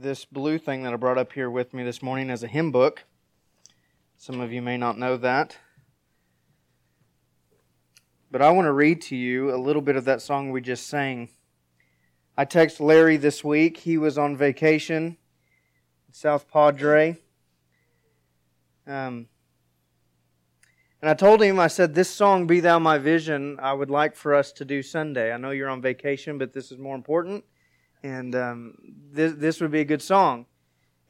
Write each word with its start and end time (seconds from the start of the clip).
this 0.00 0.24
blue 0.24 0.58
thing 0.58 0.84
that 0.84 0.92
I 0.92 0.96
brought 0.96 1.18
up 1.18 1.32
here 1.32 1.50
with 1.50 1.74
me 1.74 1.82
this 1.82 2.02
morning 2.02 2.30
as 2.30 2.44
a 2.44 2.46
hymn 2.46 2.70
book. 2.70 3.04
Some 4.16 4.40
of 4.40 4.52
you 4.52 4.62
may 4.62 4.76
not 4.76 4.96
know 4.96 5.16
that. 5.16 5.56
But 8.30 8.40
I 8.40 8.50
want 8.50 8.66
to 8.66 8.72
read 8.72 9.02
to 9.02 9.16
you 9.16 9.52
a 9.52 9.56
little 9.56 9.82
bit 9.82 9.96
of 9.96 10.04
that 10.04 10.22
song 10.22 10.52
we 10.52 10.60
just 10.60 10.86
sang. 10.86 11.30
I 12.36 12.44
texted 12.44 12.80
Larry 12.80 13.16
this 13.16 13.42
week. 13.42 13.78
He 13.78 13.98
was 13.98 14.16
on 14.18 14.36
vacation 14.36 15.16
in 16.06 16.14
South 16.14 16.48
Padre. 16.48 17.18
Um, 18.86 19.26
and 21.02 21.10
I 21.10 21.14
told 21.14 21.42
him, 21.42 21.58
I 21.58 21.66
said, 21.66 21.94
This 21.94 22.08
song, 22.08 22.46
Be 22.46 22.60
Thou 22.60 22.78
My 22.78 22.98
Vision, 22.98 23.58
I 23.60 23.72
would 23.72 23.90
like 23.90 24.14
for 24.14 24.34
us 24.34 24.52
to 24.52 24.64
do 24.64 24.80
Sunday. 24.80 25.32
I 25.32 25.38
know 25.38 25.50
you're 25.50 25.68
on 25.68 25.82
vacation, 25.82 26.38
but 26.38 26.52
this 26.52 26.70
is 26.70 26.78
more 26.78 26.94
important. 26.94 27.44
And 28.02 28.34
um, 28.34 28.74
this, 29.12 29.34
this 29.34 29.60
would 29.60 29.70
be 29.70 29.80
a 29.80 29.84
good 29.84 30.02
song. 30.02 30.46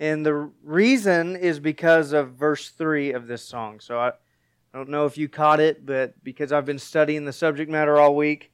And 0.00 0.24
the 0.24 0.50
reason 0.62 1.36
is 1.36 1.58
because 1.58 2.12
of 2.12 2.34
verse 2.34 2.70
3 2.70 3.12
of 3.12 3.26
this 3.26 3.44
song. 3.44 3.80
So 3.80 3.98
I, 3.98 4.08
I 4.08 4.76
don't 4.76 4.88
know 4.88 5.06
if 5.06 5.18
you 5.18 5.28
caught 5.28 5.60
it, 5.60 5.84
but 5.84 6.22
because 6.22 6.52
I've 6.52 6.66
been 6.66 6.78
studying 6.78 7.24
the 7.24 7.32
subject 7.32 7.70
matter 7.70 7.98
all 7.98 8.14
week, 8.14 8.52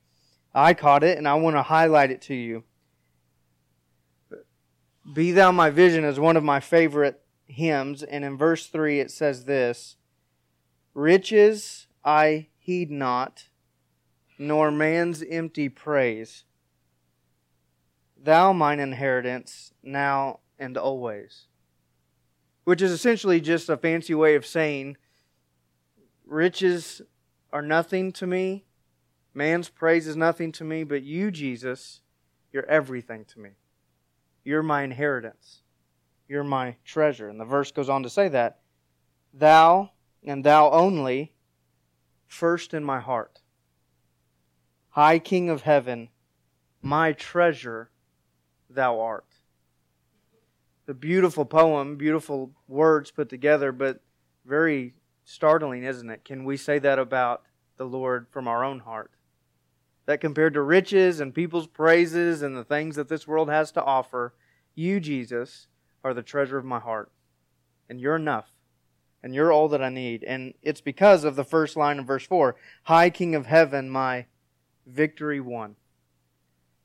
I 0.54 0.72
caught 0.72 1.04
it 1.04 1.18
and 1.18 1.28
I 1.28 1.34
want 1.34 1.56
to 1.56 1.62
highlight 1.62 2.10
it 2.10 2.22
to 2.22 2.34
you. 2.34 2.64
Be 5.12 5.32
Thou 5.32 5.52
My 5.52 5.68
Vision 5.68 6.04
is 6.04 6.18
one 6.18 6.36
of 6.36 6.44
my 6.44 6.60
favorite 6.60 7.20
hymns. 7.46 8.02
And 8.02 8.24
in 8.24 8.38
verse 8.38 8.68
3, 8.68 9.00
it 9.00 9.10
says 9.10 9.44
this 9.44 9.96
Riches 10.94 11.88
I 12.04 12.48
heed 12.58 12.90
not, 12.90 13.48
nor 14.38 14.70
man's 14.70 15.22
empty 15.28 15.68
praise. 15.68 16.44
Thou 18.24 18.54
mine 18.54 18.80
inheritance, 18.80 19.74
now 19.82 20.40
and 20.58 20.78
always. 20.78 21.46
Which 22.64 22.80
is 22.80 22.90
essentially 22.90 23.38
just 23.38 23.68
a 23.68 23.76
fancy 23.76 24.14
way 24.14 24.34
of 24.34 24.46
saying, 24.46 24.96
riches 26.24 27.02
are 27.52 27.60
nothing 27.60 28.12
to 28.12 28.26
me, 28.26 28.64
man's 29.34 29.68
praise 29.68 30.06
is 30.06 30.16
nothing 30.16 30.52
to 30.52 30.64
me, 30.64 30.84
but 30.84 31.02
you, 31.02 31.30
Jesus, 31.30 32.00
you're 32.50 32.64
everything 32.64 33.26
to 33.26 33.40
me. 33.40 33.50
You're 34.42 34.62
my 34.62 34.84
inheritance. 34.84 35.60
You're 36.26 36.44
my 36.44 36.76
treasure. 36.82 37.28
And 37.28 37.38
the 37.38 37.44
verse 37.44 37.72
goes 37.72 37.90
on 37.90 38.04
to 38.04 38.10
say 38.10 38.28
that. 38.28 38.60
Thou 39.34 39.90
and 40.24 40.42
thou 40.42 40.70
only, 40.70 41.34
first 42.26 42.72
in 42.72 42.84
my 42.84 43.00
heart. 43.00 43.42
High 44.88 45.18
King 45.18 45.50
of 45.50 45.62
heaven, 45.62 46.08
my 46.80 47.12
treasure 47.12 47.90
thou 48.74 49.00
art. 49.00 49.24
The 50.86 50.94
beautiful 50.94 51.44
poem, 51.44 51.96
beautiful 51.96 52.50
words 52.68 53.10
put 53.10 53.28
together, 53.28 53.72
but 53.72 54.00
very 54.44 54.94
startling, 55.24 55.84
isn't 55.84 56.10
it? 56.10 56.24
Can 56.24 56.44
we 56.44 56.56
say 56.56 56.78
that 56.78 56.98
about 56.98 57.42
the 57.76 57.86
Lord 57.86 58.26
from 58.30 58.46
our 58.46 58.62
own 58.62 58.80
heart? 58.80 59.10
That 60.06 60.20
compared 60.20 60.52
to 60.54 60.62
riches 60.62 61.20
and 61.20 61.34
people's 61.34 61.66
praises 61.66 62.42
and 62.42 62.54
the 62.56 62.64
things 62.64 62.96
that 62.96 63.08
this 63.08 63.26
world 63.26 63.48
has 63.48 63.72
to 63.72 63.82
offer, 63.82 64.34
you, 64.74 65.00
Jesus, 65.00 65.68
are 66.02 66.12
the 66.12 66.22
treasure 66.22 66.58
of 66.58 66.64
my 66.66 66.78
heart. 66.78 67.10
And 67.88 68.00
you're 68.00 68.16
enough 68.16 68.50
and 69.24 69.34
you're 69.34 69.50
all 69.50 69.68
that 69.68 69.82
I 69.82 69.88
need. 69.88 70.22
And 70.22 70.52
it's 70.62 70.82
because 70.82 71.24
of 71.24 71.34
the 71.34 71.44
first 71.44 71.76
line 71.76 71.98
of 71.98 72.06
verse 72.06 72.26
4 72.26 72.54
High 72.84 73.08
King 73.08 73.34
of 73.34 73.46
heaven, 73.46 73.88
my 73.88 74.26
victory 74.86 75.40
won. 75.40 75.76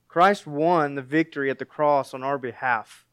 Christ 0.10 0.48
won 0.48 0.96
the 0.96 1.04
victory 1.04 1.52
at 1.52 1.60
the 1.60 1.66
cross 1.66 2.14
on 2.16 2.24
our 2.24 2.40
behalf. 2.40 3.06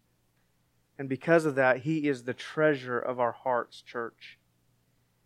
And 0.99 1.11
because 1.11 1.45
of 1.45 1.55
that, 1.55 1.81
He 1.81 2.09
is 2.09 2.25
the 2.25 2.35
treasure 2.35 2.99
of 2.99 3.21
our 3.21 3.33
hearts, 3.33 3.83
church. 3.83 4.39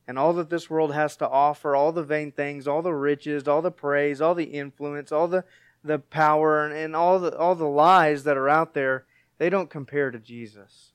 And 0.06 0.18
all 0.18 0.32
that 0.32 0.50
this 0.50 0.68
world 0.68 0.92
has 0.92 1.16
to 1.18 1.28
offer, 1.28 1.76
all 1.76 1.92
the 1.92 2.02
vain 2.02 2.32
things, 2.32 2.66
all 2.66 2.82
the 2.82 2.92
riches, 2.92 3.46
all 3.46 3.62
the 3.62 3.70
praise, 3.70 4.20
all 4.20 4.34
the 4.34 4.44
influence, 4.44 5.12
all 5.12 5.28
the, 5.28 5.44
the 5.84 6.00
power, 6.00 6.66
and 6.66 6.96
all 6.96 7.20
the, 7.20 7.38
all 7.38 7.54
the 7.54 7.64
lies 7.64 8.24
that 8.24 8.36
are 8.36 8.48
out 8.48 8.74
there, 8.74 9.06
they 9.38 9.48
don't 9.48 9.70
compare 9.70 10.10
to 10.10 10.18
Jesus. 10.18 10.92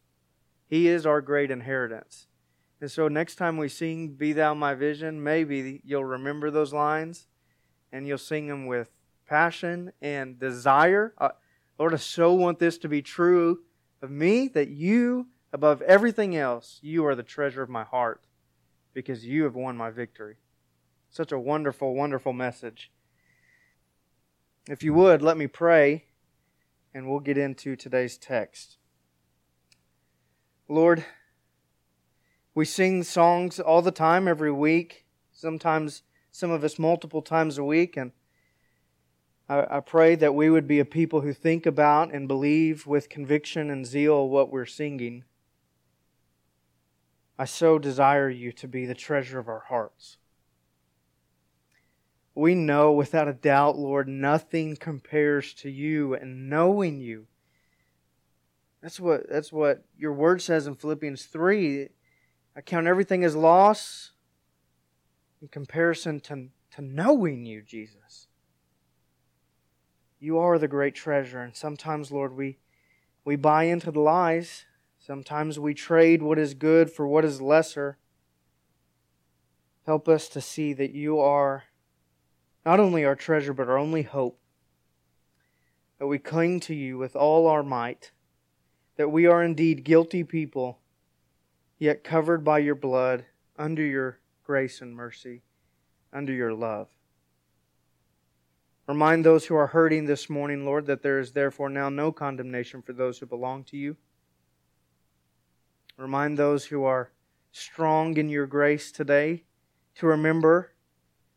He 0.67 0.89
is 0.89 1.05
our 1.05 1.21
great 1.21 1.51
inheritance. 1.51 2.27
And 2.81 2.91
so 2.91 3.07
next 3.07 3.35
time 3.35 3.55
we 3.55 3.69
sing 3.69 4.09
Be 4.09 4.33
Thou 4.33 4.53
My 4.53 4.73
Vision, 4.73 5.23
maybe 5.23 5.81
you'll 5.85 6.03
remember 6.03 6.51
those 6.51 6.73
lines 6.73 7.27
and 7.93 8.05
you'll 8.05 8.17
sing 8.17 8.47
them 8.47 8.65
with 8.65 8.89
passion 9.25 9.91
and 10.01 10.39
desire. 10.39 11.13
Uh, 11.17 11.29
Lord, 11.77 11.93
I 11.93 11.97
so 11.97 12.33
want 12.33 12.59
this 12.59 12.77
to 12.79 12.89
be 12.89 13.01
true 13.01 13.59
of 14.01 14.11
me 14.11 14.47
that 14.49 14.69
you, 14.69 15.27
above 15.51 15.81
everything 15.81 16.35
else, 16.35 16.79
you 16.81 17.05
are 17.05 17.15
the 17.15 17.23
treasure 17.23 17.61
of 17.61 17.69
my 17.69 17.83
heart 17.83 18.21
because 18.93 19.25
you 19.25 19.43
have 19.43 19.55
won 19.55 19.75
my 19.75 19.89
victory. 19.89 20.37
Such 21.09 21.31
a 21.31 21.39
wonderful, 21.39 21.93
wonderful 21.93 22.33
message. 22.33 22.91
If 24.67 24.83
you 24.83 24.93
would, 24.93 25.21
let 25.21 25.37
me 25.37 25.47
pray 25.47 26.05
and 26.93 27.09
we'll 27.09 27.19
get 27.19 27.37
into 27.37 27.75
today's 27.75 28.17
text. 28.17 28.77
Lord, 30.67 31.05
we 32.55 32.63
sing 32.63 33.03
songs 33.03 33.59
all 33.59 33.81
the 33.81 33.91
time, 33.91 34.27
every 34.27 34.51
week, 34.51 35.05
sometimes 35.31 36.03
some 36.31 36.51
of 36.51 36.63
us 36.63 36.79
multiple 36.79 37.21
times 37.21 37.57
a 37.57 37.63
week, 37.63 37.97
and 37.97 38.13
I, 39.47 39.77
I 39.77 39.79
pray 39.79 40.15
that 40.15 40.35
we 40.35 40.49
would 40.49 40.67
be 40.67 40.79
a 40.79 40.85
people 40.85 41.21
who 41.21 41.33
think 41.33 41.65
about 41.65 42.13
and 42.13 42.27
believe 42.27 42.87
with 42.87 43.09
conviction 43.09 43.69
and 43.69 43.85
zeal 43.85 44.27
what 44.27 44.51
we're 44.51 44.65
singing. 44.65 45.23
I 47.37 47.45
so 47.45 47.77
desire 47.77 48.29
you 48.29 48.51
to 48.53 48.67
be 48.67 48.85
the 48.85 48.95
treasure 48.95 49.39
of 49.39 49.47
our 49.47 49.65
hearts. 49.67 50.17
We 52.33 52.55
know 52.55 52.91
without 52.91 53.27
a 53.27 53.33
doubt, 53.33 53.77
Lord, 53.77 54.07
nothing 54.07 54.75
compares 54.75 55.53
to 55.55 55.69
you 55.69 56.15
and 56.15 56.49
knowing 56.49 56.99
you. 56.99 57.27
That's 58.81 58.99
what, 58.99 59.29
that's 59.29 59.51
what 59.51 59.85
your 59.97 60.13
word 60.13 60.41
says 60.41 60.67
in 60.67 60.75
Philippians 60.75 61.25
3 61.25 61.89
I 62.57 62.61
count 62.61 62.87
everything 62.87 63.25
as 63.25 63.35
loss 63.35 64.11
in 65.41 65.49
comparison 65.49 66.21
to, 66.21 66.47
to 66.71 66.81
knowing 66.81 67.45
you, 67.45 67.61
Jesus. 67.61 68.24
You 70.25 70.39
are 70.39 70.57
the 70.57 70.67
great 70.67 70.95
treasure, 70.95 71.39
and 71.39 71.55
sometimes, 71.55 72.11
Lord, 72.11 72.35
we, 72.35 72.57
we 73.23 73.35
buy 73.35 73.65
into 73.65 73.91
the 73.91 73.99
lies. 73.99 74.65
Sometimes 74.97 75.59
we 75.59 75.75
trade 75.75 76.23
what 76.23 76.39
is 76.39 76.55
good 76.55 76.89
for 76.89 77.07
what 77.07 77.23
is 77.23 77.43
lesser. 77.43 77.99
Help 79.85 80.07
us 80.09 80.27
to 80.29 80.41
see 80.41 80.73
that 80.73 80.93
you 80.93 81.19
are 81.19 81.65
not 82.65 82.79
only 82.79 83.05
our 83.05 83.15
treasure, 83.15 83.53
but 83.53 83.69
our 83.69 83.77
only 83.77 84.01
hope. 84.01 84.39
That 85.99 86.07
we 86.07 86.17
cling 86.17 86.59
to 86.61 86.73
you 86.73 86.97
with 86.97 87.15
all 87.15 87.45
our 87.45 87.61
might. 87.61 88.11
That 88.97 89.11
we 89.11 89.27
are 89.27 89.43
indeed 89.43 89.83
guilty 89.83 90.23
people 90.23 90.79
yet 91.77 92.03
covered 92.03 92.43
by 92.43 92.57
your 92.57 92.73
blood, 92.73 93.25
under 93.59 93.83
your 93.83 94.17
grace 94.43 94.81
and 94.81 94.95
mercy, 94.95 95.43
under 96.11 96.33
your 96.33 96.51
love. 96.51 96.94
Remind 98.87 99.25
those 99.25 99.45
who 99.45 99.55
are 99.55 99.67
hurting 99.67 100.05
this 100.05 100.29
morning, 100.29 100.63
Lord, 100.63 100.85
that 100.85 101.01
there 101.01 101.19
is 101.19 101.31
therefore 101.31 101.69
now 101.69 101.89
no 101.89 102.11
condemnation 102.11 102.83
for 102.83 102.93
those 102.93 103.17
who 103.17 103.25
belong 103.25 103.63
to 103.65 103.77
you. 103.77 103.97
Remind 105.97 106.37
those 106.37 106.65
who 106.65 106.83
are 106.83 107.11
strong 107.51 108.15
in 108.17 108.29
your 108.29 108.45
grace 108.45 108.91
today 108.91 109.43
to 109.95 110.05
remember 110.05 110.73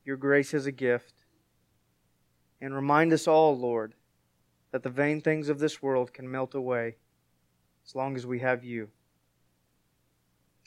your 0.04 0.16
grace 0.16 0.53
is 0.53 0.66
a 0.66 0.72
gift. 0.72 1.14
And 2.60 2.75
remind 2.75 3.12
us 3.12 3.26
all, 3.26 3.56
Lord, 3.56 3.94
that 4.70 4.82
the 4.82 4.91
vain 4.91 5.20
things 5.20 5.48
of 5.48 5.59
this 5.59 5.80
world 5.80 6.12
can 6.12 6.30
melt 6.30 6.54
away 6.54 6.97
as 7.86 7.95
long 7.95 8.16
as 8.16 8.27
we 8.27 8.41
have 8.41 8.65
you. 8.65 8.89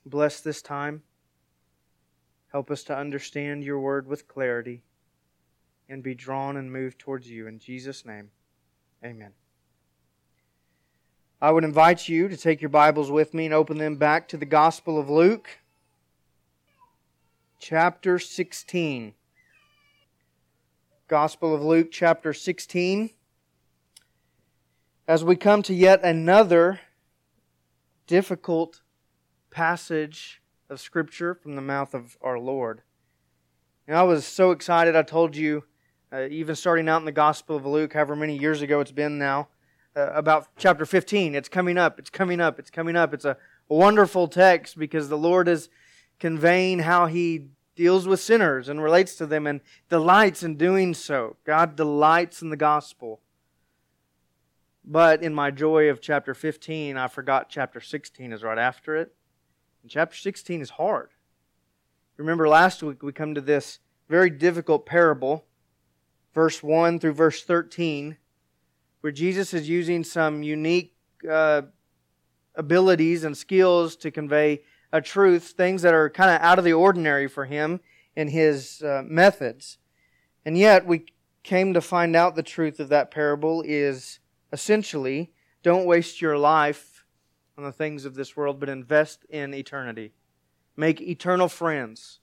Bless 0.05 0.41
this 0.41 0.61
time. 0.61 1.03
Help 2.51 2.71
us 2.71 2.83
to 2.85 2.97
understand 2.97 3.63
your 3.63 3.79
word 3.79 4.07
with 4.07 4.27
clarity 4.27 4.83
and 5.91 6.01
be 6.01 6.15
drawn 6.15 6.55
and 6.55 6.71
moved 6.71 6.97
towards 6.97 7.29
you. 7.29 7.47
In 7.47 7.59
Jesus' 7.59 8.05
name, 8.05 8.29
amen. 9.03 9.33
I 11.41 11.51
would 11.51 11.65
invite 11.65 12.07
you 12.07 12.29
to 12.29 12.37
take 12.37 12.61
your 12.61 12.69
Bibles 12.69 13.11
with 13.11 13.33
me 13.33 13.45
and 13.45 13.53
open 13.53 13.77
them 13.77 13.97
back 13.97 14.29
to 14.29 14.37
the 14.37 14.45
Gospel 14.45 14.97
of 14.97 15.09
Luke, 15.09 15.49
chapter 17.59 18.17
16. 18.19 19.13
Gospel 21.09 21.53
of 21.53 21.61
Luke, 21.61 21.89
chapter 21.91 22.31
16. 22.31 23.09
As 25.09 25.25
we 25.25 25.35
come 25.35 25.61
to 25.63 25.73
yet 25.73 26.01
another 26.05 26.79
difficult 28.07 28.79
passage 29.49 30.41
of 30.69 30.79
Scripture 30.79 31.35
from 31.35 31.55
the 31.55 31.61
mouth 31.61 31.93
of 31.93 32.17
our 32.21 32.39
Lord. 32.39 32.81
And 33.87 33.97
I 33.97 34.03
was 34.03 34.25
so 34.25 34.51
excited. 34.51 34.95
I 34.95 35.01
told 35.01 35.35
you, 35.35 35.65
uh, 36.11 36.27
even 36.29 36.55
starting 36.55 36.89
out 36.89 36.97
in 36.97 37.05
the 37.05 37.11
Gospel 37.11 37.55
of 37.55 37.65
Luke, 37.65 37.93
however 37.93 38.15
many 38.15 38.37
years 38.37 38.61
ago 38.61 38.79
it's 38.79 38.91
been 38.91 39.17
now, 39.17 39.47
uh, 39.95 40.11
about 40.13 40.47
chapter 40.57 40.85
15. 40.85 41.35
It's 41.35 41.49
coming 41.49 41.77
up, 41.77 41.99
it's 41.99 42.09
coming 42.09 42.39
up, 42.39 42.59
it's 42.59 42.69
coming 42.69 42.95
up. 42.95 43.13
It's 43.13 43.25
a 43.25 43.37
wonderful 43.67 44.27
text 44.27 44.77
because 44.77 45.09
the 45.09 45.17
Lord 45.17 45.47
is 45.47 45.69
conveying 46.19 46.79
how 46.79 47.07
He 47.07 47.47
deals 47.75 48.07
with 48.07 48.19
sinners 48.19 48.69
and 48.69 48.83
relates 48.83 49.15
to 49.15 49.25
them 49.25 49.47
and 49.47 49.61
delights 49.89 50.43
in 50.43 50.55
doing 50.55 50.93
so. 50.93 51.37
God 51.45 51.75
delights 51.75 52.41
in 52.41 52.49
the 52.49 52.57
gospel. 52.57 53.21
But 54.83 55.23
in 55.23 55.33
my 55.33 55.51
joy 55.51 55.89
of 55.89 56.01
chapter 56.01 56.33
15, 56.33 56.97
I 56.97 57.07
forgot 57.07 57.49
chapter 57.49 57.79
16 57.79 58.33
is 58.33 58.43
right 58.43 58.57
after 58.57 58.95
it. 58.95 59.13
And 59.81 59.91
chapter 59.91 60.15
16 60.15 60.61
is 60.61 60.71
hard. 60.71 61.09
Remember 62.17 62.47
last 62.47 62.83
week 62.83 63.01
we 63.01 63.11
come 63.11 63.33
to 63.33 63.41
this 63.41 63.79
very 64.09 64.29
difficult 64.29 64.85
parable, 64.85 65.45
verse 66.33 66.63
1 66.63 66.99
through 66.99 67.13
verse 67.13 67.43
13, 67.43 68.17
where 69.01 69.11
Jesus 69.11 69.53
is 69.53 69.67
using 69.67 70.03
some 70.03 70.43
unique 70.43 70.93
uh, 71.29 71.63
abilities 72.55 73.23
and 73.23 73.35
skills 73.35 73.95
to 73.97 74.11
convey 74.11 74.61
a 74.91 75.01
truth, 75.01 75.53
things 75.55 75.81
that 75.81 75.93
are 75.93 76.09
kind 76.09 76.29
of 76.29 76.41
out 76.41 76.59
of 76.59 76.65
the 76.65 76.73
ordinary 76.73 77.27
for 77.27 77.45
him 77.45 77.79
in 78.15 78.27
his 78.27 78.81
uh, 78.81 79.03
methods. 79.05 79.77
And 80.45 80.57
yet, 80.57 80.85
we 80.85 81.05
came 81.43 81.73
to 81.73 81.81
find 81.81 82.15
out 82.15 82.35
the 82.35 82.43
truth 82.43 82.79
of 82.79 82.89
that 82.89 83.11
parable 83.11 83.63
is 83.65 84.19
essentially 84.51 85.31
don't 85.63 85.85
waste 85.85 86.21
your 86.21 86.37
life 86.37 87.05
on 87.57 87.63
the 87.63 87.71
things 87.71 88.05
of 88.05 88.15
this 88.15 88.35
world, 88.35 88.59
but 88.59 88.69
invest 88.69 89.25
in 89.29 89.53
eternity. 89.53 90.13
Make 90.75 91.01
eternal 91.01 91.47
friends. 91.47 92.19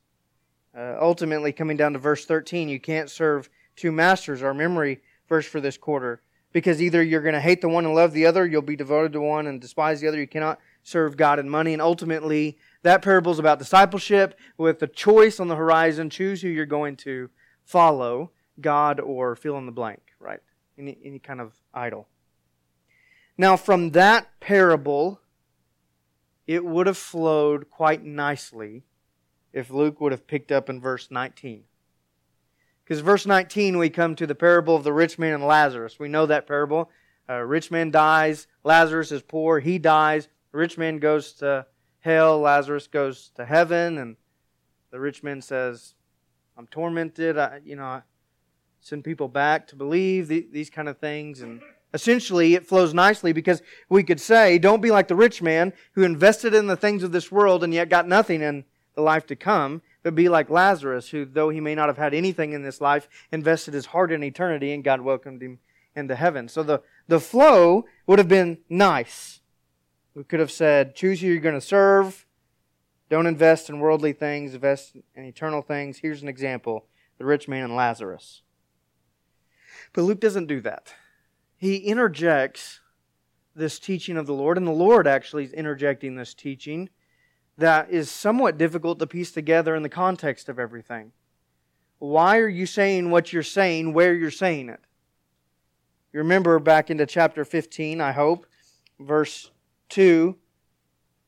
Uh, 0.76 0.96
ultimately, 1.00 1.52
coming 1.52 1.76
down 1.76 1.92
to 1.92 1.98
verse 1.98 2.24
13, 2.24 2.68
you 2.68 2.80
can't 2.80 3.10
serve 3.10 3.48
two 3.78 3.92
masters, 3.92 4.42
our 4.42 4.54
memory 4.54 5.00
verse 5.28 5.46
for 5.46 5.60
this 5.60 5.76
quarter 5.78 6.22
because 6.52 6.80
either 6.80 7.02
you're 7.02 7.22
going 7.22 7.34
to 7.34 7.40
hate 7.40 7.60
the 7.60 7.68
one 7.68 7.84
and 7.84 7.94
love 7.94 8.12
the 8.12 8.26
other, 8.26 8.46
you'll 8.46 8.62
be 8.62 8.76
devoted 8.76 9.12
to 9.12 9.20
one 9.20 9.46
and 9.46 9.60
despise 9.60 10.00
the 10.00 10.08
other. 10.08 10.18
You 10.18 10.26
cannot 10.26 10.58
serve 10.82 11.16
God 11.16 11.38
and 11.38 11.50
money. 11.50 11.72
And 11.72 11.82
ultimately, 11.82 12.58
that 12.82 13.02
parable 13.02 13.32
is 13.32 13.38
about 13.38 13.58
discipleship 13.58 14.38
with 14.56 14.78
the 14.78 14.86
choice 14.86 15.40
on 15.40 15.48
the 15.48 15.56
horizon. 15.56 16.10
Choose 16.10 16.40
who 16.40 16.48
you're 16.48 16.66
going 16.66 16.96
to 16.96 17.30
follow, 17.64 18.30
God 18.60 18.98
or 18.98 19.36
fill 19.36 19.58
in 19.58 19.66
the 19.66 19.72
blank, 19.72 20.00
right? 20.18 20.40
Any, 20.78 20.98
any 21.04 21.18
kind 21.18 21.40
of 21.40 21.52
idol. 21.74 22.08
Now, 23.36 23.56
from 23.56 23.90
that 23.90 24.40
parable, 24.40 25.20
it 26.46 26.64
would 26.64 26.86
have 26.86 26.98
flowed 26.98 27.70
quite 27.70 28.02
nicely 28.02 28.84
if 29.52 29.70
Luke 29.70 30.00
would 30.00 30.12
have 30.12 30.26
picked 30.26 30.50
up 30.50 30.68
in 30.70 30.80
verse 30.80 31.08
19. 31.10 31.64
Because 32.88 33.02
verse 33.02 33.26
19, 33.26 33.76
we 33.76 33.90
come 33.90 34.14
to 34.14 34.26
the 34.26 34.34
parable 34.34 34.74
of 34.74 34.82
the 34.82 34.94
rich 34.94 35.18
man 35.18 35.34
and 35.34 35.44
Lazarus. 35.44 35.98
We 35.98 36.08
know 36.08 36.24
that 36.24 36.46
parable. 36.46 36.90
A 37.28 37.44
rich 37.44 37.70
man 37.70 37.90
dies, 37.90 38.46
Lazarus 38.64 39.12
is 39.12 39.20
poor, 39.20 39.60
he 39.60 39.78
dies. 39.78 40.26
The 40.52 40.58
rich 40.58 40.78
man 40.78 40.98
goes 40.98 41.34
to 41.34 41.66
hell, 42.00 42.40
Lazarus 42.40 42.86
goes 42.86 43.30
to 43.34 43.44
heaven, 43.44 43.98
and 43.98 44.16
the 44.90 44.98
rich 44.98 45.22
man 45.22 45.42
says, 45.42 45.96
I'm 46.56 46.66
tormented. 46.66 47.36
I, 47.36 47.60
you 47.62 47.76
know, 47.76 47.84
I 47.84 48.02
send 48.80 49.04
people 49.04 49.28
back 49.28 49.66
to 49.66 49.76
believe 49.76 50.28
the, 50.28 50.48
these 50.50 50.70
kind 50.70 50.88
of 50.88 50.96
things. 50.96 51.42
And 51.42 51.60
essentially, 51.92 52.54
it 52.54 52.66
flows 52.66 52.94
nicely 52.94 53.34
because 53.34 53.60
we 53.90 54.02
could 54.02 54.18
say, 54.18 54.56
don't 54.58 54.80
be 54.80 54.90
like 54.90 55.08
the 55.08 55.14
rich 55.14 55.42
man 55.42 55.74
who 55.92 56.04
invested 56.04 56.54
in 56.54 56.68
the 56.68 56.76
things 56.76 57.02
of 57.02 57.12
this 57.12 57.30
world 57.30 57.62
and 57.62 57.74
yet 57.74 57.90
got 57.90 58.08
nothing 58.08 58.40
in 58.40 58.64
the 58.94 59.02
life 59.02 59.26
to 59.26 59.36
come 59.36 59.82
but 60.02 60.14
be 60.14 60.28
like 60.28 60.50
Lazarus, 60.50 61.08
who, 61.10 61.24
though 61.24 61.50
he 61.50 61.60
may 61.60 61.74
not 61.74 61.88
have 61.88 61.98
had 61.98 62.14
anything 62.14 62.52
in 62.52 62.62
this 62.62 62.80
life, 62.80 63.08
invested 63.32 63.74
his 63.74 63.86
heart 63.86 64.12
in 64.12 64.22
eternity 64.22 64.72
and 64.72 64.84
God 64.84 65.00
welcomed 65.00 65.42
him 65.42 65.58
into 65.94 66.14
heaven. 66.14 66.48
So 66.48 66.62
the, 66.62 66.82
the 67.08 67.20
flow 67.20 67.84
would 68.06 68.18
have 68.18 68.28
been 68.28 68.58
nice. 68.68 69.40
We 70.14 70.24
could 70.24 70.40
have 70.40 70.50
said, 70.50 70.94
choose 70.94 71.20
who 71.20 71.28
you're 71.28 71.40
going 71.40 71.54
to 71.54 71.60
serve. 71.60 72.26
Don't 73.10 73.26
invest 73.26 73.70
in 73.70 73.80
worldly 73.80 74.12
things, 74.12 74.54
invest 74.54 74.96
in 75.14 75.24
eternal 75.24 75.62
things. 75.62 75.98
Here's 75.98 76.22
an 76.22 76.28
example 76.28 76.86
the 77.18 77.24
rich 77.24 77.48
man 77.48 77.64
and 77.64 77.74
Lazarus. 77.74 78.42
But 79.92 80.02
Luke 80.02 80.20
doesn't 80.20 80.46
do 80.46 80.60
that. 80.60 80.94
He 81.56 81.76
interjects 81.76 82.80
this 83.56 83.78
teaching 83.80 84.16
of 84.16 84.26
the 84.26 84.34
Lord, 84.34 84.56
and 84.56 84.66
the 84.66 84.72
Lord 84.72 85.08
actually 85.08 85.44
is 85.44 85.52
interjecting 85.52 86.14
this 86.14 86.34
teaching 86.34 86.90
that 87.58 87.90
is 87.90 88.10
somewhat 88.10 88.56
difficult 88.56 89.00
to 89.00 89.06
piece 89.06 89.32
together 89.32 89.74
in 89.74 89.82
the 89.82 89.88
context 89.88 90.48
of 90.48 90.58
everything. 90.58 91.12
Why 91.98 92.38
are 92.38 92.48
you 92.48 92.64
saying 92.64 93.10
what 93.10 93.32
you're 93.32 93.42
saying 93.42 93.92
where 93.92 94.14
you're 94.14 94.30
saying 94.30 94.68
it? 94.68 94.80
You 96.12 96.20
remember 96.20 96.58
back 96.60 96.88
into 96.88 97.04
chapter 97.04 97.44
15, 97.44 98.00
I 98.00 98.12
hope, 98.12 98.46
verse 99.00 99.50
2, 99.90 100.36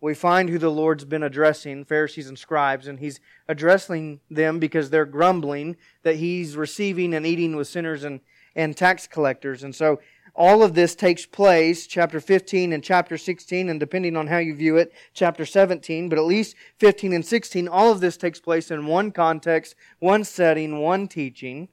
we 0.01 0.15
find 0.15 0.49
who 0.49 0.59
the 0.59 0.71
Lord's 0.71 1.05
been 1.05 1.25
addressing, 1.25 1.85
Pharisees 1.85 2.29
and 2.29 2.39
scribes, 2.39 2.87
and 2.87 3.01
he's 3.01 3.21
addressing 3.49 4.21
them 4.31 4.59
because 4.59 4.89
they're 4.89 5.05
grumbling 5.05 5.77
that 6.05 6.17
he's 6.17 6.57
receiving 6.57 7.13
and 7.13 7.27
eating 7.27 7.57
with 7.57 7.69
sinners 7.69 8.05
and, 8.05 8.21
and 8.55 8.77
tax 8.77 9.07
collectors. 9.07 9.63
And 9.63 9.75
so 9.75 10.01
all 10.35 10.63
of 10.63 10.75
this 10.75 10.95
takes 10.95 11.27
place, 11.27 11.87
chapter 11.87 12.21
15 12.21 12.73
and 12.73 12.83
chapter 12.83 13.19
16, 13.19 13.69
and 13.69 13.81
depending 13.81 14.17
on 14.17 14.29
how 14.29 14.39
you 14.39 14.55
view 14.55 14.77
it, 14.77 14.93
chapter 15.13 15.45
17, 15.45 16.09
but 16.09 16.19
at 16.19 16.25
least 16.25 16.57
15 16.79 17.13
and 17.13 17.25
16, 17.25 17.69
all 17.69 17.91
of 17.91 18.01
this 18.01 18.17
takes 18.17 18.41
place 18.41 18.71
in 18.71 18.87
one 18.87 19.11
context, 19.11 19.75
one 19.99 20.25
setting, 20.25 20.79
one 20.79 21.09
teaching. 21.09 21.69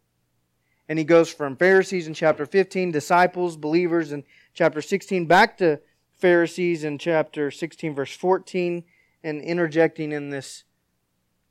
And 0.90 0.98
he 0.98 1.06
goes 1.06 1.32
from 1.32 1.56
Pharisees 1.56 2.08
in 2.08 2.14
chapter 2.14 2.46
15, 2.46 2.92
disciples, 2.92 3.58
believers 3.58 4.12
in 4.12 4.24
chapter 4.54 4.82
16, 4.82 5.26
back 5.26 5.58
to 5.58 5.80
Pharisees 6.14 6.84
in 6.84 6.98
chapter 6.98 7.52
16, 7.52 7.94
verse 7.94 8.16
14, 8.16 8.84
and 9.24 9.42
interjecting 9.42 10.12
in 10.12 10.30
this 10.30 10.64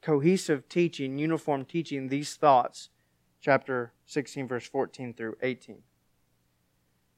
cohesive 0.00 0.69
teaching, 0.69 1.19
uniform 1.19 1.64
teaching, 1.64 2.08
these 2.08 2.35
thoughts, 2.35 2.88
chapter 3.41 3.93
16, 4.06 4.49
verse 4.49 4.67
14 4.67 5.14
through 5.14 5.37
18 5.43 5.82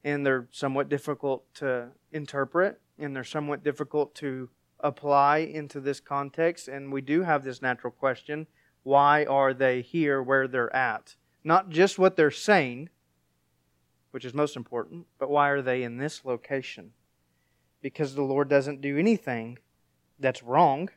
and 0.03 0.25
they're 0.25 0.47
somewhat 0.51 0.89
difficult 0.89 1.53
to 1.55 1.89
interpret 2.11 2.79
and 2.97 3.15
they're 3.15 3.23
somewhat 3.23 3.63
difficult 3.63 4.13
to 4.15 4.49
apply 4.79 5.39
into 5.39 5.79
this 5.79 5.99
context. 5.99 6.67
And 6.67 6.91
we 6.91 7.01
do 7.01 7.23
have 7.23 7.43
this 7.43 7.61
natural 7.61 7.91
question 7.91 8.47
why 8.83 9.25
are 9.25 9.53
they 9.53 9.81
here 9.81 10.23
where 10.23 10.47
they're 10.47 10.73
at? 10.75 11.15
Not 11.43 11.69
just 11.69 11.99
what 11.99 12.15
they're 12.15 12.31
saying, 12.31 12.89
which 14.11 14.25
is 14.25 14.33
most 14.33 14.55
important, 14.55 15.05
but 15.19 15.29
why 15.29 15.49
are 15.49 15.61
they 15.61 15.83
in 15.83 15.97
this 15.97 16.23
location? 16.23 16.93
Because 17.81 18.15
the 18.15 18.23
Lord 18.23 18.49
doesn't 18.49 18.81
do 18.81 18.97
anything 18.97 19.59
that's 20.17 20.43
wrong. 20.43 20.89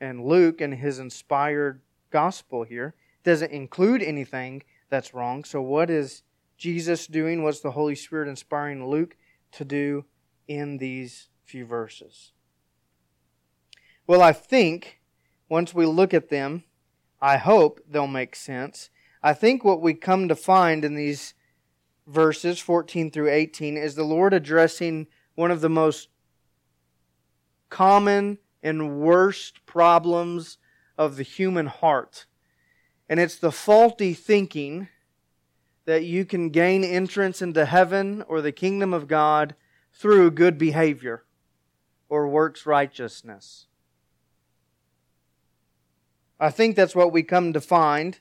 And 0.00 0.24
Luke, 0.24 0.60
in 0.60 0.72
his 0.72 0.98
inspired 0.98 1.80
gospel 2.10 2.62
here, 2.62 2.94
doesn't 3.24 3.52
include 3.52 4.02
anything 4.02 4.62
that's 4.88 5.12
wrong. 5.12 5.44
So, 5.44 5.60
what 5.60 5.90
is 5.90 6.22
Jesus 6.56 7.06
doing? 7.06 7.42
What's 7.42 7.60
the 7.60 7.72
Holy 7.72 7.94
Spirit 7.94 8.28
inspiring 8.28 8.88
Luke 8.88 9.16
to 9.52 9.64
do 9.64 10.04
in 10.48 10.78
these 10.78 11.28
few 11.44 11.66
verses? 11.66 12.32
Well, 14.06 14.22
I 14.22 14.32
think 14.32 15.00
once 15.48 15.74
we 15.74 15.86
look 15.86 16.14
at 16.14 16.28
them, 16.28 16.64
I 17.20 17.36
hope 17.36 17.80
they'll 17.88 18.06
make 18.06 18.36
sense. 18.36 18.90
I 19.22 19.32
think 19.32 19.64
what 19.64 19.80
we 19.80 19.94
come 19.94 20.28
to 20.28 20.36
find 20.36 20.84
in 20.84 20.94
these 20.94 21.34
verses 22.06 22.60
14 22.60 23.10
through 23.10 23.30
18 23.30 23.76
is 23.76 23.94
the 23.94 24.04
Lord 24.04 24.32
addressing 24.32 25.08
one 25.34 25.50
of 25.50 25.60
the 25.60 25.68
most 25.68 26.08
common 27.68 28.38
and 28.62 29.00
worst 29.00 29.66
problems 29.66 30.58
of 30.96 31.16
the 31.16 31.22
human 31.22 31.66
heart. 31.66 32.26
And 33.08 33.20
it's 33.20 33.36
the 33.36 33.52
faulty 33.52 34.14
thinking 34.14 34.88
that 35.86 36.04
you 36.04 36.24
can 36.24 36.50
gain 36.50 36.84
entrance 36.84 37.40
into 37.40 37.64
heaven 37.64 38.22
or 38.28 38.42
the 38.42 38.52
kingdom 38.52 38.92
of 38.92 39.08
God 39.08 39.54
through 39.92 40.32
good 40.32 40.58
behavior 40.58 41.24
or 42.08 42.28
works 42.28 42.66
righteousness. 42.66 43.66
I 46.38 46.50
think 46.50 46.76
that's 46.76 46.94
what 46.94 47.12
we 47.12 47.22
come 47.22 47.52
to 47.52 47.60
find. 47.60 48.18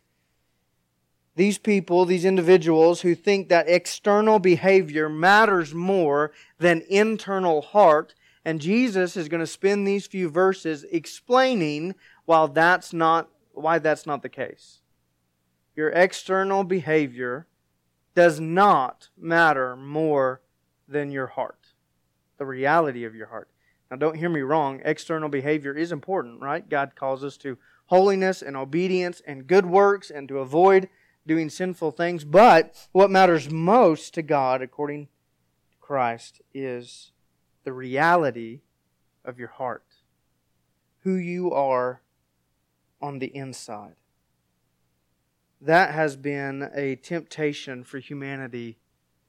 These 1.36 1.57
people, 1.57 2.05
these 2.05 2.24
individuals 2.24 3.01
who 3.01 3.13
think 3.13 3.50
that 3.50 3.67
external 3.67 4.39
behavior 4.39 5.10
matters 5.10 5.74
more 5.74 6.31
than 6.60 6.84
internal 6.88 7.62
heart. 7.62 8.15
And 8.45 8.62
Jesus 8.62 9.17
is 9.17 9.27
going 9.27 9.41
to 9.41 9.48
spend 9.48 9.86
these 9.86 10.07
few 10.07 10.29
verses 10.29 10.86
explaining 10.91 11.95
why 12.24 12.48
that's 12.48 12.93
not, 12.93 13.27
why 13.51 13.79
that's 13.79 14.05
not 14.05 14.22
the 14.22 14.29
case. 14.29 14.79
Your 15.75 15.89
external 15.89 16.63
behavior 16.63 17.48
does 18.15 18.39
not 18.39 19.10
matter 19.17 19.75
more 19.75 20.41
than 20.88 21.12
your 21.12 21.27
heart, 21.27 21.74
the 22.38 22.45
reality 22.45 23.03
of 23.03 23.13
your 23.13 23.27
heart. 23.27 23.50
Now, 23.91 23.98
don't 23.98 24.17
hear 24.17 24.29
me 24.29 24.41
wrong. 24.41 24.81
External 24.84 25.29
behavior 25.29 25.74
is 25.74 25.91
important, 25.91 26.41
right? 26.41 26.67
God 26.67 26.95
calls 26.95 27.24
us 27.24 27.38
to 27.38 27.57
holiness 27.88 28.41
and 28.41 28.57
obedience 28.57 29.22
and 29.27 29.45
good 29.45 29.65
works 29.65 30.10
and 30.10 30.27
to 30.27 30.39
avoid 30.39 30.89
doing 31.27 31.50
sinful 31.50 31.91
things. 31.91 32.24
But 32.24 32.88
what 32.91 33.12
matters 33.12 33.50
most 33.50 34.13
to 34.15 34.22
God, 34.22 34.62
according 34.62 35.05
to 35.05 35.77
Christ 35.79 36.41
is 36.53 37.12
the 37.63 37.74
reality 37.74 38.62
of 39.24 39.39
your 39.39 39.50
heart, 39.50 39.86
who 41.01 41.15
you 41.15 41.51
are 41.51 42.01
on 43.01 43.19
the 43.19 43.36
inside. 43.36 43.95
That 45.62 45.93
has 45.93 46.15
been 46.15 46.69
a 46.75 46.95
temptation 46.95 47.83
for 47.83 48.00
humanity, 48.00 48.77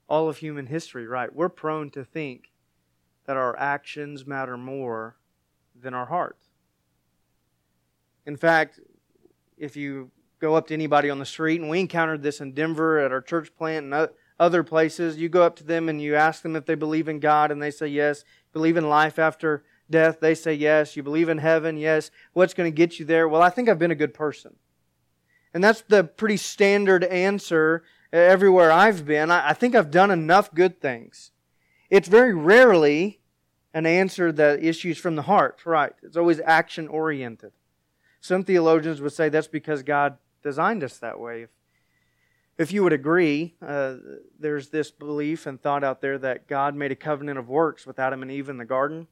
all 0.09 0.28
of 0.28 0.38
human 0.38 0.66
history, 0.66 1.06
right? 1.06 1.35
We're 1.35 1.49
prone 1.49 1.90
to 1.90 2.04
think 2.04 2.52
that 3.26 3.37
our 3.37 3.59
actions 3.59 4.26
matter 4.26 4.56
more 4.56 5.16
than 5.75 5.95
our 5.95 6.06
heart. 6.06 6.38
In 8.25 8.37
fact, 8.37 8.80
if 9.56 9.76
you 9.76 10.11
go 10.40 10.54
up 10.54 10.66
to 10.66 10.75
anybody 10.75 11.09
on 11.11 11.18
the 11.18 11.25
street, 11.25 11.61
and 11.61 11.71
we 11.71 11.80
encountered 11.80 12.23
this 12.23 12.40
in 12.40 12.52
Denver 12.52 12.99
at 12.99 13.12
our 13.12 13.23
church 13.23 13.54
plant 13.56 13.92
and 13.92 14.09
other 14.38 14.62
places, 14.62 15.16
you 15.16 15.28
go 15.28 15.42
up 15.42 15.56
to 15.56 15.64
them 15.64 15.88
and 15.88 16.02
you 16.02 16.14
ask 16.14 16.42
them 16.42 16.56
if 16.56 16.66
they 16.66 16.75
believe 16.75 17.09
in 17.09 17.21
God, 17.21 17.50
and 17.50 17.62
they 17.62 17.71
say 17.71 17.87
yes. 17.87 18.25
Believe 18.52 18.76
in 18.76 18.88
life 18.88 19.18
after 19.18 19.64
death? 19.90 20.21
They 20.21 20.35
say 20.35 20.54
yes. 20.54 20.97
You 20.97 21.02
believe 21.02 21.28
in 21.28 21.38
heaven? 21.38 21.76
Yes. 21.76 22.11
What's 22.33 22.54
going 22.54 22.71
to 22.71 22.76
get 22.76 22.99
you 22.99 23.06
there? 23.06 23.28
Well, 23.28 23.42
I 23.42 23.50
think 23.50 23.68
I've 23.68 23.78
been 23.78 23.90
a 23.90 23.95
good 23.97 24.14
person. 24.14 24.56
And 25.57 25.65
that's 25.65 25.81
the 25.81 26.05
pretty 26.05 26.37
standard 26.37 27.03
answer 27.03 27.83
everywhere 28.13 28.71
I've 28.71 29.07
been. 29.07 29.31
I 29.31 29.55
think 29.55 29.75
I've 29.75 29.91
done 29.91 30.11
enough 30.11 30.53
good 30.53 30.83
things. 30.83 31.31
It's 31.89 32.09
very 32.09 32.35
rarely 32.35 33.23
an 33.73 33.87
answer 33.87 34.31
that 34.33 34.63
issues 34.63 34.99
from 34.99 35.17
the 35.17 35.23
heart, 35.23 35.65
right? 35.65 35.95
It's 36.03 36.19
always 36.19 36.41
action 36.41 36.89
oriented. 36.89 37.53
Some 38.21 38.45
theologians 38.45 39.01
would 39.01 39.15
say 39.15 39.31
that's 39.31 39.49
because 39.49 39.83
God 39.83 40.19
designed 40.43 40.85
us 40.85 40.99
that 40.99 41.19
way. 41.19 41.47
If, 42.59 42.71
you 42.71 42.83
would 42.83 42.93
agree, 42.93 43.55
uh, 43.67 43.95
there's 44.39 44.69
this 44.69 44.91
belief 44.91 45.47
and 45.47 45.59
thought 45.59 45.83
out 45.83 46.03
there 46.03 46.19
that 46.19 46.49
God 46.49 46.75
made 46.75 46.93
a 46.93 46.97
covenant 46.97 47.39
of 47.39 47.49
works 47.49 47.87
with 47.87 47.99
Adam 47.99 48.21
and 48.21 48.31
Eve 48.31 48.51
in 48.51 48.59
the 48.59 48.67
garden. 48.67 49.07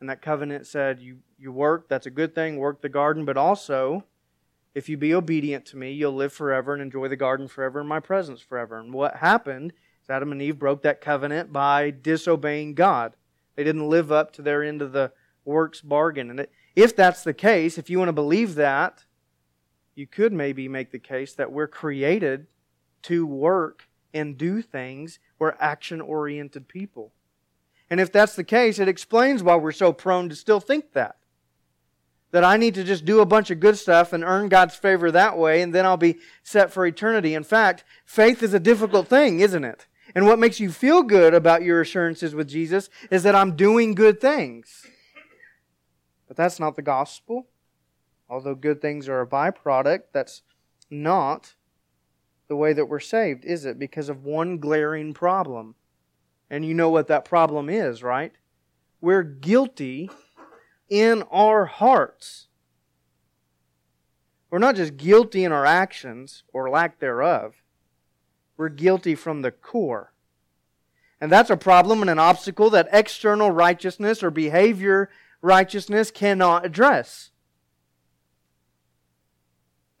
And 0.00 0.10
that 0.10 0.22
covenant 0.22 0.66
said, 0.66 0.98
you, 0.98 1.18
you 1.38 1.52
work, 1.52 1.88
that's 1.88 2.06
a 2.06 2.10
good 2.10 2.34
thing, 2.34 2.56
work 2.56 2.82
the 2.82 2.88
garden, 2.88 3.24
but 3.24 3.36
also, 3.36 4.02
if 4.74 4.88
you 4.88 4.96
be 4.96 5.14
obedient 5.14 5.66
to 5.66 5.76
me, 5.76 5.92
you'll 5.92 6.14
live 6.14 6.32
forever 6.32 6.72
and 6.72 6.82
enjoy 6.82 7.08
the 7.08 7.16
garden 7.16 7.48
forever 7.48 7.80
and 7.80 7.88
my 7.88 8.00
presence 8.00 8.40
forever. 8.40 8.78
And 8.78 8.92
what 8.92 9.16
happened 9.16 9.72
is 10.02 10.10
Adam 10.10 10.32
and 10.32 10.42
Eve 10.42 10.58
broke 10.58 10.82
that 10.82 11.00
covenant 11.00 11.52
by 11.52 11.90
disobeying 11.90 12.74
God. 12.74 13.14
They 13.56 13.64
didn't 13.64 13.88
live 13.88 14.12
up 14.12 14.32
to 14.34 14.42
their 14.42 14.62
end 14.62 14.82
of 14.82 14.92
the 14.92 15.12
works 15.44 15.80
bargain. 15.80 16.30
And 16.30 16.46
if 16.76 16.94
that's 16.94 17.24
the 17.24 17.34
case, 17.34 17.78
if 17.78 17.90
you 17.90 17.98
want 17.98 18.08
to 18.08 18.12
believe 18.12 18.54
that, 18.54 19.04
you 19.94 20.06
could 20.06 20.32
maybe 20.32 20.68
make 20.68 20.92
the 20.92 20.98
case 20.98 21.34
that 21.34 21.50
we're 21.50 21.66
created 21.66 22.46
to 23.02 23.26
work 23.26 23.88
and 24.14 24.38
do 24.38 24.62
things. 24.62 25.18
We're 25.38 25.56
action 25.58 26.00
oriented 26.00 26.68
people. 26.68 27.12
And 27.90 28.00
if 28.00 28.12
that's 28.12 28.36
the 28.36 28.44
case, 28.44 28.78
it 28.78 28.86
explains 28.86 29.42
why 29.42 29.56
we're 29.56 29.72
so 29.72 29.92
prone 29.92 30.28
to 30.28 30.36
still 30.36 30.60
think 30.60 30.92
that. 30.92 31.16
That 32.30 32.44
I 32.44 32.58
need 32.58 32.74
to 32.74 32.84
just 32.84 33.04
do 33.04 33.20
a 33.20 33.26
bunch 33.26 33.50
of 33.50 33.58
good 33.58 33.78
stuff 33.78 34.12
and 34.12 34.22
earn 34.22 34.48
God's 34.48 34.74
favor 34.74 35.10
that 35.10 35.38
way, 35.38 35.62
and 35.62 35.74
then 35.74 35.86
I'll 35.86 35.96
be 35.96 36.18
set 36.42 36.70
for 36.70 36.84
eternity. 36.84 37.34
In 37.34 37.42
fact, 37.42 37.84
faith 38.04 38.42
is 38.42 38.52
a 38.52 38.60
difficult 38.60 39.08
thing, 39.08 39.40
isn't 39.40 39.64
it? 39.64 39.86
And 40.14 40.26
what 40.26 40.38
makes 40.38 40.60
you 40.60 40.70
feel 40.70 41.02
good 41.02 41.32
about 41.32 41.62
your 41.62 41.80
assurances 41.80 42.34
with 42.34 42.48
Jesus 42.48 42.90
is 43.10 43.22
that 43.22 43.34
I'm 43.34 43.56
doing 43.56 43.94
good 43.94 44.20
things. 44.20 44.86
But 46.26 46.36
that's 46.36 46.60
not 46.60 46.76
the 46.76 46.82
gospel. 46.82 47.46
Although 48.28 48.54
good 48.54 48.82
things 48.82 49.08
are 49.08 49.22
a 49.22 49.26
byproduct, 49.26 50.04
that's 50.12 50.42
not 50.90 51.54
the 52.48 52.56
way 52.56 52.72
that 52.72 52.86
we're 52.86 53.00
saved, 53.00 53.44
is 53.44 53.64
it? 53.64 53.78
Because 53.78 54.08
of 54.08 54.24
one 54.24 54.58
glaring 54.58 55.14
problem. 55.14 55.74
And 56.50 56.64
you 56.64 56.74
know 56.74 56.90
what 56.90 57.08
that 57.08 57.24
problem 57.24 57.68
is, 57.68 58.02
right? 58.02 58.32
We're 59.00 59.22
guilty 59.22 60.10
in 60.88 61.22
our 61.30 61.66
hearts. 61.66 62.46
We're 64.50 64.58
not 64.58 64.76
just 64.76 64.96
guilty 64.96 65.44
in 65.44 65.52
our 65.52 65.66
actions 65.66 66.42
or 66.52 66.70
lack 66.70 67.00
thereof, 67.00 67.62
we're 68.56 68.68
guilty 68.68 69.14
from 69.14 69.42
the 69.42 69.50
core. 69.50 70.12
And 71.20 71.32
that's 71.32 71.50
a 71.50 71.56
problem 71.56 72.00
and 72.00 72.10
an 72.10 72.18
obstacle 72.18 72.70
that 72.70 72.88
external 72.92 73.50
righteousness 73.50 74.22
or 74.22 74.30
behavior 74.30 75.10
righteousness 75.42 76.10
cannot 76.10 76.64
address. 76.64 77.30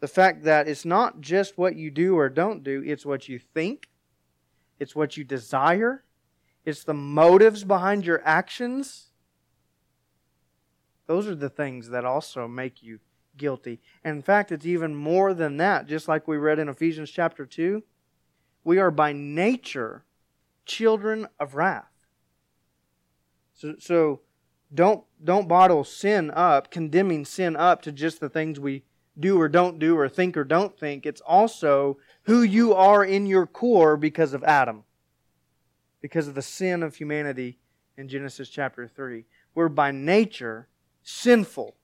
The 0.00 0.08
fact 0.08 0.44
that 0.44 0.68
it's 0.68 0.84
not 0.84 1.20
just 1.20 1.58
what 1.58 1.74
you 1.74 1.90
do 1.90 2.16
or 2.16 2.28
don't 2.28 2.62
do, 2.62 2.82
it's 2.86 3.04
what 3.04 3.28
you 3.28 3.38
think, 3.38 3.88
it's 4.78 4.94
what 4.94 5.16
you 5.16 5.24
desire, 5.24 6.04
it's 6.64 6.84
the 6.84 6.94
motives 6.94 7.64
behind 7.64 8.06
your 8.06 8.22
actions. 8.24 9.07
Those 11.08 11.26
are 11.26 11.34
the 11.34 11.48
things 11.48 11.88
that 11.88 12.04
also 12.04 12.46
make 12.46 12.84
you 12.84 13.00
guilty. 13.36 13.80
And 14.04 14.16
in 14.16 14.22
fact, 14.22 14.52
it's 14.52 14.64
even 14.64 14.94
more 14.94 15.34
than 15.34 15.56
that, 15.56 15.88
just 15.88 16.06
like 16.06 16.28
we 16.28 16.36
read 16.36 16.60
in 16.60 16.68
Ephesians 16.68 17.10
chapter 17.10 17.44
2. 17.44 17.82
We 18.62 18.78
are 18.78 18.92
by 18.92 19.12
nature 19.12 20.04
children 20.64 21.26
of 21.40 21.56
wrath. 21.56 22.06
So, 23.54 23.74
so 23.80 24.20
don't, 24.72 25.02
don't 25.24 25.48
bottle 25.48 25.82
sin 25.82 26.30
up, 26.30 26.70
condemning 26.70 27.24
sin 27.24 27.56
up 27.56 27.82
to 27.82 27.90
just 27.90 28.20
the 28.20 28.28
things 28.28 28.60
we 28.60 28.84
do 29.18 29.40
or 29.40 29.48
don't 29.48 29.80
do 29.80 29.98
or 29.98 30.08
think 30.08 30.36
or 30.36 30.44
don't 30.44 30.78
think. 30.78 31.04
It's 31.04 31.22
also 31.22 31.98
who 32.22 32.42
you 32.42 32.72
are 32.72 33.04
in 33.04 33.26
your 33.26 33.48
core 33.48 33.96
because 33.96 34.32
of 34.32 34.44
Adam 34.44 34.84
because 36.00 36.28
of 36.28 36.34
the 36.34 36.42
sin 36.42 36.82
of 36.82 36.96
humanity 36.96 37.58
in 37.96 38.08
Genesis 38.08 38.48
chapter 38.48 38.86
3. 38.86 39.24
We're 39.54 39.68
by 39.68 39.90
nature 39.90 40.68
sinful, 41.08 41.74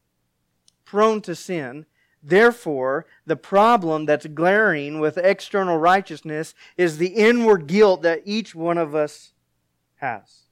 prone 0.85 1.23
to 1.23 1.35
sin. 1.35 1.87
Therefore, 2.23 3.07
the 3.26 3.37
problem 3.37 4.04
that's 4.04 4.26
glaring 4.26 5.00
with 5.00 5.16
external 5.16 5.78
righteousness 5.78 6.54
is 6.76 6.99
the 6.99 7.09
inward 7.09 7.66
guilt 7.66 8.02
that 8.02 8.23
each 8.25 8.54
one 8.54 8.76
of 8.78 8.95
us 8.95 9.33
has. 9.97 10.45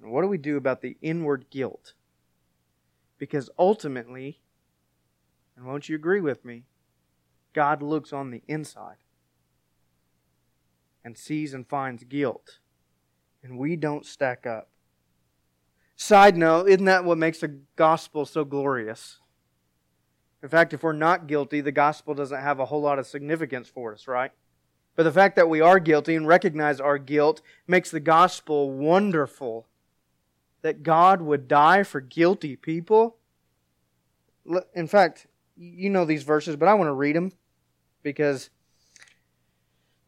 And 0.00 0.10
what 0.10 0.22
do 0.22 0.28
we 0.28 0.38
do 0.38 0.56
about 0.56 0.82
the 0.82 0.96
inward 1.00 1.46
guilt? 1.50 1.94
Because 3.18 3.48
ultimately, 3.58 4.40
and 5.56 5.64
won't 5.64 5.88
you 5.88 5.94
agree 5.94 6.20
with 6.20 6.44
me, 6.44 6.64
God 7.52 7.80
looks 7.80 8.12
on 8.12 8.32
the 8.32 8.42
inside 8.48 8.96
and 11.04 11.16
sees 11.16 11.54
and 11.54 11.66
finds 11.66 12.02
guilt. 12.02 12.58
And 13.42 13.56
we 13.56 13.76
don't 13.76 14.04
stack 14.04 14.46
up. 14.46 14.68
Side 15.96 16.36
note, 16.36 16.68
isn't 16.68 16.84
that 16.86 17.04
what 17.04 17.18
makes 17.18 17.40
the 17.40 17.60
gospel 17.76 18.26
so 18.26 18.44
glorious? 18.44 19.20
In 20.42 20.48
fact, 20.48 20.74
if 20.74 20.82
we're 20.82 20.92
not 20.92 21.26
guilty, 21.26 21.60
the 21.60 21.72
gospel 21.72 22.14
doesn't 22.14 22.40
have 22.40 22.60
a 22.60 22.66
whole 22.66 22.82
lot 22.82 22.98
of 22.98 23.06
significance 23.06 23.68
for 23.68 23.94
us, 23.94 24.06
right? 24.06 24.30
But 24.96 25.04
the 25.04 25.12
fact 25.12 25.36
that 25.36 25.48
we 25.48 25.60
are 25.60 25.78
guilty 25.78 26.14
and 26.14 26.26
recognize 26.26 26.80
our 26.80 26.98
guilt 26.98 27.40
makes 27.66 27.90
the 27.90 28.00
gospel 28.00 28.70
wonderful. 28.70 29.66
That 30.62 30.82
God 30.82 31.20
would 31.20 31.48
die 31.48 31.82
for 31.82 32.00
guilty 32.00 32.56
people. 32.56 33.16
In 34.74 34.86
fact, 34.86 35.26
you 35.56 35.90
know 35.90 36.04
these 36.04 36.22
verses, 36.22 36.56
but 36.56 36.68
I 36.68 36.74
want 36.74 36.88
to 36.88 36.94
read 36.94 37.16
them 37.16 37.32
because 38.02 38.50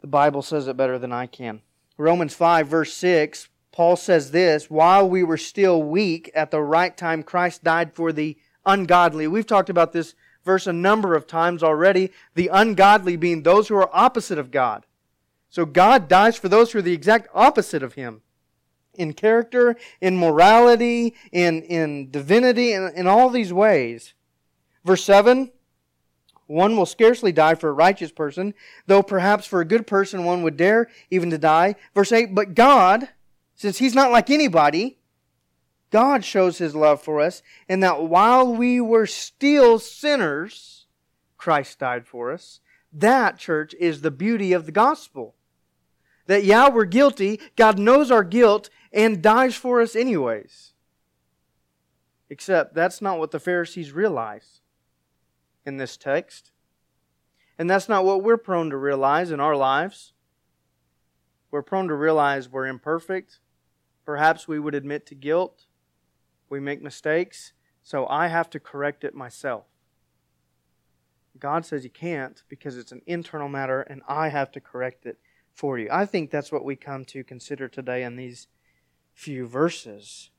the 0.01 0.07
Bible 0.07 0.43
says 0.43 0.69
it 0.69 0.77
better 0.77 0.99
than 0.99 1.13
I 1.13 1.27
can. 1.27 1.63
Romans 1.99 2.35
5, 2.35 2.69
verse 2.69 2.93
6, 2.95 3.49
Paul 3.77 3.97
says 3.97 4.31
this 4.31 4.71
While 4.71 5.07
we 5.07 5.23
were 5.23 5.37
still 5.37 5.83
weak, 5.83 6.31
at 6.35 6.51
the 6.51 6.63
right 6.63 6.97
time, 6.97 7.23
Christ 7.23 7.63
died 7.63 7.93
for 7.93 8.11
the 8.11 8.39
ungodly. 8.65 9.29
We've 9.29 9.47
talked 9.47 9.69
about 9.69 9.93
this 9.93 10.15
verse 10.47 10.67
a 10.67 10.73
number 10.73 11.15
of 11.15 11.27
times 11.27 11.63
already. 11.63 12.11
The 12.37 12.49
ungodly 12.49 13.17
being 13.17 13.43
those 13.43 13.69
who 13.69 13.77
are 13.77 13.91
opposite 13.93 14.39
of 14.39 14.51
God. 14.51 14.87
So 15.51 15.67
God 15.67 16.09
dies 16.09 16.39
for 16.39 16.49
those 16.49 16.73
who 16.73 16.79
are 16.79 16.83
the 16.83 16.95
exact 16.95 17.29
opposite 17.35 17.83
of 17.83 17.93
Him 17.93 18.23
in 18.95 19.13
character, 19.13 19.77
in 20.01 20.17
morality, 20.17 21.15
in, 21.31 21.61
in 21.61 22.11
divinity, 22.11 22.73
in, 22.73 22.91
in 22.97 23.07
all 23.07 23.29
these 23.29 23.53
ways. 23.53 24.15
Verse 24.87 25.05
7 25.05 25.51
one 26.47 26.77
will 26.77 26.87
scarcely 26.87 27.33
die 27.33 27.57
for 27.57 27.69
a 27.69 27.73
righteous 27.73 28.13
person, 28.13 28.55
though 28.87 29.03
perhaps 29.03 29.47
for 29.47 29.61
a 29.61 29.65
good 29.65 29.87
person 29.87 30.25
one 30.25 30.43
would 30.45 30.57
dare 30.57 30.89
even 31.11 31.29
to 31.31 31.39
die. 31.39 31.75
Verse 31.93 32.13
8, 32.13 32.37
but 32.37 32.55
God, 32.55 33.09
since 33.57 33.79
He's 33.79 33.95
not 33.95 34.13
like 34.13 34.31
anybody, 34.31 34.99
God 35.91 36.25
shows 36.25 36.59
His 36.59 36.75
love 36.75 37.03
for 37.03 37.21
us 37.21 37.43
in 37.69 37.81
that 37.81 38.05
while 38.05 38.55
we 38.55 38.81
were 38.81 39.07
still 39.07 39.79
sinners, 39.79 40.87
Christ 41.37 41.79
died 41.79 42.07
for 42.07 42.33
us. 42.33 42.61
That, 42.93 43.39
church, 43.39 43.75
is 43.81 44.01
the 44.01 44.11
beauty 44.11 44.53
of 44.53 44.67
the 44.67 44.73
gospel. 44.73 45.35
That, 46.27 46.45
yeah, 46.45 46.69
we're 46.69 46.85
guilty, 46.85 47.41
God 47.57 47.79
knows 47.79 48.11
our 48.11 48.25
guilt, 48.25 48.69
and 48.93 49.23
dies 49.23 49.55
for 49.55 49.81
us 49.81 49.95
anyways. 49.95 50.73
Except 52.29 52.75
that's 52.75 53.01
not 53.01 53.19
what 53.19 53.31
the 53.31 53.39
Pharisees 53.39 53.93
realized 53.93 54.61
in 55.65 55.77
this 55.77 55.97
text. 55.97 56.51
And 57.59 57.71
that's 57.71 57.89
not 57.89 58.05
what 58.05 58.23
we're 58.23 58.37
prone 58.37 58.71
to 58.71 58.77
realize 58.77 59.31
in 59.31 59.41
our 59.41 59.57
lives. 59.57 60.13
we're 61.51 61.63
prone 61.63 61.89
to 61.89 61.95
realize 61.95 62.49
we're 62.51 62.67
imperfect. 62.67 63.39
Perhaps 64.07 64.47
we 64.49 64.61
would 64.61 64.75
admit 64.75 65.05
to 65.07 65.15
guilt. 65.17 65.67
We 66.49 66.61
make 66.61 66.81
mistakes, 66.81 67.53
so 67.83 68.07
I 68.07 68.29
have 68.29 68.49
to 68.51 68.61
correct 68.61 69.03
it 69.03 69.15
myself. 69.15 69.65
God 71.39 71.67
says 71.67 71.85
you 71.85 71.91
can't 71.91 72.43
because 72.49 72.79
it's 72.79 72.93
an 72.93 73.03
internal 73.07 73.49
matter 73.49 73.83
and 73.83 74.01
I 74.09 74.29
have 74.29 74.53
to 74.53 74.61
correct 74.61 75.05
it 75.05 75.19
for 75.53 75.79
you. 75.79 75.89
I 75.91 76.07
think 76.07 76.31
that's 76.31 76.53
what 76.53 76.65
we 76.65 76.77
come 76.77 77.05
to 77.07 77.25
consider 77.25 77.69
today 77.69 78.05
in 78.05 78.17
these 78.17 78.47
few 79.13 79.47
verses. 79.47 80.31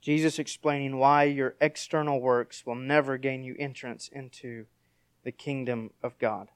Jesus 0.00 0.38
explaining 0.38 0.98
why 0.98 1.24
your 1.24 1.56
external 1.60 2.20
works 2.20 2.64
will 2.64 2.74
never 2.74 3.18
gain 3.18 3.42
you 3.42 3.56
entrance 3.58 4.08
into 4.12 4.66
the 5.24 5.32
kingdom 5.32 5.90
of 6.02 6.18
God. 6.18 6.48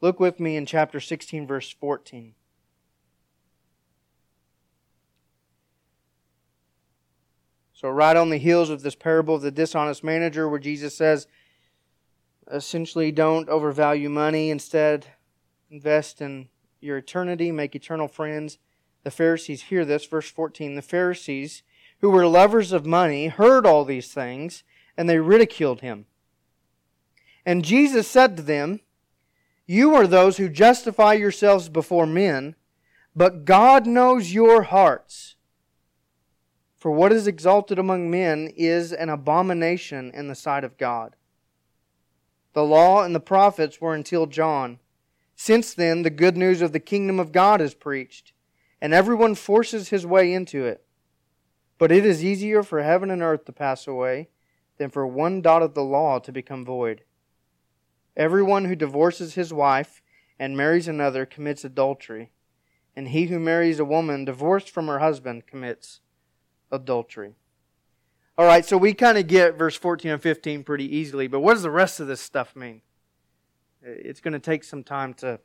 Look 0.00 0.20
with 0.20 0.40
me 0.40 0.56
in 0.56 0.66
chapter 0.66 1.00
16, 1.00 1.46
verse 1.46 1.70
14. 1.72 2.34
So, 7.84 7.90
right 7.90 8.16
on 8.16 8.30
the 8.30 8.38
heels 8.38 8.70
of 8.70 8.80
this 8.80 8.94
parable 8.94 9.34
of 9.34 9.42
the 9.42 9.50
dishonest 9.50 10.02
manager, 10.02 10.48
where 10.48 10.58
Jesus 10.58 10.96
says, 10.96 11.26
essentially, 12.50 13.12
don't 13.12 13.46
overvalue 13.50 14.08
money, 14.08 14.48
instead, 14.48 15.08
invest 15.70 16.22
in 16.22 16.48
your 16.80 16.96
eternity, 16.96 17.52
make 17.52 17.76
eternal 17.76 18.08
friends. 18.08 18.56
The 19.02 19.10
Pharisees 19.10 19.64
hear 19.64 19.84
this, 19.84 20.06
verse 20.06 20.30
14. 20.30 20.76
The 20.76 20.80
Pharisees 20.80 21.62
who 21.98 22.08
were 22.08 22.26
lovers 22.26 22.72
of 22.72 22.86
money, 22.86 23.26
heard 23.26 23.66
all 23.66 23.84
these 23.84 24.10
things, 24.14 24.64
and 24.96 25.06
they 25.06 25.18
ridiculed 25.18 25.82
him. 25.82 26.06
And 27.44 27.62
Jesus 27.62 28.08
said 28.08 28.38
to 28.38 28.42
them, 28.42 28.80
You 29.66 29.94
are 29.94 30.06
those 30.06 30.38
who 30.38 30.48
justify 30.48 31.12
yourselves 31.12 31.68
before 31.68 32.06
men, 32.06 32.56
but 33.14 33.44
God 33.44 33.86
knows 33.86 34.32
your 34.32 34.62
hearts. 34.62 35.33
For 36.84 36.90
what 36.90 37.12
is 37.12 37.26
exalted 37.26 37.78
among 37.78 38.10
men 38.10 38.52
is 38.56 38.92
an 38.92 39.08
abomination 39.08 40.10
in 40.12 40.28
the 40.28 40.34
sight 40.34 40.64
of 40.64 40.76
God. 40.76 41.16
The 42.52 42.62
law 42.62 43.02
and 43.02 43.14
the 43.14 43.20
prophets 43.20 43.80
were 43.80 43.94
until 43.94 44.26
John. 44.26 44.80
Since 45.34 45.72
then, 45.72 46.02
the 46.02 46.10
good 46.10 46.36
news 46.36 46.60
of 46.60 46.72
the 46.72 46.80
kingdom 46.80 47.18
of 47.18 47.32
God 47.32 47.62
is 47.62 47.72
preached, 47.72 48.34
and 48.82 48.92
everyone 48.92 49.34
forces 49.34 49.88
his 49.88 50.04
way 50.04 50.30
into 50.34 50.66
it. 50.66 50.84
But 51.78 51.90
it 51.90 52.04
is 52.04 52.22
easier 52.22 52.62
for 52.62 52.82
heaven 52.82 53.10
and 53.10 53.22
earth 53.22 53.46
to 53.46 53.52
pass 53.52 53.86
away 53.86 54.28
than 54.76 54.90
for 54.90 55.06
one 55.06 55.40
dot 55.40 55.62
of 55.62 55.72
the 55.72 55.82
law 55.82 56.18
to 56.18 56.32
become 56.32 56.66
void. 56.66 57.02
Everyone 58.14 58.66
who 58.66 58.76
divorces 58.76 59.36
his 59.36 59.54
wife 59.54 60.02
and 60.38 60.54
marries 60.54 60.86
another 60.86 61.24
commits 61.24 61.64
adultery, 61.64 62.32
and 62.94 63.08
he 63.08 63.28
who 63.28 63.38
marries 63.38 63.78
a 63.78 63.86
woman 63.86 64.26
divorced 64.26 64.68
from 64.68 64.86
her 64.88 64.98
husband 64.98 65.46
commits 65.46 66.02
adultery. 66.74 67.34
All 68.36 68.46
right, 68.46 68.64
so 68.64 68.76
we 68.76 68.94
kind 68.94 69.16
of 69.16 69.26
get 69.28 69.56
verse 69.56 69.76
14 69.76 70.10
and 70.10 70.22
15 70.22 70.64
pretty 70.64 70.96
easily, 70.96 71.28
but 71.28 71.40
what 71.40 71.54
does 71.54 71.62
the 71.62 71.70
rest 71.70 72.00
of 72.00 72.08
this 72.08 72.20
stuff 72.20 72.56
mean? 72.56 72.82
It's 73.80 74.20
going 74.20 74.32
to 74.32 74.40
take 74.40 74.64
some 74.64 74.82
time 74.82 75.14
to 75.14 75.40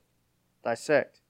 dissect. 0.63 1.21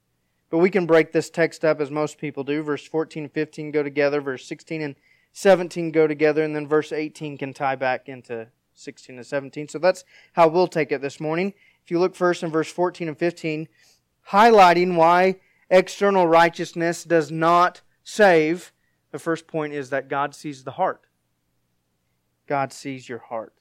But 0.49 0.59
we 0.59 0.69
can 0.69 0.85
break 0.85 1.11
this 1.11 1.29
text 1.29 1.63
up 1.63 1.79
as 1.79 1.91
most 1.91 2.17
people 2.17 2.43
do. 2.43 2.63
Verse 2.63 2.85
14 2.85 3.23
and 3.23 3.31
15 3.31 3.71
go 3.71 3.83
together, 3.83 4.21
verse 4.21 4.45
16 4.45 4.81
and 4.81 4.95
17 5.33 5.91
go 5.91 6.07
together, 6.07 6.43
and 6.43 6.55
then 6.55 6.67
verse 6.67 6.91
18 6.91 7.37
can 7.37 7.53
tie 7.53 7.75
back 7.75 8.09
into 8.09 8.47
16 8.73 9.17
and 9.17 9.25
17. 9.25 9.67
So 9.67 9.79
that's 9.79 10.03
how 10.33 10.47
we'll 10.47 10.67
take 10.67 10.91
it 10.91 11.01
this 11.01 11.19
morning. 11.19 11.53
If 11.83 11.91
you 11.91 11.99
look 11.99 12.15
first 12.15 12.41
in 12.41 12.49
verse 12.49 12.71
14 12.71 13.07
and 13.07 13.17
15, 13.17 13.67
highlighting 14.29 14.95
why 14.95 15.35
external 15.69 16.27
righteousness 16.27 17.03
does 17.03 17.31
not 17.31 17.81
save, 18.03 18.71
the 19.11 19.19
first 19.19 19.47
point 19.47 19.73
is 19.73 19.89
that 19.89 20.07
God 20.07 20.35
sees 20.35 20.63
the 20.63 20.71
heart. 20.71 21.05
God 22.47 22.73
sees 22.73 23.07
your 23.07 23.19
heart. 23.19 23.53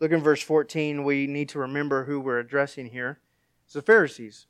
Look 0.00 0.12
in 0.12 0.20
verse 0.20 0.42
14, 0.42 1.04
we 1.04 1.26
need 1.26 1.48
to 1.50 1.58
remember 1.58 2.04
who 2.04 2.20
we're 2.20 2.38
addressing 2.38 2.86
here. 2.86 3.20
It's 3.64 3.74
the 3.74 3.82
Pharisees. 3.82 4.46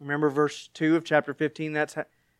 Remember 0.00 0.30
verse 0.30 0.68
2 0.74 0.96
of 0.96 1.04
chapter 1.04 1.34
15? 1.34 1.72
That's 1.72 1.96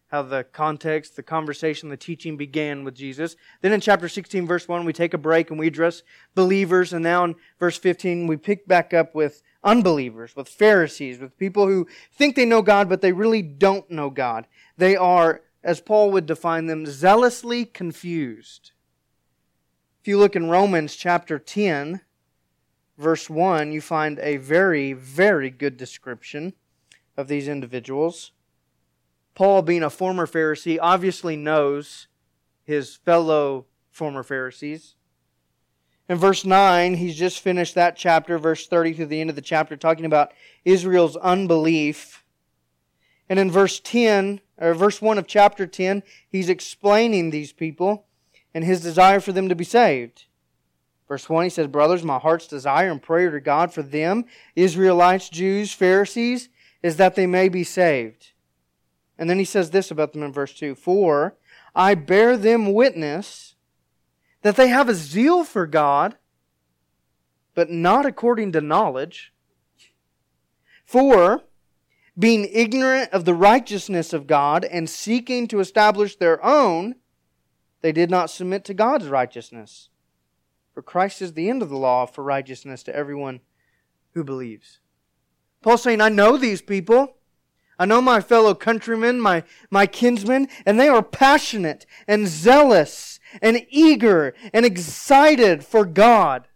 how 0.09 0.23
the 0.23 0.45
context, 0.45 1.17
the 1.17 1.23
conversation, 1.23 1.91
the 1.91 1.97
teaching 1.97 2.37
began 2.37 2.83
with 2.83 2.95
Jesus. 2.95 3.37
Then 3.61 3.73
in 3.73 3.81
chapter 3.81 4.09
16, 4.09 4.47
verse 4.47 4.67
1, 4.67 4.85
we 4.85 4.93
take 4.93 5.13
a 5.13 5.19
break 5.19 5.51
and 5.51 5.59
we 5.59 5.67
address 5.67 6.03
believers. 6.35 6.93
And 6.93 7.03
now 7.03 7.25
in 7.25 7.37
verse 7.59 7.77
15, 7.77 8.27
we 8.27 8.37
pick 8.37 8.67
back 8.67 8.95
up 8.95 9.15
with 9.15 9.43
unbelievers, 9.63 10.35
with 10.35 10.49
Pharisees, 10.49 11.19
with 11.19 11.37
people 11.37 11.67
who 11.67 11.87
think 12.13 12.37
they 12.37 12.47
know 12.47 12.63
God, 12.63 12.89
but 12.89 13.03
they 13.03 13.13
really 13.13 13.43
don't 13.43 13.91
know 13.91 14.09
God. 14.09 14.47
They 14.79 14.97
are, 14.97 15.43
as 15.63 15.81
Paul 15.81 16.11
would 16.13 16.27
define 16.27 16.67
them, 16.67 16.87
zealously 16.87 17.67
confused. 17.67 18.73
If 20.01 20.09
you 20.09 20.19
look 20.19 20.37
in 20.37 20.49
Romans 20.49 20.97
chapter 20.97 21.39
10, 21.39 22.01
verse 22.97 23.29
1, 23.29 23.73
you 23.73 23.83
find 23.83 24.19
a 24.21 24.39
very, 24.39 24.95
very 24.95 25.51
good 25.51 25.77
description 25.77 26.55
of 27.15 27.29
these 27.29 27.47
individuals. 27.47 28.33
Paul, 29.39 29.63
being 29.63 29.85
a 29.85 29.89
former 29.89 30.27
Pharisee, 30.27 30.81
obviously 30.83 31.37
knows 31.37 32.09
his 32.65 32.97
fellow 32.97 33.67
former 33.93 34.25
Pharisees. 34.25 34.97
In 36.09 36.17
verse 36.17 36.45
9, 36.45 36.95
he's 36.95 37.15
just 37.15 37.39
finished 37.39 37.77
that 37.77 37.97
chapter, 37.97 38.37
verse 38.37 38.67
30 38.67 38.95
through 38.95 39.07
the 39.07 39.21
end 39.21 39.31
of 39.31 39.37
the 39.37 39.41
chapter, 39.41 39.77
talking 39.77 40.07
about 40.07 40.33
Israel's 40.65 41.15
unbelief. 41.15 42.25
And 43.29 43.39
in 43.39 43.49
verse 43.49 43.79
10, 43.79 44.41
or 44.61 44.75
verse 44.75 45.01
1 45.01 45.19
of 45.19 45.29
chapter 45.29 45.69
10, 45.69 46.03
he's 46.29 46.49
explaining 46.49 47.31
these 47.31 47.53
people 47.53 48.07
and 48.53 48.65
his 48.65 48.81
desire 48.81 49.21
for 49.21 49.31
them 49.31 49.49
to 49.51 49.55
be 49.55 49.63
saved. 49.63 50.25
Verse 51.07 51.29
1, 51.29 51.45
he 51.45 51.51
says, 51.51 51.69
Brothers, 51.69 52.03
my 52.03 52.19
heart's 52.19 52.49
desire 52.49 52.91
and 52.91 53.01
prayer 53.01 53.31
to 53.31 53.39
God 53.39 53.73
for 53.73 53.85
them, 53.85 54.25
Israelites, 54.57 55.29
Jews, 55.29 55.73
Pharisees, 55.73 56.49
is 56.83 56.97
that 56.97 57.15
they 57.15 57.29
may 57.29 57.49
be 57.49 57.63
saved. 57.63 58.33
And 59.19 59.29
then 59.29 59.39
he 59.39 59.45
says 59.45 59.71
this 59.71 59.91
about 59.91 60.13
them 60.13 60.23
in 60.23 60.33
verse 60.33 60.55
2 60.55 60.75
For 60.75 61.37
I 61.75 61.95
bear 61.95 62.37
them 62.37 62.73
witness 62.73 63.57
that 64.43 64.57
they 64.57 64.69
have 64.69 64.89
a 64.89 64.95
zeal 64.95 65.45
for 65.45 65.67
God, 65.67 66.17
but 67.55 67.71
not 67.71 68.07
according 68.07 68.53
to 68.53 68.61
knowledge. 68.61 69.33
For, 70.85 71.43
being 72.19 72.49
ignorant 72.51 73.13
of 73.13 73.25
the 73.25 73.35
righteousness 73.35 74.13
of 74.13 74.27
God 74.27 74.65
and 74.65 74.89
seeking 74.89 75.47
to 75.49 75.61
establish 75.61 76.17
their 76.17 76.43
own, 76.45 76.95
they 77.81 77.93
did 77.93 78.11
not 78.11 78.31
submit 78.31 78.65
to 78.65 78.75
God's 78.75 79.09
righteousness. 79.09 79.91
For 80.73 80.83
Christ 80.83 81.21
is 81.21 81.35
the 81.35 81.51
end 81.51 81.63
of 81.63 81.69
the 81.69 81.77
law 81.77 82.07
for 82.07 82.25
righteousness 82.25 82.83
to 82.85 82.95
everyone 82.95 83.41
who 84.15 84.25
believes. 84.25 84.79
Paul's 85.61 85.83
saying, 85.83 86.01
I 86.01 86.09
know 86.09 86.37
these 86.37 86.63
people. 86.63 87.18
I 87.79 87.85
know 87.85 88.01
my 88.01 88.21
fellow 88.21 88.55
countrymen, 88.55 89.21
my, 89.21 89.45
my 89.71 89.87
kinsmen, 89.87 90.49
and 90.67 90.81
they 90.81 90.89
are 90.89 91.03
passionate 91.03 91.87
and 92.09 92.27
zealous 92.27 93.21
and 93.41 93.65
eager 93.71 94.35
and 94.53 94.67
excited 94.67 95.65
for 95.65 95.85
God. 95.85 96.49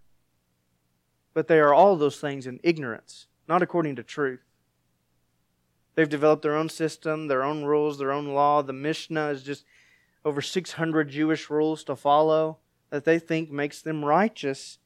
But 1.32 1.46
they 1.46 1.60
are 1.60 1.72
all 1.72 1.96
those 1.96 2.18
things 2.18 2.46
in 2.46 2.58
ignorance, 2.62 3.26
not 3.48 3.62
according 3.62 3.96
to 3.96 4.02
truth. 4.02 4.40
They've 5.94 6.08
developed 6.08 6.42
their 6.42 6.56
own 6.56 6.68
system, 6.68 7.28
their 7.28 7.44
own 7.44 7.64
rules, 7.64 7.98
their 7.98 8.12
own 8.12 8.28
law. 8.28 8.62
The 8.62 8.72
Mishnah 8.72 9.28
is 9.28 9.42
just 9.42 9.64
over 10.24 10.40
600 10.40 11.08
Jewish 11.08 11.50
rules 11.50 11.84
to 11.84 11.96
follow 11.96 12.58
that 12.90 13.04
they 13.04 13.18
think 13.18 13.50
makes 13.50 13.80
them 13.80 14.04
righteous. 14.04 14.78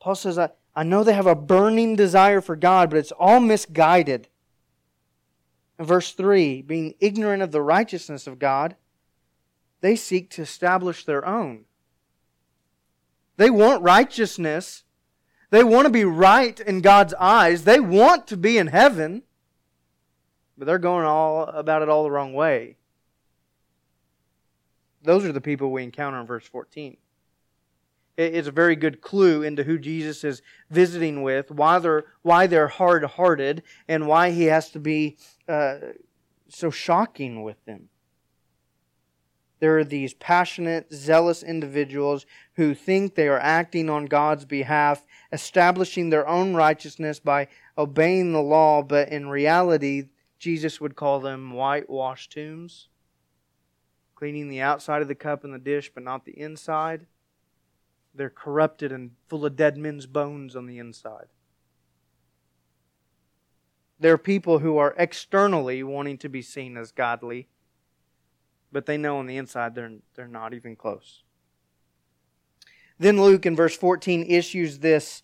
Paul 0.00 0.14
says, 0.14 0.38
I, 0.38 0.50
I 0.74 0.82
know 0.82 1.02
they 1.02 1.14
have 1.14 1.26
a 1.26 1.34
burning 1.34 1.96
desire 1.96 2.40
for 2.40 2.56
God, 2.56 2.90
but 2.90 2.98
it's 2.98 3.12
all 3.12 3.40
misguided. 3.40 4.28
Verse 5.78 6.12
3, 6.12 6.62
being 6.62 6.94
ignorant 6.98 7.42
of 7.42 7.52
the 7.52 7.62
righteousness 7.62 8.26
of 8.26 8.38
God, 8.38 8.76
they 9.80 9.94
seek 9.94 10.30
to 10.30 10.42
establish 10.42 11.04
their 11.04 11.24
own. 11.24 11.64
They 13.36 13.50
want 13.50 13.82
righteousness. 13.82 14.82
They 15.50 15.62
want 15.62 15.86
to 15.86 15.92
be 15.92 16.04
right 16.04 16.58
in 16.58 16.80
God's 16.80 17.14
eyes. 17.14 17.62
They 17.62 17.78
want 17.78 18.26
to 18.26 18.36
be 18.36 18.58
in 18.58 18.66
heaven, 18.66 19.22
but 20.56 20.66
they're 20.66 20.78
going 20.78 21.06
all 21.06 21.44
about 21.44 21.82
it 21.82 21.88
all 21.88 22.02
the 22.02 22.10
wrong 22.10 22.34
way. 22.34 22.76
Those 25.02 25.24
are 25.24 25.32
the 25.32 25.40
people 25.40 25.70
we 25.70 25.84
encounter 25.84 26.20
in 26.20 26.26
verse 26.26 26.46
14 26.46 26.96
is 28.18 28.48
a 28.48 28.52
very 28.52 28.74
good 28.74 29.00
clue 29.00 29.42
into 29.42 29.62
who 29.62 29.78
Jesus 29.78 30.24
is 30.24 30.42
visiting 30.70 31.22
with, 31.22 31.50
why 31.50 31.78
they're, 31.78 32.04
why 32.22 32.46
they're 32.46 32.68
hard 32.68 33.04
hearted, 33.04 33.62
and 33.86 34.08
why 34.08 34.30
he 34.30 34.44
has 34.44 34.70
to 34.70 34.80
be 34.80 35.16
uh, 35.48 35.76
so 36.48 36.70
shocking 36.70 37.42
with 37.42 37.64
them. 37.64 37.88
There 39.60 39.78
are 39.78 39.84
these 39.84 40.14
passionate, 40.14 40.92
zealous 40.92 41.42
individuals 41.42 42.26
who 42.54 42.74
think 42.74 43.14
they 43.14 43.28
are 43.28 43.40
acting 43.40 43.90
on 43.90 44.06
God's 44.06 44.44
behalf, 44.44 45.04
establishing 45.32 46.10
their 46.10 46.26
own 46.28 46.54
righteousness 46.54 47.18
by 47.18 47.48
obeying 47.76 48.32
the 48.32 48.42
law, 48.42 48.82
but 48.82 49.08
in 49.08 49.28
reality, 49.28 50.08
Jesus 50.38 50.80
would 50.80 50.94
call 50.94 51.18
them 51.20 51.52
whitewashed 51.52 52.32
tombs, 52.32 52.88
cleaning 54.14 54.48
the 54.48 54.60
outside 54.60 55.02
of 55.02 55.08
the 55.08 55.14
cup 55.16 55.42
and 55.42 55.52
the 55.52 55.58
dish, 55.58 55.90
but 55.92 56.04
not 56.04 56.24
the 56.24 56.38
inside. 56.38 57.06
They're 58.18 58.28
corrupted 58.30 58.90
and 58.90 59.12
full 59.28 59.46
of 59.46 59.54
dead 59.54 59.78
men's 59.78 60.06
bones 60.06 60.56
on 60.56 60.66
the 60.66 60.80
inside. 60.80 61.26
There 64.00 64.12
are 64.12 64.18
people 64.18 64.58
who 64.58 64.76
are 64.76 64.94
externally 64.98 65.84
wanting 65.84 66.18
to 66.18 66.28
be 66.28 66.42
seen 66.42 66.76
as 66.76 66.90
godly, 66.90 67.48
but 68.72 68.86
they 68.86 68.96
know 68.96 69.18
on 69.18 69.26
the 69.26 69.36
inside 69.36 69.76
they're, 69.76 69.92
they're 70.16 70.26
not 70.26 70.52
even 70.52 70.74
close. 70.74 71.22
Then 72.98 73.22
Luke 73.22 73.46
in 73.46 73.54
verse 73.54 73.76
14 73.76 74.24
issues 74.28 74.80
this, 74.80 75.22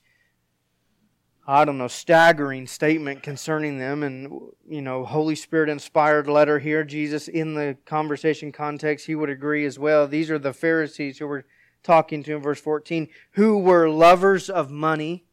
I 1.49 1.65
don't 1.65 1.79
know, 1.79 1.89
staggering 1.89 2.69
statement 2.69 3.25
concerning 3.25 3.79
them. 3.79 4.05
And, 4.05 4.51
you 4.69 4.83
know, 4.83 5.05
Holy 5.05 5.35
Spirit 5.35 5.69
inspired 5.69 6.29
letter 6.29 6.61
here. 6.61 6.85
Jesus, 6.85 7.27
in 7.27 7.55
the 7.55 7.77
conversation 7.87 8.53
context, 8.53 9.07
he 9.07 9.17
would 9.17 9.31
agree 9.31 9.67
as 9.67 9.81
well. 9.81 10.07
These 10.07 10.31
are 10.31 10.39
the 10.39 10.53
Pharisees 10.53 11.19
who 11.19 11.27
were 11.27 11.45
talking 11.85 12.23
to 12.25 12.35
in 12.35 12.43
verse 12.43 12.61
14, 12.61 13.09
who 13.33 13.59
were 13.59 13.89
lovers 13.89 14.51
of 14.51 14.71
money. 14.71 15.25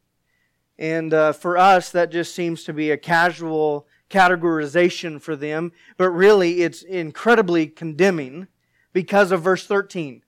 And 0.78 1.14
uh, 1.14 1.34
for 1.34 1.58
us, 1.58 1.90
that 1.92 2.12
just 2.12 2.36
seems 2.36 2.64
to 2.66 2.74
be 2.74 2.92
a 2.92 2.98
casual 2.98 3.88
categorization 4.10 5.20
for 5.20 5.36
them, 5.36 5.72
but 5.98 6.10
really 6.10 6.62
it's 6.62 6.84
incredibly 6.84 7.66
condemning 7.66 8.48
because 8.94 9.32
of 9.32 9.42
verse 9.42 9.66
13. 9.66 10.22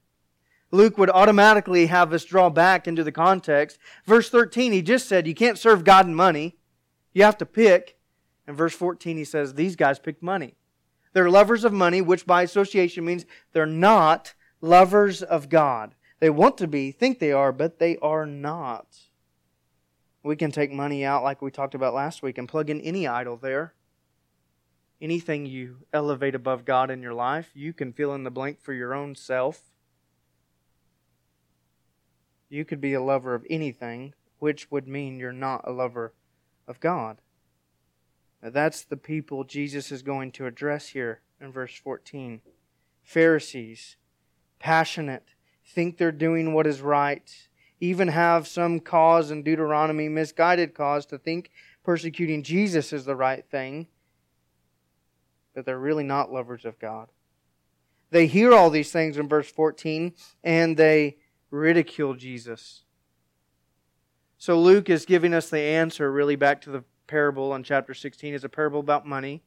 Luke 0.70 0.98
would 0.98 1.10
automatically 1.10 1.86
have 1.86 2.12
us 2.12 2.24
draw 2.24 2.50
back 2.50 2.88
into 2.88 3.04
the 3.04 3.12
context. 3.12 3.78
Verse 4.04 4.28
13, 4.28 4.72
he 4.72 4.82
just 4.82 5.08
said, 5.08 5.26
You 5.26 5.34
can't 5.34 5.58
serve 5.58 5.84
God 5.84 6.06
and 6.06 6.16
money. 6.16 6.56
You 7.12 7.22
have 7.22 7.38
to 7.38 7.46
pick. 7.46 7.96
And 8.46 8.56
verse 8.56 8.74
14, 8.74 9.16
he 9.16 9.24
says, 9.24 9.54
These 9.54 9.76
guys 9.76 10.00
picked 10.00 10.22
money. 10.22 10.56
They're 11.12 11.30
lovers 11.30 11.64
of 11.64 11.72
money, 11.72 12.02
which 12.02 12.26
by 12.26 12.42
association 12.42 13.04
means 13.04 13.24
they're 13.52 13.66
not 13.66 14.34
lovers 14.60 15.22
of 15.22 15.48
God. 15.48 15.94
They 16.20 16.30
want 16.30 16.58
to 16.58 16.66
be, 16.66 16.92
think 16.92 17.18
they 17.18 17.32
are, 17.32 17.52
but 17.52 17.78
they 17.78 17.96
are 17.98 18.24
not. 18.24 18.86
We 20.22 20.36
can 20.36 20.50
take 20.50 20.72
money 20.72 21.04
out, 21.04 21.22
like 21.22 21.42
we 21.42 21.50
talked 21.50 21.74
about 21.74 21.94
last 21.94 22.22
week, 22.22 22.38
and 22.38 22.48
plug 22.48 22.70
in 22.70 22.80
any 22.80 23.06
idol 23.06 23.36
there. 23.36 23.74
Anything 25.00 25.44
you 25.44 25.86
elevate 25.92 26.34
above 26.34 26.64
God 26.64 26.90
in 26.90 27.02
your 27.02 27.12
life, 27.12 27.50
you 27.54 27.72
can 27.72 27.92
fill 27.92 28.14
in 28.14 28.24
the 28.24 28.30
blank 28.30 28.60
for 28.60 28.72
your 28.72 28.94
own 28.94 29.14
self. 29.14 29.60
You 32.48 32.64
could 32.64 32.80
be 32.80 32.94
a 32.94 33.02
lover 33.02 33.34
of 33.34 33.44
anything, 33.50 34.14
which 34.38 34.70
would 34.70 34.88
mean 34.88 35.18
you're 35.18 35.32
not 35.32 35.62
a 35.66 35.72
lover 35.72 36.14
of 36.66 36.80
God. 36.80 37.20
Now, 38.42 38.50
that's 38.50 38.82
the 38.82 38.96
people 38.96 39.44
Jesus 39.44 39.90
is 39.90 40.02
going 40.02 40.32
to 40.32 40.46
address 40.46 40.88
here 40.88 41.20
in 41.40 41.52
verse 41.52 41.76
14. 41.76 42.40
Pharisees, 43.02 43.96
passionate, 44.58 45.33
think 45.66 45.96
they're 45.96 46.12
doing 46.12 46.52
what 46.52 46.66
is 46.66 46.80
right, 46.80 47.30
even 47.80 48.08
have 48.08 48.46
some 48.46 48.80
cause 48.80 49.30
in 49.30 49.42
Deuteronomy, 49.42 50.08
misguided 50.08 50.74
cause, 50.74 51.06
to 51.06 51.18
think 51.18 51.50
persecuting 51.82 52.42
Jesus 52.42 52.92
is 52.92 53.04
the 53.04 53.16
right 53.16 53.44
thing, 53.50 53.86
but 55.54 55.66
they're 55.66 55.78
really 55.78 56.04
not 56.04 56.32
lovers 56.32 56.64
of 56.64 56.78
God. 56.78 57.08
They 58.10 58.26
hear 58.26 58.52
all 58.52 58.70
these 58.70 58.92
things 58.92 59.18
in 59.18 59.28
verse 59.28 59.50
14 59.50 60.14
and 60.42 60.76
they 60.76 61.16
ridicule 61.50 62.14
Jesus. 62.14 62.84
So 64.38 64.60
Luke 64.60 64.90
is 64.90 65.04
giving 65.04 65.34
us 65.34 65.50
the 65.50 65.60
answer 65.60 66.12
really 66.12 66.36
back 66.36 66.60
to 66.62 66.70
the 66.70 66.84
parable 67.06 67.54
in 67.54 67.62
chapter 67.62 67.94
16. 67.94 68.34
It's 68.34 68.44
a 68.44 68.48
parable 68.48 68.80
about 68.80 69.06
money. 69.06 69.42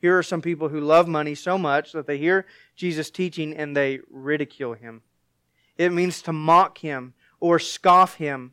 Here 0.00 0.16
are 0.16 0.22
some 0.22 0.42
people 0.42 0.68
who 0.68 0.80
love 0.80 1.08
money 1.08 1.34
so 1.34 1.58
much 1.58 1.92
that 1.92 2.06
they 2.06 2.18
hear 2.18 2.46
Jesus 2.76 3.10
teaching 3.10 3.54
and 3.54 3.76
they 3.76 4.00
ridicule 4.10 4.74
him. 4.74 5.02
It 5.78 5.92
means 5.92 6.20
to 6.22 6.32
mock 6.32 6.78
him 6.78 7.14
or 7.40 7.60
scoff 7.60 8.16
him. 8.16 8.52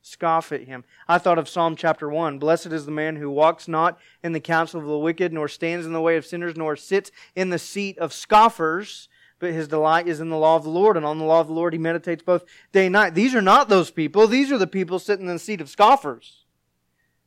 Scoff 0.00 0.52
at 0.52 0.62
him. 0.62 0.84
I 1.08 1.18
thought 1.18 1.38
of 1.38 1.48
Psalm 1.48 1.74
chapter 1.74 2.08
1. 2.08 2.38
Blessed 2.38 2.66
is 2.66 2.86
the 2.86 2.92
man 2.92 3.16
who 3.16 3.28
walks 3.28 3.66
not 3.66 3.98
in 4.22 4.32
the 4.32 4.40
counsel 4.40 4.80
of 4.80 4.86
the 4.86 4.96
wicked, 4.96 5.32
nor 5.32 5.48
stands 5.48 5.84
in 5.84 5.92
the 5.92 6.00
way 6.00 6.16
of 6.16 6.24
sinners, 6.24 6.56
nor 6.56 6.76
sits 6.76 7.10
in 7.34 7.50
the 7.50 7.58
seat 7.58 7.98
of 7.98 8.12
scoffers, 8.12 9.08
but 9.40 9.50
his 9.50 9.66
delight 9.66 10.06
is 10.06 10.20
in 10.20 10.28
the 10.28 10.36
law 10.36 10.54
of 10.54 10.62
the 10.62 10.70
Lord, 10.70 10.96
and 10.96 11.04
on 11.04 11.18
the 11.18 11.24
law 11.24 11.40
of 11.40 11.48
the 11.48 11.52
Lord 11.52 11.72
he 11.72 11.78
meditates 11.78 12.22
both 12.22 12.44
day 12.70 12.86
and 12.86 12.92
night. 12.92 13.16
These 13.16 13.34
are 13.34 13.42
not 13.42 13.68
those 13.68 13.90
people. 13.90 14.28
These 14.28 14.52
are 14.52 14.58
the 14.58 14.68
people 14.68 15.00
sitting 15.00 15.26
in 15.26 15.32
the 15.32 15.40
seat 15.40 15.60
of 15.60 15.68
scoffers. 15.68 16.44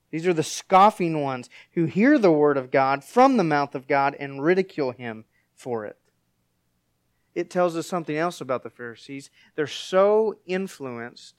These 0.09 0.25
are 0.25 0.33
the 0.33 0.41
scoffing 0.41 1.21
ones 1.21 1.49
who 1.73 1.83
hear 1.83 2.17
the 2.17 2.31
word 2.31 2.55
of 2.55 2.71
God 2.71 3.03
from 3.03 3.35
the 3.35 3.43
mouth 3.43 3.75
of 3.75 3.87
God 3.87 4.15
and 4.17 4.41
ridicule 4.41 4.91
him 4.91 5.25
for 5.53 5.85
it 5.85 5.98
it 7.39 7.49
tells 7.49 7.77
us 7.77 7.87
something 7.87 8.17
else 8.17 8.41
about 8.41 8.63
the 8.63 8.69
Pharisees. 8.69 9.29
They're 9.55 9.65
so 9.65 10.39
influenced 10.45 11.35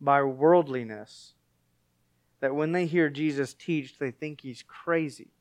by 0.00 0.22
worldliness 0.22 1.34
that 2.40 2.54
when 2.54 2.72
they 2.72 2.86
hear 2.86 3.10
Jesus 3.10 3.52
teach, 3.52 3.98
they 3.98 4.10
think 4.10 4.40
he's 4.40 4.62
crazy 4.62 5.32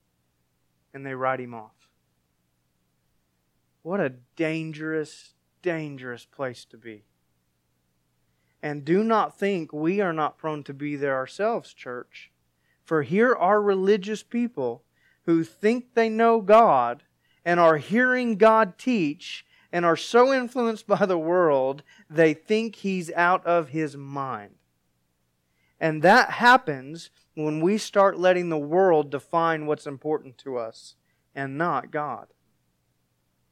and 0.94 1.06
they 1.06 1.14
write 1.14 1.40
him 1.40 1.54
off. 1.54 1.90
What 3.82 4.02
a 4.02 4.14
dangerous, 4.36 5.36
dangerous 5.62 6.26
place 6.26 6.66
to 6.66 6.78
be. 6.78 7.06
And 8.62 8.84
do 8.84 9.06
not 9.06 9.38
think 9.38 9.72
we 9.72 10.02
are 10.02 10.14
not 10.14 10.38
prone 10.38 10.64
to 10.64 10.74
be 10.74 10.98
there 10.98 11.16
ourselves, 11.16 11.74
church. 11.74 12.32
For 12.84 13.04
here 13.04 13.34
are 13.34 13.62
religious 13.62 14.22
people 14.22 14.84
who 15.26 15.46
think 15.46 15.94
they 15.94 16.10
know 16.10 16.42
God 16.42 17.04
and 17.46 17.60
are 17.60 17.78
hearing 17.78 18.38
God 18.38 18.78
teach 18.78 19.46
and 19.72 19.86
are 19.86 19.96
so 19.96 20.34
influenced 20.34 20.88
by 20.88 21.06
the 21.06 21.18
world, 21.18 21.84
they 22.10 22.34
think 22.34 22.78
he's 22.78 23.12
out 23.12 23.46
of 23.46 23.70
his 23.70 23.96
mind. 23.96 24.56
And 25.80 26.02
that 26.02 26.32
happens 26.32 27.12
when 27.36 27.60
we 27.60 27.78
start 27.78 28.18
letting 28.18 28.50
the 28.50 28.58
world 28.58 29.12
define 29.12 29.66
what's 29.66 29.86
important 29.86 30.38
to 30.40 30.58
us 30.58 30.96
and 31.36 31.58
not 31.58 31.92
God. 31.92 32.28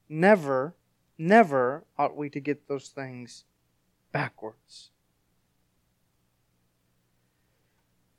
Never, 0.07 0.75
never 1.17 1.83
ought 1.97 2.15
we 2.15 2.29
to 2.29 2.39
get 2.39 2.67
those 2.67 2.87
things 2.87 3.43
backwards. 4.11 4.91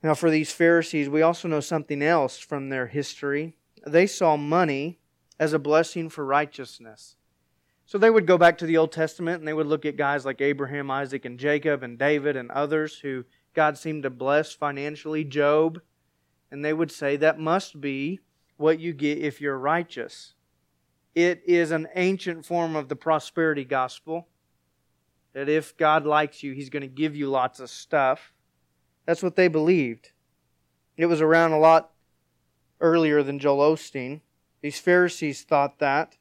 Now, 0.02 0.12
for 0.12 0.30
these 0.30 0.52
Pharisees, 0.52 1.08
we 1.08 1.22
also 1.22 1.48
know 1.48 1.60
something 1.60 2.02
else 2.02 2.38
from 2.38 2.68
their 2.68 2.88
history. 2.88 3.56
They 3.86 4.06
saw 4.06 4.36
money 4.36 4.98
as 5.38 5.52
a 5.52 5.58
blessing 5.58 6.08
for 6.08 6.24
righteousness. 6.24 7.16
So 7.86 7.98
they 7.98 8.10
would 8.10 8.26
go 8.26 8.38
back 8.38 8.58
to 8.58 8.66
the 8.66 8.78
Old 8.78 8.92
Testament 8.92 9.40
and 9.40 9.48
they 9.48 9.52
would 9.52 9.66
look 9.66 9.84
at 9.84 9.96
guys 9.96 10.24
like 10.24 10.40
Abraham, 10.40 10.90
Isaac, 10.90 11.24
and 11.24 11.38
Jacob, 11.38 11.82
and 11.82 11.98
David, 11.98 12.36
and 12.36 12.50
others 12.50 12.98
who 12.98 13.24
God 13.54 13.76
seemed 13.76 14.04
to 14.04 14.10
bless 14.10 14.52
financially, 14.52 15.24
Job, 15.24 15.80
and 16.50 16.64
they 16.64 16.72
would 16.72 16.90
say 16.90 17.16
that 17.16 17.38
must 17.38 17.80
be 17.80 18.20
what 18.56 18.80
you 18.80 18.92
get 18.92 19.18
if 19.18 19.40
you're 19.40 19.58
righteous. 19.58 20.34
It 21.14 21.42
is 21.46 21.70
an 21.70 21.88
ancient 21.94 22.44
form 22.44 22.74
of 22.74 22.88
the 22.88 22.96
prosperity 22.96 23.64
gospel 23.64 24.28
that 25.32 25.48
if 25.48 25.76
God 25.76 26.06
likes 26.06 26.42
you, 26.42 26.52
He's 26.52 26.70
going 26.70 26.82
to 26.82 26.88
give 26.88 27.14
you 27.14 27.28
lots 27.28 27.60
of 27.60 27.70
stuff. 27.70 28.32
That's 29.06 29.22
what 29.22 29.36
they 29.36 29.48
believed. 29.48 30.12
It 30.96 31.06
was 31.06 31.20
around 31.20 31.52
a 31.52 31.58
lot 31.58 31.90
earlier 32.80 33.22
than 33.22 33.38
Joel 33.38 33.74
Osteen. 33.74 34.20
These 34.64 34.80
Pharisees 34.80 35.42
thought 35.42 35.78
that. 35.80 36.16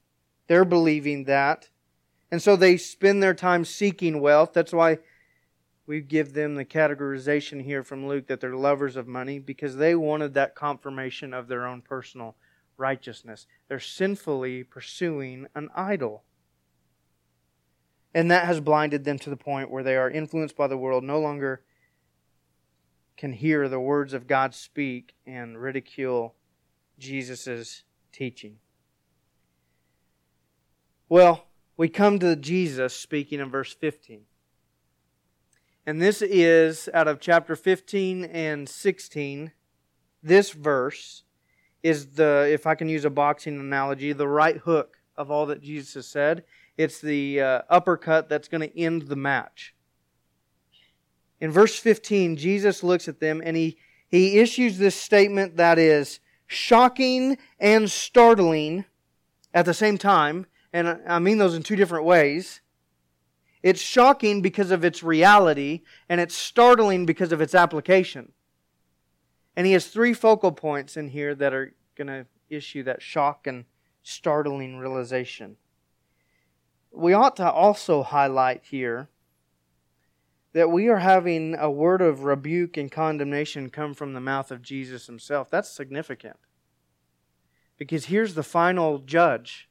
They're 0.48 0.66
believing 0.66 1.24
that. 1.24 1.70
And 2.30 2.42
so 2.42 2.58
they 2.58 2.76
spend 2.76 3.24
their 3.24 3.34
time 3.34 3.64
seeking 3.64 4.20
wealth. 4.20 4.52
That's 4.52 4.74
why 4.74 4.98
we 5.88 6.02
give 6.02 6.34
them 6.34 6.56
the 6.56 6.66
categorization 6.66 7.64
here 7.64 7.84
from 7.84 8.06
Luke 8.06 8.28
that 8.28 8.42
they're 8.42 8.54
lovers 8.54 8.98
of 8.98 9.08
money 9.08 9.40
because 9.40 9.78
they 9.78 9.96
wanted 9.96 10.34
that 10.34 10.56
confirmation 10.56 11.34
of 11.34 11.48
their 11.48 11.66
own 11.66 11.84
personal 11.84 12.36
righteousness. 12.76 13.48
They're 13.70 13.80
sinfully 13.80 14.66
pursuing 14.66 15.48
an 15.56 15.70
idol. 15.74 16.26
And 18.14 18.30
that 18.30 18.46
has 18.46 18.60
blinded 18.60 19.06
them 19.06 19.20
to 19.20 19.30
the 19.30 19.38
point 19.38 19.72
where 19.72 19.84
they 19.84 19.96
are 19.96 20.10
influenced 20.10 20.58
by 20.58 20.68
the 20.68 20.76
world, 20.76 21.06
no 21.06 21.22
longer 21.22 21.64
can 23.16 23.32
hear 23.32 23.70
the 23.70 23.80
words 23.80 24.14
of 24.14 24.28
God 24.28 24.54
speak 24.54 25.14
and 25.26 25.62
ridicule 25.62 26.36
Jesus' 27.00 27.84
teaching. 28.14 28.58
Well, 31.10 31.48
we 31.76 31.90
come 31.90 32.20
to 32.20 32.36
Jesus 32.36 32.96
speaking 32.96 33.40
in 33.40 33.50
verse 33.50 33.74
15. 33.74 34.22
And 35.86 36.02
this 36.02 36.22
is 36.22 36.88
out 36.94 37.10
of 37.10 37.20
chapter 37.20 37.56
15 37.56 38.24
and 38.24 38.70
16. 38.70 39.52
This 40.22 40.52
verse 40.52 41.24
is 41.82 42.14
the, 42.14 42.48
if 42.50 42.66
I 42.66 42.76
can 42.76 42.88
use 42.88 43.04
a 43.04 43.10
boxing 43.10 43.60
analogy, 43.60 44.14
the 44.14 44.28
right 44.28 44.58
hook 44.58 44.98
of 45.18 45.30
all 45.30 45.46
that 45.48 45.62
Jesus 45.62 45.96
has 45.96 46.08
said. 46.08 46.46
It's 46.78 47.02
the 47.02 47.42
uh, 47.42 47.62
uppercut 47.70 48.30
that's 48.30 48.48
going 48.48 48.62
to 48.62 48.80
end 48.80 49.04
the 49.04 49.18
match. 49.18 49.76
In 51.42 51.52
verse 51.52 51.78
15, 51.78 52.38
Jesus 52.38 52.84
looks 52.84 53.10
at 53.10 53.20
them 53.20 53.42
and 53.44 53.58
he, 53.58 53.78
he 54.08 54.40
issues 54.40 54.78
this 54.78 54.96
statement 54.96 55.58
that 55.58 55.78
is 55.78 56.22
shocking 56.48 57.38
and 57.60 57.90
startling 57.90 58.86
at 59.54 59.66
the 59.66 59.74
same 59.74 59.98
time. 59.98 60.46
And 60.72 61.00
I 61.08 61.20
mean 61.20 61.38
those 61.38 61.56
in 61.56 61.64
two 61.64 61.76
different 61.76 62.06
ways. 62.06 62.62
It's 63.62 63.82
shocking 63.82 64.42
because 64.42 64.72
of 64.72 64.84
its 64.84 65.04
reality, 65.04 65.84
and 66.10 66.20
it's 66.20 66.36
startling 66.36 67.06
because 67.06 67.32
of 67.32 67.40
its 67.40 67.56
application. 67.56 68.34
And 69.56 69.66
he 69.66 69.72
has 69.74 69.88
three 69.88 70.14
focal 70.14 70.52
points 70.52 70.98
in 70.98 71.08
here 71.08 71.34
that 71.36 71.54
are 71.54 71.74
going 71.96 72.08
to 72.08 72.26
issue 72.50 72.84
that 72.84 73.02
shock 73.02 73.48
and 73.48 73.64
startling 74.02 74.78
realization. 74.78 75.56
We 76.92 77.14
ought 77.14 77.38
to 77.38 77.50
also 77.50 78.04
highlight 78.04 78.64
here 78.66 79.08
that 80.54 80.70
we 80.70 80.88
are 80.88 81.00
having 81.00 81.56
a 81.56 81.70
word 81.70 82.02
of 82.02 82.24
rebuke 82.24 82.78
and 82.78 82.92
condemnation 82.92 83.70
come 83.70 83.94
from 83.94 84.14
the 84.14 84.22
mouth 84.22 84.52
of 84.52 84.62
Jesus 84.62 85.08
himself. 85.08 85.50
That's 85.50 85.70
significant. 85.70 86.38
Because 87.78 88.06
here's 88.06 88.36
the 88.36 88.44
final 88.44 89.00
judge, 89.00 89.68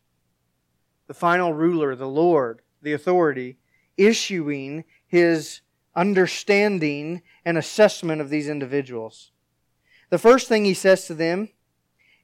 the 1.06 1.14
final 1.14 1.52
ruler, 1.52 1.94
the 1.94 2.08
Lord, 2.08 2.62
the 2.82 2.92
authority, 2.92 3.58
issuing 3.96 4.84
his 5.06 5.60
understanding 5.94 7.22
and 7.44 7.56
assessment 7.56 8.20
of 8.20 8.28
these 8.28 8.48
individuals. 8.48 9.30
The 10.10 10.18
first 10.18 10.48
thing 10.48 10.64
he 10.64 10.74
says 10.74 11.06
to 11.06 11.14
them 11.14 11.50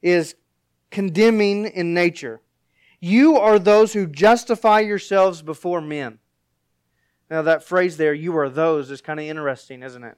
is 0.03 0.35
condemning 0.91 1.67
in 1.67 1.95
nature. 1.95 2.41
You 3.01 3.37
are 3.37 3.59
those 3.59 3.93
who 3.93 4.07
justify 4.07 4.81
yourselves 4.81 5.43
before 5.43 5.81
men. 5.81 6.19
Now, 7.31 7.43
that 7.43 7.63
phrase 7.63 7.97
there, 7.97 8.15
you 8.15 8.37
are 8.39 8.49
those, 8.49 8.91
is 8.91 9.01
kind 9.01 9.21
of 9.21 9.27
interesting, 9.27 9.83
isn't 9.83 10.05
it? 10.05 10.17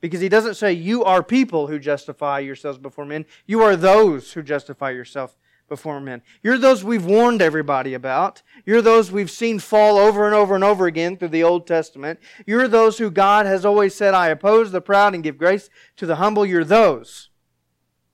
Because 0.00 0.20
he 0.20 0.28
doesn't 0.28 0.56
say, 0.56 0.72
you 0.72 1.02
are 1.04 1.22
people 1.22 1.66
who 1.68 1.78
justify 1.78 2.40
yourselves 2.40 2.78
before 2.78 3.06
men. 3.06 3.24
You 3.46 3.62
are 3.62 3.76
those 3.76 4.32
who 4.32 4.42
justify 4.42 4.90
yourself 4.90 5.36
before 5.66 5.98
men. 6.00 6.20
You're 6.42 6.58
those 6.58 6.84
we've 6.84 7.06
warned 7.06 7.40
everybody 7.40 7.94
about. 7.94 8.42
You're 8.66 8.82
those 8.82 9.10
we've 9.10 9.30
seen 9.30 9.58
fall 9.58 9.96
over 9.96 10.26
and 10.26 10.34
over 10.34 10.54
and 10.54 10.62
over 10.62 10.86
again 10.86 11.16
through 11.16 11.28
the 11.28 11.42
Old 11.42 11.66
Testament. 11.66 12.20
You're 12.46 12.68
those 12.68 12.98
who 12.98 13.10
God 13.10 13.46
has 13.46 13.64
always 13.64 13.94
said, 13.94 14.12
I 14.12 14.28
oppose 14.28 14.72
the 14.72 14.82
proud 14.82 15.14
and 15.14 15.22
give 15.22 15.38
grace 15.38 15.70
to 15.96 16.04
the 16.04 16.16
humble. 16.16 16.44
You're 16.44 16.64
those. 16.64 17.30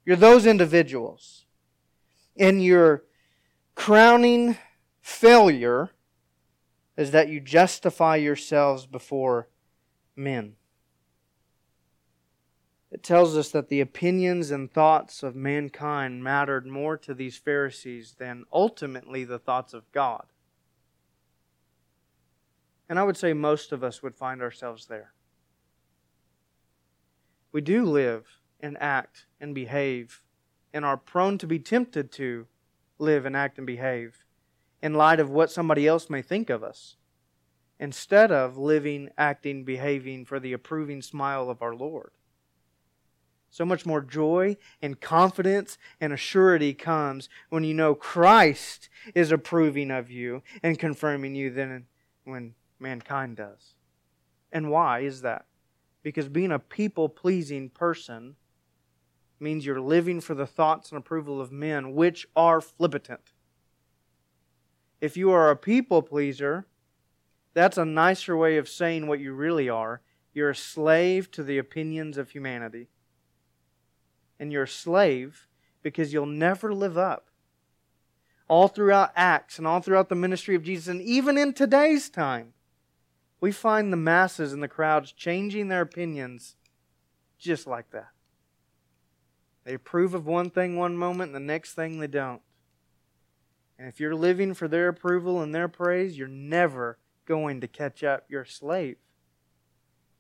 You're 0.07 0.15
those 0.15 0.47
individuals. 0.47 1.45
And 2.37 2.65
your 2.65 3.03
crowning 3.75 4.57
failure 5.01 5.91
is 7.01 7.13
that 7.13 7.31
you 7.31 7.41
justify 7.41 8.15
yourselves 8.17 8.85
before 8.85 9.49
men. 10.15 10.55
It 12.91 13.03
tells 13.03 13.39
us 13.39 13.49
that 13.53 13.71
the 13.71 13.81
opinions 13.81 14.51
and 14.51 14.71
thoughts 14.71 15.23
of 15.23 15.35
mankind 15.35 16.23
mattered 16.23 16.67
more 16.67 16.99
to 16.99 17.15
these 17.15 17.39
Pharisees 17.39 18.17
than 18.19 18.45
ultimately 18.53 19.25
the 19.25 19.39
thoughts 19.39 19.73
of 19.73 19.91
God. 19.93 20.27
And 22.87 22.99
I 22.99 23.05
would 23.05 23.17
say 23.17 23.33
most 23.33 23.73
of 23.73 23.83
us 23.83 24.03
would 24.03 24.15
find 24.15 24.43
ourselves 24.43 24.85
there. 24.85 25.15
We 27.51 27.63
do 27.63 27.83
live 27.83 28.27
and 28.61 28.77
act 28.79 29.25
and 29.41 29.55
behave 29.55 30.21
and 30.71 30.85
are 30.85 30.99
prone 30.99 31.39
to 31.39 31.47
be 31.47 31.59
tempted 31.59 32.13
to 32.13 32.47
live 32.99 33.25
and 33.25 33.35
act 33.35 33.57
and 33.57 33.67
behave 33.67 34.23
in 34.83 34.95
light 34.95 35.21
of 35.21 35.31
what 35.31 35.51
somebody 35.51 35.87
else 35.87 36.09
may 36.09 36.23
think 36.23 36.51
of 36.51 36.63
us 36.63 36.97
instead 37.79 38.31
of 38.31 38.59
living, 38.59 39.09
acting, 39.17 39.65
behaving 39.65 40.25
for 40.25 40.39
the 40.39 40.53
approving 40.53 41.01
smile 41.01 41.49
of 41.49 41.63
our 41.63 41.75
Lord. 41.75 42.11
So 43.49 43.65
much 43.65 43.85
more 43.85 44.01
joy 44.01 44.57
and 44.81 45.01
confidence 45.01 45.77
and 46.01 46.13
assurity 46.13 46.79
comes 46.79 47.29
when 47.49 47.65
you 47.65 47.75
know 47.75 47.95
Christ 47.95 48.89
is 49.15 49.33
approving 49.33 49.91
of 49.91 50.11
you 50.11 50.43
and 50.63 50.79
confirming 50.79 51.35
you 51.35 51.51
than 51.51 51.87
when 52.25 52.55
mankind 52.79 53.37
does. 53.37 53.75
And 54.53 54.71
why 54.71 55.01
is 55.01 55.23
that? 55.23 55.47
Because 56.03 56.29
being 56.29 56.53
a 56.53 56.59
people 56.59 57.09
pleasing 57.09 57.71
person 57.71 58.37
means 59.41 59.67
you're 59.67 59.81
living 59.81 60.21
for 60.21 60.35
the 60.35 60.47
thoughts 60.47 60.91
and 60.91 60.99
approval 60.99 61.41
of 61.41 61.51
men, 61.51 61.95
which 61.95 62.27
are 62.37 62.61
flippant. 62.61 63.33
If 65.01 65.17
you 65.17 65.31
are 65.31 65.51
a 65.51 65.57
people 65.57 66.03
pleaser, 66.03 66.67
that's 67.55 67.79
a 67.79 67.85
nicer 67.85 68.37
way 68.37 68.57
of 68.57 68.69
saying 68.69 69.07
what 69.07 69.21
you 69.21 69.33
really 69.33 69.69
are. 69.69 70.03
You're 70.33 70.51
a 70.51 70.57
slave 70.57 71.31
to 71.33 71.43
the 71.43 71.59
opinions 71.59 72.17
of 72.19 72.31
humanity 72.31 72.89
and 74.41 74.51
you're 74.51 74.65
a 74.65 74.69
slave 74.69 75.47
because 75.83 76.13
you'll 76.13 76.27
never 76.27 76.75
live 76.75 76.97
up. 76.99 77.29
All 78.49 78.67
throughout 78.67 79.13
Acts 79.15 79.59
and 79.59 79.67
all 79.67 79.81
throughout 79.81 80.09
the 80.09 80.17
ministry 80.17 80.57
of 80.57 80.65
Jesus, 80.65 80.89
and 80.89 81.03
even 81.03 81.39
in 81.39 81.53
today's 81.53 82.09
time, 82.09 82.55
we 83.41 83.53
find 83.53 83.93
the 83.93 83.97
masses 83.97 84.53
and 84.53 84.63
the 84.63 84.67
crowds 84.69 85.13
changing 85.13 85.69
their 85.69 85.83
opinions 85.83 86.57
just 87.39 87.67
like 87.67 87.91
that. 87.91 88.09
They 89.65 89.75
approve 89.75 90.15
of 90.15 90.27
one 90.27 90.51
thing 90.51 90.77
one 90.77 90.97
moment, 90.97 91.29
and 91.29 91.37
the 91.37 91.41
next 91.53 91.75
thing 91.75 92.01
they 92.01 92.07
don't. 92.07 92.43
And 93.81 93.89
if 93.89 93.99
you're 93.99 94.15
living 94.15 94.53
for 94.53 94.69
their 94.69 94.89
approval 94.89 95.41
and 95.41 95.55
their 95.55 95.67
praise, 95.67 96.19
you're 96.19 96.29
never 96.29 96.99
going 97.25 97.63
to 97.63 97.67
catch 97.67 98.05
up. 98.05 98.27
You're 98.29 98.43
a 98.43 98.47
slave. 98.47 98.99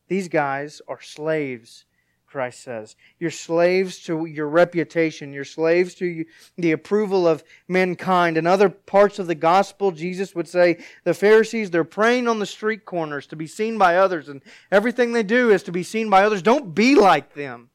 These 0.09 0.29
guys 0.29 0.81
are 0.88 1.03
slaves 1.03 1.85
Christ 2.27 2.62
says. 2.62 2.96
You're 3.18 3.31
slaves 3.31 3.99
to 4.05 4.25
your 4.25 4.49
reputation. 4.49 5.35
You're 5.35 5.44
slaves 5.44 5.94
to 5.96 6.25
the 6.57 6.73
approval 6.73 7.29
of 7.29 7.44
mankind. 7.68 8.38
In 8.38 8.46
other 8.46 8.70
parts 8.70 9.18
of 9.18 9.27
the 9.27 9.35
gospel, 9.35 9.90
Jesus 9.90 10.35
would 10.35 10.49
say 10.49 10.83
the 11.05 11.12
Pharisees, 11.12 11.70
they're 11.70 11.85
praying 11.85 12.29
on 12.29 12.38
the 12.38 12.46
street 12.46 12.87
corners 12.87 13.27
to 13.27 13.37
be 13.37 13.46
seen 13.46 13.77
by 13.77 13.96
others, 13.96 14.29
and 14.29 14.40
everything 14.70 15.12
they 15.12 15.25
do 15.25 15.51
is 15.51 15.64
to 15.64 15.73
be 15.73 15.83
seen 15.83 16.09
by 16.09 16.23
others. 16.23 16.40
Don't 16.40 16.75
be 16.75 16.94
like 16.94 17.35
them. 17.35 17.68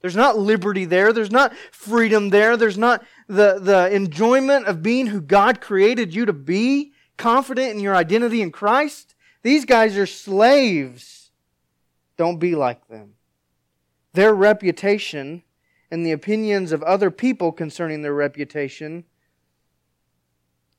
There's 0.00 0.16
not 0.16 0.38
liberty 0.38 0.84
there. 0.84 1.12
There's 1.12 1.30
not 1.30 1.54
freedom 1.72 2.30
there. 2.30 2.56
There's 2.56 2.78
not 2.78 3.04
the, 3.28 3.58
the 3.58 3.92
enjoyment 3.92 4.66
of 4.66 4.82
being 4.82 5.06
who 5.06 5.20
God 5.20 5.60
created 5.60 6.14
you 6.14 6.26
to 6.26 6.32
be, 6.32 6.92
confident 7.16 7.72
in 7.72 7.80
your 7.80 7.96
identity 7.96 8.42
in 8.42 8.52
Christ. 8.52 9.14
These 9.42 9.64
guys 9.64 9.96
are 9.96 10.06
slaves. 10.06 11.30
Don't 12.16 12.38
be 12.38 12.54
like 12.54 12.88
them. 12.88 13.14
Their 14.12 14.34
reputation 14.34 15.42
and 15.90 16.04
the 16.04 16.12
opinions 16.12 16.72
of 16.72 16.82
other 16.82 17.10
people 17.10 17.52
concerning 17.52 18.02
their 18.02 18.14
reputation 18.14 19.04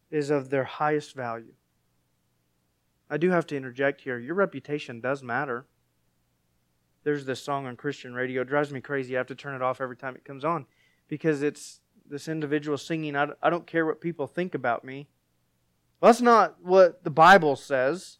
is 0.10 0.30
of 0.30 0.50
their 0.50 0.64
highest 0.64 1.16
value. 1.16 1.54
I 3.10 3.18
do 3.18 3.30
have 3.30 3.48
to 3.48 3.58
interject 3.58 4.02
here. 4.02 4.20
Your 4.20 4.36
reputation 4.36 5.00
does 5.00 5.24
matter. 5.24 5.66
There's 7.08 7.24
this 7.24 7.42
song 7.42 7.68
on 7.68 7.78
Christian 7.78 8.14
radio. 8.14 8.42
It 8.42 8.50
drives 8.50 8.70
me 8.70 8.82
crazy. 8.82 9.16
I 9.16 9.20
have 9.20 9.28
to 9.28 9.36
turn 9.36 9.56
it 9.56 9.62
off 9.62 9.80
every 9.80 9.96
time 9.96 10.18
it 10.18 10.26
comes 10.26 10.44
on 10.44 10.66
because 11.08 11.42
it's 11.42 11.80
this 12.06 12.28
individual 12.28 12.78
singing, 12.78 13.16
I 13.16 13.50
don't 13.50 13.66
care 13.66 13.86
what 13.86 14.02
people 14.02 14.28
think 14.28 14.54
about 14.54 14.84
me. 14.84 15.08
Well, 16.02 16.12
that's 16.12 16.20
not 16.20 16.58
what 16.62 17.06
the 17.06 17.10
Bible 17.10 17.56
says. 17.56 18.18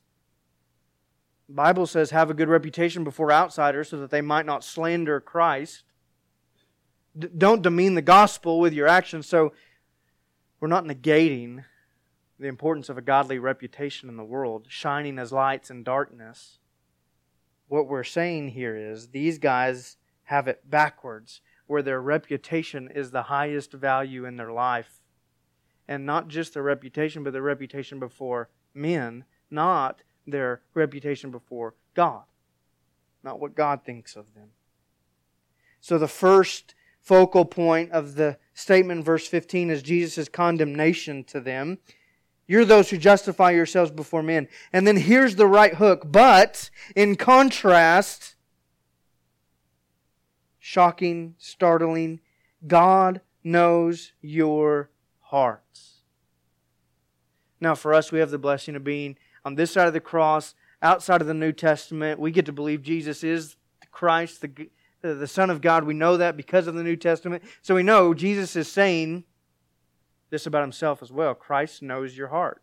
The 1.50 1.56
Bible 1.56 1.86
says, 1.86 2.12
have 2.12 2.30
a 2.30 2.34
good 2.34 2.48
reputation 2.48 3.04
before 3.04 3.30
outsiders 3.30 3.90
so 3.90 3.98
that 3.98 4.10
they 4.10 4.22
might 4.22 4.46
not 4.46 4.64
slander 4.64 5.20
Christ. 5.20 5.84
D- 7.20 7.28
don't 7.38 7.62
demean 7.62 7.96
the 7.96 8.02
gospel 8.02 8.58
with 8.58 8.72
your 8.72 8.88
actions. 8.88 9.28
So 9.28 9.52
we're 10.62 10.70
not 10.70 10.86
negating 10.86 11.66
the 12.40 12.48
importance 12.48 12.88
of 12.88 12.98
a 12.98 13.02
godly 13.02 13.38
reputation 13.38 14.08
in 14.08 14.16
the 14.16 14.24
world, 14.24 14.68
shining 14.70 15.20
as 15.20 15.34
lights 15.34 15.70
in 15.70 15.84
darkness. 15.84 16.60
What 17.68 17.88
we're 17.88 18.04
saying 18.04 18.50
here 18.50 18.76
is 18.76 19.10
these 19.10 19.40
guys 19.40 19.98
have 20.24 20.48
it 20.48 20.70
backwards, 20.70 21.42
where 21.68 21.82
their 21.82 22.02
reputation 22.02 22.90
is 22.94 23.12
the 23.12 23.24
highest 23.24 23.74
value 23.74 24.26
in 24.26 24.38
their 24.38 24.52
life. 24.52 25.02
And 25.88 26.06
not 26.06 26.28
just 26.28 26.54
their 26.54 26.64
reputation, 26.64 27.24
but 27.24 27.34
their 27.34 27.42
reputation 27.42 28.00
before 28.00 28.50
men, 28.74 29.26
not 29.50 30.02
their 30.26 30.62
reputation 30.74 31.32
before 31.32 31.76
God, 31.94 32.24
not 33.24 33.40
what 33.40 33.56
God 33.56 33.84
thinks 33.86 34.16
of 34.16 34.34
them. 34.34 34.50
So 35.80 35.98
the 35.98 36.08
first 36.08 36.76
focal 37.02 37.46
point 37.46 37.92
of 37.92 38.16
the 38.16 38.38
statement 38.54 39.06
verse 39.06 39.28
15 39.28 39.70
is 39.70 39.82
Jesus' 39.82 40.28
condemnation 40.28 41.24
to 41.26 41.40
them. 41.40 41.78
You're 42.48 42.66
those 42.66 42.90
who 42.90 42.98
justify 42.98 43.52
yourselves 43.52 43.92
before 43.92 44.24
men. 44.24 44.48
And 44.72 44.88
then 44.88 44.96
here's 44.96 45.36
the 45.36 45.48
right 45.48 45.76
hook. 45.76 46.04
But, 46.06 46.70
in 46.96 47.18
contrast, 47.18 48.36
shocking, 50.58 51.36
startling, 51.38 52.22
God 52.66 53.22
knows 53.44 54.14
your 54.22 54.90
hearts. 55.20 55.96
Now, 57.60 57.76
for 57.76 57.94
us, 57.94 58.12
we 58.12 58.20
have 58.20 58.32
the 58.32 58.38
blessing 58.38 58.76
of 58.76 58.84
being 58.84 59.18
on 59.44 59.56
this 59.56 59.72
side 59.72 59.88
of 59.88 59.94
the 59.94 60.00
cross, 60.00 60.56
outside 60.82 61.22
of 61.22 61.28
the 61.28 61.34
New 61.34 61.52
Testament. 61.52 62.20
We 62.20 62.32
get 62.32 62.46
to 62.46 62.54
believe 62.54 62.82
Jesus 62.82 63.24
is 63.24 63.58
Christ, 63.92 64.42
the, 64.42 64.70
the 65.02 65.28
Son 65.28 65.50
of 65.50 65.60
God. 65.60 65.84
We 65.84 65.94
know 65.94 66.18
that 66.18 66.38
because 66.38 66.68
of 66.68 66.76
the 66.76 66.84
New 66.84 66.96
Testament. 66.96 67.44
So 67.62 67.76
we 67.76 67.84
know 67.84 68.14
Jesus 68.14 68.56
is 68.56 68.72
saying 68.72 69.26
this 70.30 70.46
about 70.46 70.62
himself 70.62 71.02
as 71.02 71.12
well 71.12 71.34
Christ 71.34 71.82
knows 71.82 72.18
your 72.18 72.30
heart. 72.30 72.62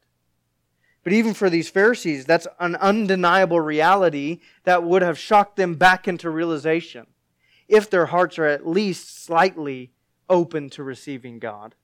But 1.03 1.13
even 1.13 1.35
for 1.35 1.51
these 1.51 1.69
Pharisees, 1.69 2.25
that's 2.25 2.47
an 2.59 2.77
undeniable 2.77 3.61
reality 3.61 4.41
that 4.65 4.85
would 4.85 5.03
have 5.03 5.19
shocked 5.19 5.57
them 5.57 5.75
back 5.75 6.09
into 6.09 6.31
realization 6.31 7.07
if 7.69 7.91
their 7.91 8.07
hearts 8.07 8.39
are 8.39 8.47
at 8.47 8.67
least 8.67 9.23
slightly 9.23 9.93
open 10.31 10.71
to 10.71 10.83
receiving 10.83 11.39
God 11.39 11.75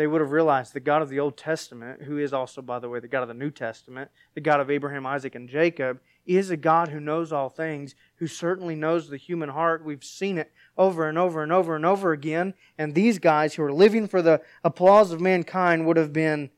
they 0.00 0.06
would 0.06 0.22
have 0.22 0.32
realized 0.32 0.72
the 0.72 0.80
God 0.80 1.02
of 1.02 1.10
the 1.10 1.20
Old 1.20 1.36
Testament, 1.36 2.04
who 2.04 2.16
is 2.16 2.32
also, 2.32 2.62
by 2.62 2.78
the 2.78 2.88
way, 2.88 3.00
the 3.00 3.06
God 3.06 3.20
of 3.20 3.28
the 3.28 3.34
New 3.34 3.50
Testament, 3.50 4.10
the 4.32 4.40
God 4.40 4.58
of 4.58 4.70
Abraham, 4.70 5.04
Isaac, 5.04 5.34
and 5.34 5.46
Jacob, 5.46 6.00
is 6.26 6.50
a 6.50 6.56
God 6.56 6.88
who 6.88 7.00
knows 7.00 7.32
all 7.32 7.48
things, 7.48 7.94
who 8.16 8.26
certainly 8.26 8.74
knows 8.74 9.08
the 9.08 9.16
human 9.16 9.48
heart. 9.48 9.84
We've 9.84 10.04
seen 10.04 10.38
it 10.38 10.52
over 10.76 11.08
and 11.08 11.18
over 11.18 11.42
and 11.42 11.52
over 11.52 11.74
and 11.74 11.84
over 11.84 12.12
again. 12.12 12.54
And 12.78 12.94
these 12.94 13.18
guys 13.18 13.54
who 13.54 13.62
are 13.62 13.72
living 13.72 14.06
for 14.06 14.22
the 14.22 14.42
applause 14.62 15.12
of 15.12 15.20
mankind 15.20 15.86
would 15.86 15.96
have 15.96 16.12
been 16.12 16.50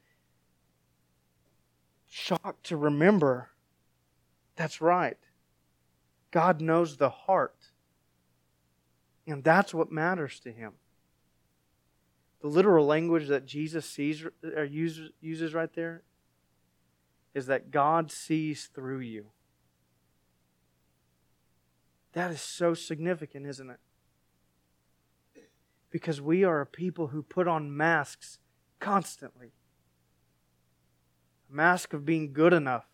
shocked 2.09 2.65
to 2.65 2.77
remember 2.77 3.49
that's 4.57 4.81
right. 4.81 5.17
God 6.31 6.61
knows 6.61 6.97
the 6.97 7.11
heart. 7.11 7.71
And 9.27 9.43
that's 9.43 9.73
what 9.73 9.93
matters 9.93 10.41
to 10.41 10.53
him. 10.53 10.73
The 12.41 12.49
literal 12.49 12.87
language 12.87 13.29
that 13.29 13.47
Jesus 13.47 13.87
sees 13.87 14.25
or 14.45 14.65
uses, 14.65 15.11
uses 15.21 15.55
right 15.55 15.73
there 15.75 16.03
is 17.35 17.47
that 17.47 17.71
God 17.71 18.11
sees 18.11 18.69
through 18.75 19.01
you. 19.01 19.27
That 22.13 22.31
is 22.31 22.41
so 22.41 22.75
significant, 22.75 23.47
isn't 23.47 23.71
it? 23.71 23.81
Because 25.91 26.21
we 26.21 26.45
are 26.45 26.61
a 26.61 26.67
people 26.67 27.09
who 27.09 27.23
put 27.23 27.49
on 27.49 27.77
masks 27.77 28.39
constantly 28.81 29.53
a 31.53 31.55
mask 31.55 31.93
of 31.93 32.05
being 32.05 32.33
good 32.33 32.53
enough, 32.53 32.87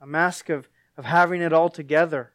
a 0.00 0.06
mask 0.06 0.48
of, 0.48 0.68
of 0.96 1.04
having 1.04 1.40
it 1.40 1.52
all 1.52 1.68
together. 1.68 2.32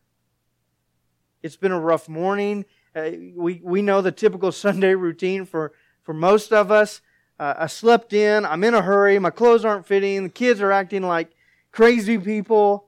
It's 1.42 1.58
been 1.58 1.72
a 1.72 1.80
rough 1.80 2.08
morning. 2.08 2.66
Uh, 2.96 3.12
we, 3.36 3.62
we 3.64 3.82
know 3.82 4.02
the 4.02 4.12
typical 4.12 4.52
Sunday 4.54 4.96
routine 4.96 5.46
for, 5.46 5.74
for 6.02 6.14
most 6.14 6.54
of 6.54 6.72
us. 6.72 7.02
Uh, 7.40 7.56
I 7.58 7.68
slept 7.68 8.14
in, 8.14 8.46
I'm 8.46 8.64
in 8.64 8.74
a 8.74 8.82
hurry, 8.82 9.20
my 9.20 9.32
clothes 9.32 9.66
aren't 9.66 9.86
fitting, 9.86 10.24
the 10.24 10.30
kids 10.30 10.62
are 10.62 10.72
acting 10.72 11.04
like 11.04 11.32
crazy 11.72 12.18
people. 12.18 12.88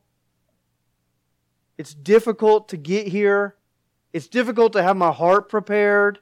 It's 1.77 1.93
difficult 1.93 2.69
to 2.69 2.77
get 2.77 3.07
here. 3.07 3.55
It's 4.13 4.27
difficult 4.27 4.73
to 4.73 4.83
have 4.83 4.95
my 4.95 5.11
heart 5.11 5.49
prepared. 5.49 6.19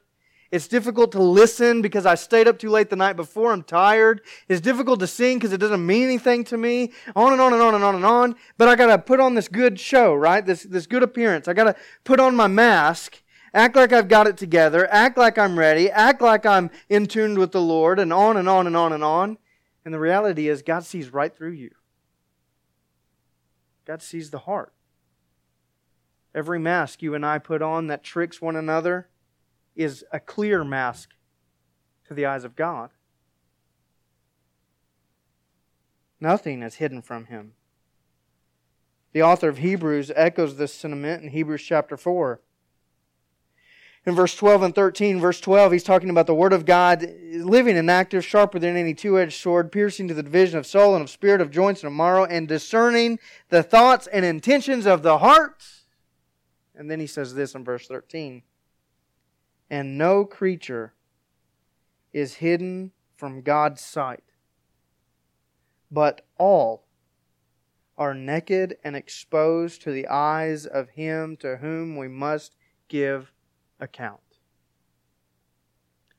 It's 0.52 0.68
difficult 0.68 1.12
to 1.14 1.22
listen 1.22 1.82
because 1.82 2.06
I 2.06 2.16
stayed 2.16 2.48
up 2.48 2.60
too 2.60 2.70
late 2.70 2.90
the 2.90 2.96
night 2.96 3.16
before. 3.16 3.52
I'm 3.52 3.64
tired. 3.64 4.22
It's 4.48 4.62
difficult 4.62 5.00
to 5.00 5.08
sing 5.08 5.38
because 5.38 5.52
it 5.52 5.58
doesn't 5.58 5.84
mean 5.84 6.04
anything 6.04 6.44
to 6.46 6.58
me. 6.58 6.92
On 7.16 7.32
and 7.32 7.42
on 7.42 7.54
and 7.54 7.62
on 7.62 7.74
and 7.74 7.84
on 7.84 7.96
and 7.96 8.06
on. 8.06 8.36
But 8.58 8.68
I 8.68 8.76
gotta 8.76 9.00
put 9.00 9.20
on 9.20 9.34
this 9.34 9.48
good 9.48 9.80
show, 9.80 10.14
right? 10.14 10.46
This, 10.46 10.64
this 10.64 10.86
good 10.86 11.02
appearance. 11.02 11.48
I 11.48 11.54
gotta 11.54 11.76
put 12.04 12.20
on 12.20 12.36
my 12.36 12.48
mask 12.48 13.24
act 13.54 13.76
like 13.76 13.94
I've 13.94 14.08
got 14.08 14.28
it 14.28 14.38
together, 14.38 14.92
act 14.92 15.18
like 15.18 15.38
I'm 15.38 15.58
ready, 15.58 15.90
act 15.90 16.22
like 16.22 16.46
I'm 16.46 16.72
in 16.90 17.06
tune 17.06 17.38
with 17.38 17.52
the 17.52 17.62
Lord, 17.62 18.00
and 18.00 18.12
on 18.12 18.38
and 18.38 18.50
on 18.50 18.68
and 18.68 18.76
on 18.76 18.94
and 18.94 19.04
on. 19.04 19.38
And 19.86 19.94
the 19.94 20.00
reality 20.00 20.48
is, 20.48 20.62
God 20.62 20.86
sees 20.86 21.12
right 21.12 21.36
through 21.36 21.52
you. 21.52 21.72
God 23.86 24.02
sees 24.02 24.30
the 24.30 24.40
heart. 24.40 24.74
Every 26.36 26.60
mask 26.60 27.02
you 27.02 27.16
and 27.16 27.26
I 27.26 27.38
put 27.38 27.62
on 27.62 27.88
that 27.88 28.04
tricks 28.04 28.42
one 28.42 28.56
another 28.56 29.08
is 29.76 30.04
a 30.12 30.20
clear 30.20 30.64
mask 30.64 31.10
to 32.08 32.14
the 32.14 32.26
eyes 32.26 32.44
of 32.44 32.56
God. 32.56 32.90
Nothing 36.20 36.64
is 36.64 36.76
hidden 36.76 37.02
from 37.02 37.26
Him. 37.26 37.54
The 39.12 39.22
author 39.22 39.50
of 39.50 39.60
Hebrews 39.60 40.12
echoes 40.16 40.58
this 40.58 40.74
sentiment 40.74 41.22
in 41.24 41.30
Hebrews 41.30 41.62
chapter 41.62 41.98
4 41.98 42.40
in 44.06 44.16
verse 44.16 44.36
12 44.36 44.64
and 44.64 44.76
13, 44.76 45.20
verse 45.20 45.40
12, 45.40 45.72
he's 45.72 45.84
talking 45.84 46.10
about 46.10 46.28
the 46.28 46.36
Word 46.36 46.52
of 46.52 46.66
God 46.66 47.10
living 47.36 47.78
and 47.78 47.90
active, 47.90 48.26
sharper 48.26 48.60
than 48.60 48.76
any 48.76 48.94
two 48.94 49.18
edged 49.18 49.40
sword, 49.40 49.72
piercing 49.72 50.10
to 50.10 50.14
the 50.14 50.24
division 50.24 50.60
of 50.60 50.66
soul 50.66 50.94
and 50.94 51.04
of 51.04 51.10
spirit, 51.10 51.40
of 51.40 51.52
joints 51.52 51.84
and 51.84 51.88
of 51.88 51.94
marrow, 51.94 52.26
and 52.26 52.48
discerning 52.48 53.18
the 53.48 53.64
thoughts 53.64 54.08
and 54.08 54.26
intentions 54.26 54.86
of 54.86 55.04
the 55.04 55.20
heart. 55.20 55.64
And 56.76 56.90
then 56.90 57.00
he 57.00 57.08
says 57.08 57.34
this 57.34 57.56
in 57.56 57.64
verse 57.64 57.88
13 57.88 58.44
And 59.70 59.98
no 59.98 60.26
creature 60.26 60.94
is 62.12 62.36
hidden 62.36 62.92
from 63.16 63.42
God's 63.42 63.82
sight, 63.82 64.24
but 65.92 66.26
all 66.38 66.86
are 67.98 68.14
naked 68.14 68.78
and 68.84 68.96
exposed 68.96 69.82
to 69.84 69.92
the 69.92 70.08
eyes 70.08 70.66
of 70.66 70.90
Him 70.90 71.38
to 71.38 71.58
whom 71.58 71.96
we 71.96 72.08
must 72.08 72.56
give 72.88 73.32
account. 73.80 74.20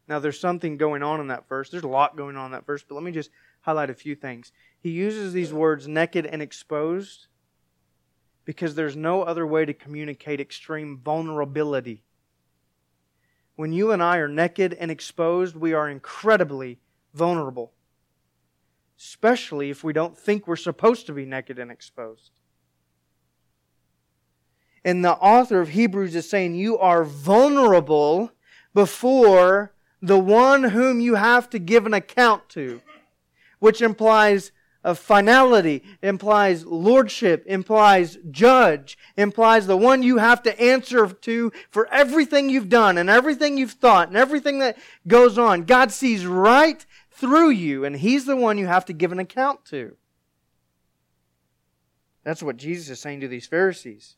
Now, 0.06 0.18
there's 0.18 0.38
something 0.38 0.76
going 0.76 1.02
on 1.02 1.20
in 1.20 1.28
that 1.28 1.48
verse. 1.48 1.70
There's 1.70 1.82
a 1.82 1.88
lot 1.88 2.16
going 2.16 2.36
on 2.36 2.46
in 2.46 2.52
that 2.52 2.66
verse, 2.66 2.84
but 2.86 2.94
let 2.94 3.04
me 3.04 3.10
just 3.10 3.30
highlight 3.62 3.90
a 3.90 3.94
few 3.94 4.14
things. 4.14 4.52
He 4.78 4.90
uses 4.90 5.32
these 5.32 5.52
words 5.52 5.88
naked 5.88 6.26
and 6.26 6.42
exposed 6.42 7.26
because 8.44 8.74
there's 8.74 8.96
no 8.96 9.22
other 9.22 9.46
way 9.46 9.64
to 9.64 9.72
communicate 9.72 10.40
extreme 10.40 10.98
vulnerability. 10.98 12.04
When 13.56 13.72
you 13.72 13.92
and 13.92 14.02
I 14.02 14.18
are 14.18 14.28
naked 14.28 14.74
and 14.74 14.90
exposed, 14.90 15.56
we 15.56 15.72
are 15.72 15.88
incredibly 15.88 16.80
vulnerable, 17.14 17.72
especially 18.98 19.70
if 19.70 19.84
we 19.84 19.92
don't 19.92 20.18
think 20.18 20.46
we're 20.46 20.56
supposed 20.56 21.06
to 21.06 21.12
be 21.12 21.24
naked 21.24 21.58
and 21.58 21.70
exposed. 21.70 22.32
And 24.84 25.04
the 25.04 25.12
author 25.12 25.60
of 25.60 25.70
Hebrews 25.70 26.14
is 26.14 26.28
saying 26.28 26.56
you 26.56 26.76
are 26.78 27.04
vulnerable 27.04 28.32
before 28.74 29.72
the 30.02 30.18
one 30.18 30.64
whom 30.64 31.00
you 31.00 31.14
have 31.14 31.48
to 31.50 31.58
give 31.58 31.86
an 31.86 31.94
account 31.94 32.50
to, 32.50 32.82
which 33.60 33.80
implies 33.80 34.52
a 34.84 34.94
finality, 34.94 35.82
implies 36.02 36.64
lordship, 36.66 37.42
implies 37.46 38.18
judge, 38.30 38.98
implies 39.16 39.66
the 39.66 39.76
one 39.76 40.02
you 40.02 40.18
have 40.18 40.42
to 40.42 40.60
answer 40.60 41.08
to 41.08 41.50
for 41.70 41.88
everything 41.90 42.50
you've 42.50 42.68
done 42.68 42.98
and 42.98 43.08
everything 43.08 43.56
you've 43.56 43.72
thought 43.72 44.08
and 44.08 44.16
everything 44.16 44.58
that 44.58 44.76
goes 45.08 45.38
on. 45.38 45.64
God 45.64 45.90
sees 45.90 46.26
right 46.26 46.84
through 47.10 47.50
you, 47.50 47.84
and 47.84 47.96
He's 47.96 48.26
the 48.26 48.36
one 48.36 48.58
you 48.58 48.66
have 48.66 48.84
to 48.84 48.92
give 48.92 49.10
an 49.10 49.18
account 49.18 49.64
to. 49.66 49.96
That's 52.22 52.42
what 52.42 52.56
Jesus 52.56 52.90
is 52.90 53.00
saying 53.00 53.20
to 53.20 53.28
these 53.28 53.46
Pharisees. 53.46 54.16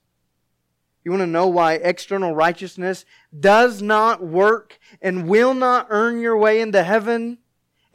You 1.05 1.13
want 1.13 1.23
to 1.23 1.29
know 1.29 1.47
why 1.47 1.75
external 1.75 2.35
righteousness 2.35 3.05
does 3.39 3.81
not 3.81 4.25
work 4.25 4.79
and 5.01 5.29
will 5.29 5.55
not 5.55 5.87
earn 5.91 6.21
your 6.21 6.37
way 6.37 6.61
into 6.61 6.83
heaven 6.83 7.39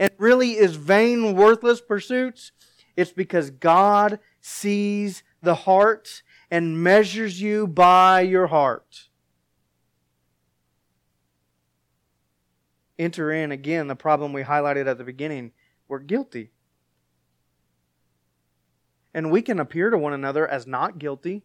and 0.02 0.12
really 0.18 0.58
is 0.58 0.76
vain, 0.76 1.34
worthless 1.34 1.80
pursuits? 1.80 2.52
It's 2.98 3.14
because 3.14 3.52
God 3.52 4.20
sees 4.42 5.24
the 5.42 5.56
heart 5.56 6.24
and 6.50 6.84
measures 6.84 7.42
you 7.42 7.68
by 7.68 8.20
your 8.20 8.48
heart. 8.48 9.08
Enter 13.00 13.32
in 13.32 13.54
again 13.54 13.88
the 13.88 13.96
problem 13.96 14.34
we 14.34 14.44
highlighted 14.44 14.88
at 14.88 14.98
the 14.98 15.06
beginning. 15.06 15.54
We're 15.88 16.00
guilty. 16.00 16.52
And 19.14 19.32
we 19.32 19.42
can 19.42 19.60
appear 19.60 19.90
to 19.90 19.98
one 19.98 20.14
another 20.14 20.46
as 20.48 20.68
not 20.68 21.00
guilty 21.00 21.44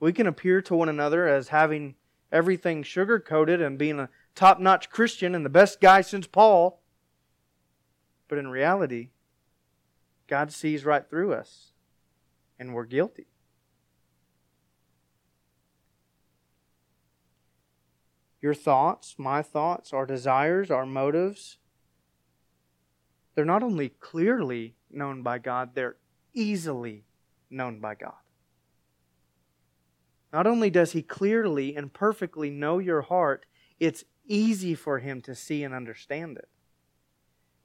we 0.00 0.12
can 0.12 0.26
appear 0.26 0.62
to 0.62 0.74
one 0.74 0.88
another 0.88 1.26
as 1.26 1.48
having 1.48 1.94
everything 2.30 2.82
sugar 2.82 3.18
coated 3.18 3.60
and 3.60 3.78
being 3.78 3.98
a 3.98 4.08
top 4.34 4.60
notch 4.60 4.90
Christian 4.90 5.34
and 5.34 5.44
the 5.44 5.50
best 5.50 5.80
guy 5.80 6.00
since 6.00 6.26
Paul. 6.26 6.77
But 8.28 8.38
in 8.38 8.48
reality, 8.48 9.08
God 10.28 10.52
sees 10.52 10.84
right 10.84 11.08
through 11.08 11.32
us, 11.32 11.72
and 12.58 12.74
we're 12.74 12.84
guilty. 12.84 13.26
Your 18.40 18.54
thoughts, 18.54 19.16
my 19.18 19.42
thoughts, 19.42 19.92
our 19.92 20.06
desires, 20.06 20.70
our 20.70 20.86
motives, 20.86 21.58
they're 23.34 23.44
not 23.44 23.62
only 23.62 23.88
clearly 23.88 24.74
known 24.90 25.22
by 25.22 25.38
God, 25.38 25.74
they're 25.74 25.96
easily 26.34 27.04
known 27.50 27.80
by 27.80 27.94
God. 27.94 28.12
Not 30.32 30.46
only 30.46 30.70
does 30.70 30.92
He 30.92 31.02
clearly 31.02 31.74
and 31.74 31.92
perfectly 31.92 32.50
know 32.50 32.78
your 32.78 33.02
heart, 33.02 33.46
it's 33.80 34.04
easy 34.26 34.74
for 34.74 34.98
Him 34.98 35.22
to 35.22 35.34
see 35.34 35.64
and 35.64 35.74
understand 35.74 36.36
it. 36.36 36.48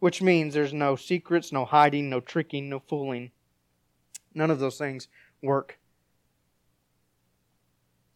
Which 0.03 0.21
means 0.21 0.53
there's 0.53 0.73
no 0.73 0.97
secrets, 0.97 1.53
no 1.53 1.63
hiding, 1.63 2.09
no 2.09 2.19
tricking, 2.19 2.67
no 2.67 2.77
fooling. 2.77 3.31
None 4.33 4.51
of 4.51 4.59
those 4.59 4.77
things 4.77 5.07
work. 5.41 5.79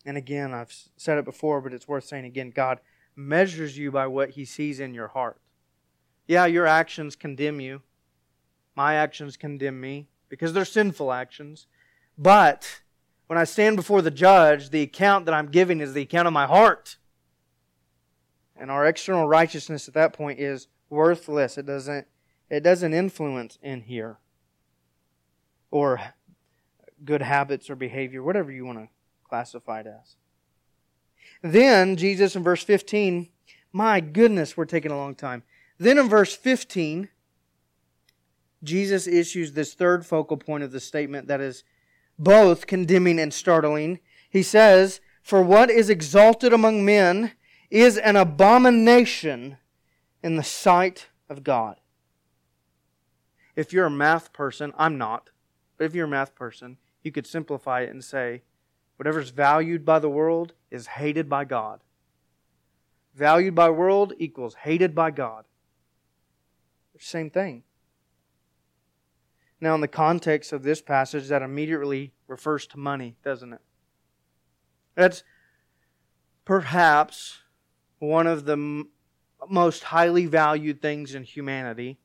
And 0.06 0.18
again, 0.18 0.54
I've 0.54 0.76
said 0.98 1.18
it 1.18 1.24
before, 1.24 1.62
but 1.62 1.72
it's 1.72 1.88
worth 1.88 2.04
saying 2.04 2.26
again 2.26 2.50
God 2.50 2.82
measures 3.16 3.78
you 3.78 3.90
by 3.90 4.06
what 4.06 4.32
he 4.32 4.44
sees 4.44 4.82
in 4.82 4.94
your 4.94 5.08
heart. 5.08 5.40
Yeah, 6.28 6.46
your 6.46 6.68
actions 6.68 7.16
condemn 7.16 7.62
you. 7.62 7.84
My 8.76 8.96
actions 8.96 9.38
condemn 9.38 9.80
me 9.80 10.10
because 10.28 10.52
they're 10.52 10.66
sinful 10.66 11.14
actions. 11.14 11.68
But 12.18 12.82
when 13.28 13.40
I 13.40 13.46
stand 13.46 13.78
before 13.78 14.02
the 14.02 14.12
judge, 14.12 14.72
the 14.72 14.82
account 14.82 15.24
that 15.24 15.34
I'm 15.34 15.52
giving 15.52 15.80
is 15.80 15.94
the 15.94 16.02
account 16.02 16.28
of 16.28 16.34
my 16.34 16.48
heart. 16.48 16.98
And 18.58 18.70
our 18.70 18.86
external 18.86 19.26
righteousness 19.26 19.88
at 19.88 19.94
that 19.94 20.12
point 20.12 20.42
is 20.42 20.68
worthless. 20.90 21.58
It 21.58 21.66
doesn't, 21.66 22.08
it 22.50 22.62
doesn't 22.62 22.94
influence 22.94 23.58
in 23.62 23.82
here. 23.82 24.18
Or 25.70 26.00
good 27.04 27.22
habits 27.22 27.70
or 27.70 27.76
behavior, 27.76 28.24
whatever 28.24 28.52
you 28.52 28.66
want 28.66 28.80
to 28.80 28.88
classify 29.28 29.82
it 29.82 29.88
as. 29.88 30.16
Then, 31.42 31.96
Jesus 31.98 32.36
in 32.36 32.44
verse 32.44 32.64
15, 32.64 33.30
my 33.72 34.00
goodness, 34.00 34.56
we're 34.56 34.66
taking 34.66 34.92
a 34.92 34.98
long 34.98 35.14
time. 35.14 35.44
Then 35.78 35.98
in 35.98 36.10
verse 36.10 36.36
15, 36.36 37.10
Jesus 38.64 39.08
issues 39.08 39.54
this 39.54 39.74
third 39.74 40.06
focal 40.06 40.38
point 40.38 40.64
of 40.64 40.72
the 40.72 40.80
statement 40.80 41.28
that 41.28 41.42
is 41.42 41.64
both 42.18 42.66
condemning 42.66 43.20
and 43.20 43.34
startling. 43.34 44.00
He 44.30 44.42
says, 44.42 45.00
For 45.22 45.42
what 45.42 45.70
is 45.70 45.90
exalted 45.90 46.54
among 46.54 46.84
men 46.84 47.34
is 47.70 47.98
an 47.98 48.16
abomination 48.16 49.58
in 50.28 50.36
the 50.36 50.44
sight 50.44 51.08
of 51.30 51.42
God. 51.42 51.80
If 53.56 53.72
you're 53.72 53.86
a 53.86 53.90
math 53.90 54.34
person, 54.34 54.74
I'm 54.78 54.98
not, 54.98 55.30
but 55.78 55.86
if 55.86 55.96
you're 55.96 56.04
a 56.04 56.10
math 56.10 56.36
person, 56.36 56.76
you 57.02 57.14
could 57.14 57.26
simplify 57.26 57.84
it 57.84 57.92
and 57.92 58.04
say, 58.04 58.42
whatever's 58.98 59.30
valued 59.30 59.86
by 59.86 60.00
the 60.00 60.10
world 60.10 60.52
is 60.70 60.88
hated 60.88 61.30
by 61.30 61.46
God. 61.46 61.80
Valued 63.16 63.56
by 63.56 63.70
world 63.70 64.12
equals 64.18 64.54
hated 64.64 64.94
by 64.94 65.12
God. 65.12 65.46
Same 67.00 67.30
thing. 67.30 67.64
Now, 69.62 69.76
in 69.76 69.82
the 69.82 69.88
context 69.88 70.52
of 70.52 70.64
this 70.64 70.82
passage, 70.82 71.30
that 71.30 71.42
immediately 71.42 72.12
refers 72.28 72.68
to 72.68 72.78
money, 72.78 73.16
doesn't 73.24 73.54
it? 73.54 73.62
That's 74.94 75.24
perhaps 76.44 77.44
one 78.00 78.28
of 78.28 78.44
the 78.44 78.88
most 79.50 79.84
highly 79.84 80.26
valued 80.26 80.82
things 80.82 81.16
in 81.16 81.24
humanity, 81.24 81.98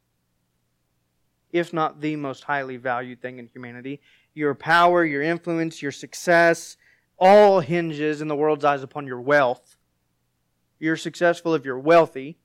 if 1.50 1.72
not 1.72 2.00
the 2.00 2.16
most 2.16 2.44
highly 2.44 2.76
valued 2.76 3.20
thing 3.20 3.38
in 3.38 3.46
humanity. 3.46 4.00
Your 4.34 4.54
power, 4.54 5.04
your 5.04 5.22
influence, 5.22 5.82
your 5.82 5.92
success, 5.92 6.76
all 7.18 7.60
hinges 7.60 8.20
in 8.20 8.28
the 8.28 8.36
world's 8.36 8.64
eyes 8.64 8.82
upon 8.82 9.06
your 9.06 9.20
wealth. 9.20 9.76
You're 10.78 10.96
successful 10.96 11.54
if 11.54 11.64
you're 11.64 11.78
wealthy. 11.78 12.38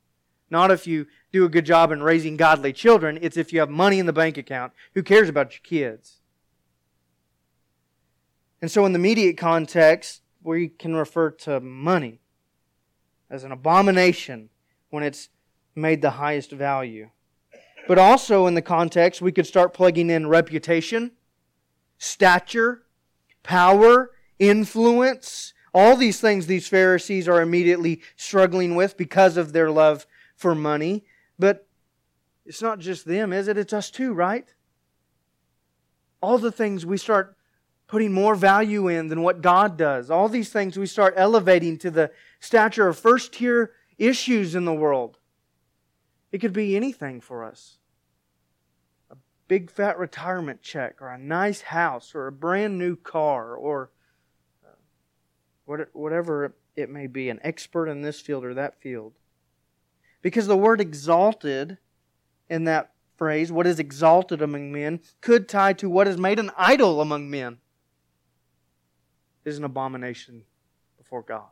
Not 0.49 0.71
if 0.71 0.87
you 0.87 1.07
do 1.31 1.43
a 1.45 1.49
good 1.49 1.65
job 1.65 1.91
in 1.91 2.03
raising 2.03 2.37
godly 2.37 2.71
children. 2.71 3.17
It's 3.21 3.37
if 3.37 3.51
you 3.51 3.59
have 3.59 3.69
money 3.69 3.99
in 3.99 4.05
the 4.05 4.13
bank 4.13 4.37
account. 4.37 4.73
Who 4.93 5.03
cares 5.03 5.29
about 5.29 5.53
your 5.53 5.61
kids? 5.63 6.21
And 8.61 8.71
so, 8.71 8.85
in 8.85 8.93
the 8.93 8.99
immediate 8.99 9.37
context, 9.37 10.21
we 10.41 10.69
can 10.69 10.95
refer 10.95 11.31
to 11.31 11.59
money 11.59 12.21
as 13.29 13.43
an 13.43 13.51
abomination 13.51 14.49
when 14.89 15.03
it's 15.03 15.29
made 15.75 16.01
the 16.01 16.11
highest 16.11 16.51
value. 16.51 17.09
But 17.87 17.97
also, 17.97 18.47
in 18.47 18.53
the 18.53 18.61
context, 18.61 19.21
we 19.21 19.31
could 19.31 19.47
start 19.47 19.73
plugging 19.73 20.09
in 20.09 20.27
reputation, 20.27 21.11
stature, 21.97 22.83
power, 23.43 24.11
influence. 24.39 25.53
All 25.73 25.95
these 25.95 26.19
things 26.19 26.47
these 26.47 26.67
Pharisees 26.67 27.27
are 27.27 27.41
immediately 27.41 28.01
struggling 28.15 28.75
with 28.75 28.97
because 28.97 29.37
of 29.37 29.53
their 29.53 29.71
love 29.71 30.05
for 30.35 30.53
money. 30.53 31.05
But 31.39 31.65
it's 32.45 32.61
not 32.61 32.79
just 32.79 33.05
them, 33.05 33.31
is 33.31 33.47
it? 33.47 33.57
It's 33.57 33.73
us 33.73 33.89
too, 33.89 34.13
right? 34.13 34.53
All 36.21 36.37
the 36.37 36.51
things 36.51 36.85
we 36.85 36.97
start 36.97 37.37
putting 37.87 38.11
more 38.11 38.35
value 38.35 38.89
in 38.89 39.07
than 39.07 39.21
what 39.21 39.41
God 39.41 39.77
does. 39.77 40.11
All 40.11 40.27
these 40.27 40.49
things 40.49 40.77
we 40.77 40.87
start 40.87 41.13
elevating 41.15 41.77
to 41.79 41.91
the 41.91 42.11
stature 42.39 42.87
of 42.87 42.99
first 42.99 43.33
tier 43.33 43.71
issues 43.97 44.55
in 44.55 44.65
the 44.65 44.73
world. 44.73 45.19
It 46.31 46.39
could 46.39 46.53
be 46.53 46.75
anything 46.75 47.21
for 47.21 47.43
us 47.43 47.77
a 49.09 49.15
big 49.47 49.71
fat 49.71 49.97
retirement 49.97 50.61
check, 50.61 51.01
or 51.01 51.09
a 51.09 51.17
nice 51.17 51.61
house, 51.61 52.13
or 52.13 52.27
a 52.27 52.31
brand 52.31 52.77
new 52.77 52.95
car, 52.95 53.55
or 53.55 53.91
uh, 54.65 55.85
whatever 55.93 56.55
it 56.75 56.89
may 56.89 57.07
be, 57.07 57.29
an 57.29 57.39
expert 57.43 57.87
in 57.87 58.01
this 58.01 58.21
field 58.21 58.45
or 58.45 58.53
that 58.53 58.79
field. 58.79 59.13
Because 60.21 60.47
the 60.47 60.57
word 60.57 60.81
exalted 60.81 61.77
in 62.49 62.65
that 62.65 62.91
phrase, 63.17 63.51
what 63.51 63.67
is 63.67 63.79
exalted 63.79 64.41
among 64.41 64.71
men, 64.71 64.99
could 65.21 65.49
tie 65.49 65.73
to 65.73 65.89
what 65.89 66.07
is 66.07 66.17
made 66.17 66.39
an 66.39 66.51
idol 66.57 67.01
among 67.01 67.29
men, 67.29 67.57
is 69.43 69.57
an 69.57 69.63
abomination 69.63 70.43
before 70.97 71.23
God. 71.23 71.49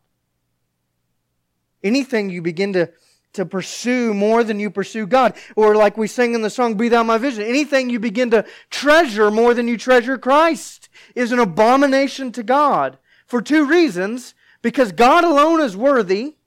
Anything 1.86 2.30
you 2.30 2.42
begin 2.42 2.74
to, 2.74 2.92
to 3.34 3.46
pursue 3.46 4.14
more 4.14 4.44
than 4.44 4.60
you 4.60 4.70
pursue 4.70 5.08
God, 5.08 5.36
or 5.56 5.76
like 5.76 5.98
we 5.98 6.08
sing 6.08 6.34
in 6.34 6.42
the 6.42 6.50
song, 6.50 6.76
Be 6.76 6.90
Thou 6.90 7.04
My 7.04 7.18
Vision, 7.18 7.44
anything 7.44 7.90
you 7.90 8.00
begin 8.00 8.32
to 8.32 8.44
treasure 8.70 9.32
more 9.32 9.54
than 9.54 9.68
you 9.68 9.78
treasure 9.78 10.18
Christ 10.18 10.90
is 11.14 11.32
an 11.32 11.40
abomination 11.40 12.32
to 12.34 12.44
God 12.44 12.98
for 13.28 13.42
two 13.42 13.66
reasons. 13.66 14.34
Because 14.62 14.92
God 14.92 15.24
alone 15.24 15.62
is 15.62 15.78
worthy, 15.78 16.38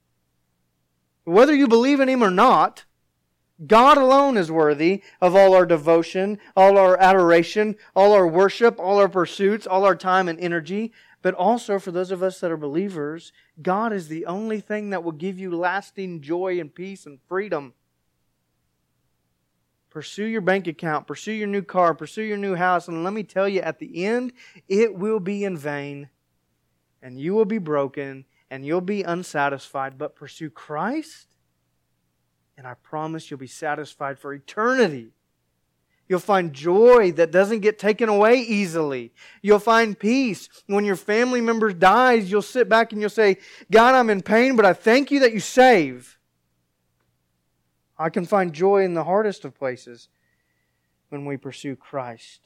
whether 1.23 1.55
you 1.55 1.69
believe 1.69 2.01
in 2.01 2.09
Him 2.09 2.21
or 2.21 2.33
not, 2.33 2.85
God 3.65 3.99
alone 3.99 4.37
is 4.37 4.51
worthy 4.51 5.03
of 5.21 5.35
all 5.35 5.55
our 5.55 5.67
devotion, 5.67 6.39
all 6.57 6.79
our 6.79 6.97
adoration, 6.99 7.77
all 7.95 8.13
our 8.13 8.27
worship, 8.27 8.79
all 8.79 8.99
our 8.99 9.09
pursuits, 9.09 9.67
all 9.67 9.85
our 9.85 9.97
time 9.97 10.29
and 10.29 10.39
energy. 10.41 10.93
But 11.21 11.35
also 11.35 11.79
for 11.79 11.91
those 11.91 12.11
of 12.11 12.23
us 12.23 12.41
that 12.41 12.51
are 12.51 12.57
believers, 12.57 13.33
God 13.61 13.93
is 13.93 14.09
the 14.09 14.27
only 14.27 14.61
thing 14.61 14.91
that 14.91 15.03
will 15.03 15.13
give 15.13 15.39
you 15.39 15.55
lasting 15.57 16.21
joy 16.21 16.61
and 16.61 16.73
peace 16.73 17.07
and 17.07 17.19
freedom. 17.29 17.75
Pursue 19.91 20.27
your 20.27 20.43
bank 20.43 20.67
account, 20.67 21.07
pursue 21.07 21.33
your 21.33 21.49
new 21.49 21.63
car, 21.63 21.95
pursue 21.95 22.23
your 22.23 22.37
new 22.37 22.55
house, 22.55 22.89
and 22.89 23.03
let 23.03 23.13
me 23.13 23.25
tell 23.25 23.49
you, 23.49 23.61
at 23.61 23.79
the 23.79 24.05
end, 24.05 24.33
it 24.69 24.95
will 24.95 25.19
be 25.19 25.45
in 25.45 25.57
vain, 25.57 26.11
and 27.03 27.19
you 27.19 27.35
will 27.35 27.47
be 27.47 27.59
broken, 27.59 28.25
and 28.51 28.65
you'll 28.65 28.81
be 28.81 29.03
unsatisfied, 29.03 29.99
but 29.99 30.15
pursue 30.15 30.51
Christ, 30.51 31.35
and 32.57 32.67
I 32.67 32.75
promise 32.75 33.31
you'll 33.31 33.41
be 33.41 33.47
satisfied 33.47 34.19
for 34.19 34.33
eternity. 34.35 35.09
You'll 36.09 36.21
find 36.21 36.55
joy 36.55 37.13
that 37.13 37.31
doesn't 37.31 37.61
get 37.61 37.79
taken 37.79 38.09
away 38.09 38.41
easily. 38.41 39.13
You'll 39.43 39.59
find 39.59 39.99
peace. 39.99 40.49
When 40.67 40.85
your 40.85 40.97
family 40.97 41.43
member 41.43 41.73
dies, 41.73 42.31
you'll 42.31 42.41
sit 42.41 42.69
back 42.69 42.93
and 42.93 43.01
you'll 43.01 43.11
say, 43.11 43.37
God, 43.71 43.95
I'm 43.95 44.09
in 44.09 44.23
pain, 44.23 44.57
but 44.57 44.65
I 44.65 44.73
thank 44.73 45.11
you 45.11 45.21
that 45.21 45.35
you 45.35 45.41
save. 45.41 46.19
I 47.99 48.09
can 48.09 48.25
find 48.25 48.53
joy 48.55 48.85
in 48.85 48.95
the 48.95 49.05
hardest 49.05 49.45
of 49.45 49.59
places 49.59 50.09
when 51.11 51.27
we 51.27 51.37
pursue 51.37 51.77
Christ. 51.77 52.41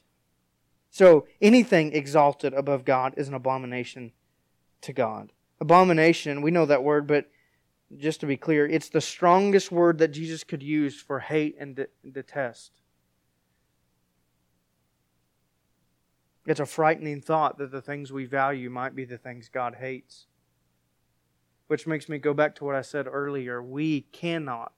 So 0.91 1.27
anything 1.41 1.93
exalted 1.93 2.55
above 2.55 2.85
God 2.85 3.15
is 3.17 3.29
an 3.29 3.35
abomination 3.35 4.13
to 4.83 4.93
God. 4.93 5.31
Abomination, 5.61 6.43
we 6.43 6.51
know 6.51 6.67
that 6.67 6.83
word, 6.83 7.07
but 7.07 7.31
just 7.97 8.21
to 8.21 8.27
be 8.27 8.37
clear, 8.37 8.67
it's 8.67 8.89
the 8.89 9.01
strongest 9.01 9.71
word 9.71 9.99
that 9.99 10.09
Jesus 10.09 10.43
could 10.43 10.63
use 10.63 11.01
for 11.01 11.21
hate 11.21 11.57
and 11.61 11.77
de- 11.77 11.87
detest. 12.11 12.82
It's 16.47 16.61
a 16.61 16.67
frightening 16.67 17.21
thought 17.21 17.59
that 17.59 17.71
the 17.71 17.83
things 17.83 18.13
we 18.13 18.25
value 18.25 18.69
might 18.69 18.97
be 18.97 19.05
the 19.05 19.19
things 19.19 19.49
God 19.49 19.77
hates. 19.79 20.27
Which 21.69 21.87
makes 21.87 22.09
me 22.09 22.19
go 22.19 22.35
back 22.35 22.55
to 22.57 22.65
what 22.65 22.75
I 22.75 22.83
said 22.83 23.07
earlier. 23.07 23.63
We 23.63 24.03
cannot 24.13 24.73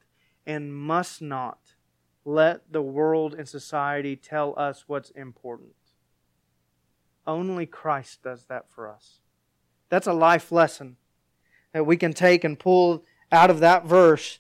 and 0.47 0.75
must 0.75 1.23
not 1.23 1.59
let 2.25 2.73
the 2.73 2.83
world 2.83 3.35
and 3.35 3.49
society 3.49 4.17
tell 4.17 4.55
us 4.59 4.85
what's 4.87 5.11
important. 5.11 5.75
Only 7.27 7.67
Christ 7.67 8.23
does 8.23 8.45
that 8.47 8.71
for 8.71 8.89
us. 8.89 9.21
That's 9.89 10.07
a 10.07 10.12
life 10.12 10.53
lesson 10.53 10.97
that 11.73 11.87
we 11.87 11.97
can 11.97 12.12
take 12.12 12.45
and 12.45 12.59
pull 12.59 13.05
out 13.33 13.51
of 13.51 13.61
that 13.61 13.87
verse. 13.87 14.39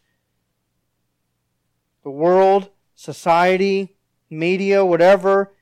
The 2.02 2.10
world, 2.10 2.70
society, 2.94 3.96
media, 4.28 4.84
whatever, 4.84 5.52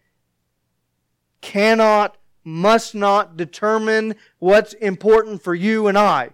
cannot, 1.42 2.16
must 2.42 2.94
not 2.94 3.36
determine 3.36 4.14
what's 4.38 4.72
important 4.74 5.42
for 5.42 5.54
you 5.54 5.88
and 5.88 5.98
I. 5.98 6.30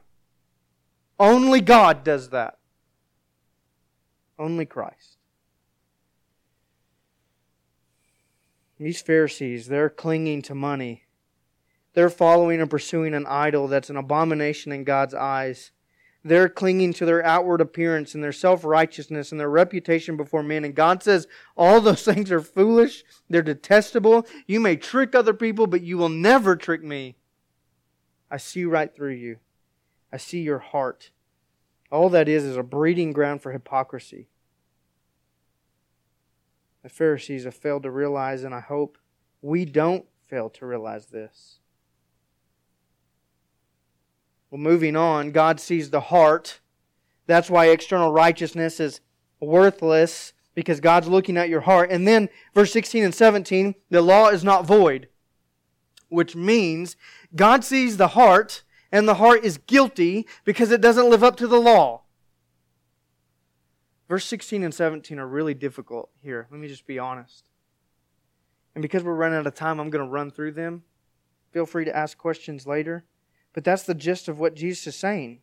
Only 1.18 1.60
God 1.60 2.04
does 2.04 2.28
that. 2.28 2.58
Only 4.38 4.64
Christ. 4.64 5.16
These 8.78 9.02
Pharisees, 9.02 9.66
they're 9.66 9.90
clinging 9.90 10.42
to 10.42 10.54
money. 10.54 11.02
They're 11.94 12.10
following 12.10 12.60
and 12.60 12.70
pursuing 12.70 13.12
an 13.12 13.26
idol 13.26 13.66
that's 13.66 13.90
an 13.90 13.96
abomination 13.96 14.70
in 14.70 14.84
God's 14.84 15.14
eyes. 15.14 15.72
They're 16.28 16.48
clinging 16.48 16.92
to 16.94 17.06
their 17.06 17.24
outward 17.24 17.60
appearance 17.60 18.14
and 18.14 18.22
their 18.22 18.32
self 18.32 18.64
righteousness 18.64 19.32
and 19.32 19.40
their 19.40 19.48
reputation 19.48 20.16
before 20.16 20.42
men. 20.42 20.64
And 20.64 20.74
God 20.74 21.02
says 21.02 21.26
all 21.56 21.80
those 21.80 22.02
things 22.04 22.30
are 22.30 22.40
foolish. 22.40 23.02
They're 23.30 23.42
detestable. 23.42 24.26
You 24.46 24.60
may 24.60 24.76
trick 24.76 25.14
other 25.14 25.34
people, 25.34 25.66
but 25.66 25.82
you 25.82 25.96
will 25.96 26.08
never 26.08 26.54
trick 26.54 26.82
me. 26.82 27.16
I 28.30 28.36
see 28.36 28.64
right 28.64 28.94
through 28.94 29.14
you. 29.14 29.38
I 30.12 30.18
see 30.18 30.40
your 30.40 30.58
heart. 30.58 31.10
All 31.90 32.10
that 32.10 32.28
is 32.28 32.44
is 32.44 32.56
a 32.56 32.62
breeding 32.62 33.12
ground 33.12 33.40
for 33.40 33.52
hypocrisy. 33.52 34.28
The 36.82 36.88
Pharisees 36.88 37.44
have 37.44 37.54
failed 37.54 37.82
to 37.84 37.90
realize, 37.90 38.44
and 38.44 38.54
I 38.54 38.60
hope 38.60 38.98
we 39.40 39.64
don't 39.64 40.04
fail 40.26 40.50
to 40.50 40.66
realize 40.66 41.06
this. 41.06 41.60
Well, 44.50 44.60
moving 44.60 44.96
on, 44.96 45.32
God 45.32 45.60
sees 45.60 45.90
the 45.90 46.00
heart. 46.00 46.60
That's 47.26 47.50
why 47.50 47.66
external 47.66 48.12
righteousness 48.12 48.80
is 48.80 49.00
worthless 49.40 50.32
because 50.54 50.80
God's 50.80 51.08
looking 51.08 51.36
at 51.36 51.48
your 51.48 51.60
heart. 51.60 51.90
And 51.90 52.08
then, 52.08 52.28
verse 52.54 52.72
16 52.72 53.04
and 53.04 53.14
17, 53.14 53.74
the 53.90 54.02
law 54.02 54.28
is 54.28 54.42
not 54.42 54.66
void, 54.66 55.08
which 56.08 56.34
means 56.34 56.96
God 57.36 57.62
sees 57.62 57.96
the 57.96 58.08
heart, 58.08 58.64
and 58.90 59.06
the 59.06 59.14
heart 59.14 59.44
is 59.44 59.58
guilty 59.58 60.26
because 60.44 60.70
it 60.70 60.80
doesn't 60.80 61.10
live 61.10 61.22
up 61.22 61.36
to 61.36 61.46
the 61.46 61.60
law. 61.60 62.02
Verse 64.08 64.24
16 64.24 64.64
and 64.64 64.74
17 64.74 65.18
are 65.18 65.28
really 65.28 65.52
difficult 65.52 66.08
here. 66.22 66.48
Let 66.50 66.58
me 66.58 66.68
just 66.68 66.86
be 66.86 66.98
honest. 66.98 67.44
And 68.74 68.80
because 68.80 69.04
we're 69.04 69.14
running 69.14 69.38
out 69.38 69.46
of 69.46 69.54
time, 69.54 69.78
I'm 69.78 69.90
going 69.90 70.04
to 70.04 70.10
run 70.10 70.30
through 70.30 70.52
them. 70.52 70.82
Feel 71.52 71.66
free 71.66 71.84
to 71.84 71.94
ask 71.94 72.16
questions 72.16 72.66
later. 72.66 73.04
But 73.52 73.64
that's 73.64 73.84
the 73.84 73.94
gist 73.94 74.28
of 74.28 74.38
what 74.38 74.54
Jesus 74.54 74.88
is 74.88 74.96
saying. 74.96 75.40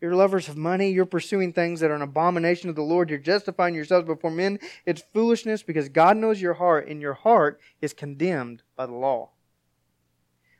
You're 0.00 0.14
lovers 0.14 0.48
of 0.48 0.56
money. 0.56 0.90
You're 0.90 1.06
pursuing 1.06 1.52
things 1.52 1.80
that 1.80 1.90
are 1.90 1.94
an 1.94 2.02
abomination 2.02 2.68
of 2.68 2.76
the 2.76 2.82
Lord. 2.82 3.08
You're 3.08 3.18
justifying 3.18 3.74
yourselves 3.74 4.06
before 4.06 4.30
men. 4.30 4.58
It's 4.84 5.02
foolishness 5.14 5.62
because 5.62 5.88
God 5.88 6.16
knows 6.16 6.40
your 6.40 6.54
heart, 6.54 6.86
and 6.88 7.00
your 7.00 7.14
heart 7.14 7.60
is 7.80 7.94
condemned 7.94 8.62
by 8.76 8.86
the 8.86 8.92
law. 8.92 9.30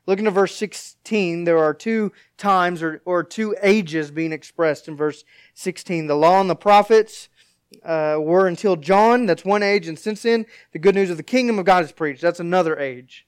Looking 0.06 0.26
at 0.26 0.32
verse 0.32 0.54
16, 0.54 1.44
there 1.44 1.58
are 1.58 1.74
two 1.74 2.12
times 2.38 2.82
or, 2.82 3.02
or 3.04 3.24
two 3.24 3.56
ages 3.60 4.10
being 4.10 4.32
expressed 4.32 4.88
in 4.88 4.96
verse 4.96 5.24
16. 5.54 6.06
The 6.06 6.14
law 6.14 6.40
and 6.40 6.48
the 6.48 6.54
prophets 6.54 7.28
uh, 7.84 8.16
were 8.20 8.46
until 8.46 8.76
John, 8.76 9.26
that's 9.26 9.44
one 9.44 9.64
age, 9.64 9.88
and 9.88 9.98
since 9.98 10.22
then, 10.22 10.46
the 10.72 10.78
good 10.78 10.94
news 10.94 11.10
of 11.10 11.16
the 11.16 11.22
kingdom 11.24 11.58
of 11.58 11.66
God 11.66 11.84
is 11.84 11.92
preached. 11.92 12.22
That's 12.22 12.40
another 12.40 12.78
age. 12.78 13.25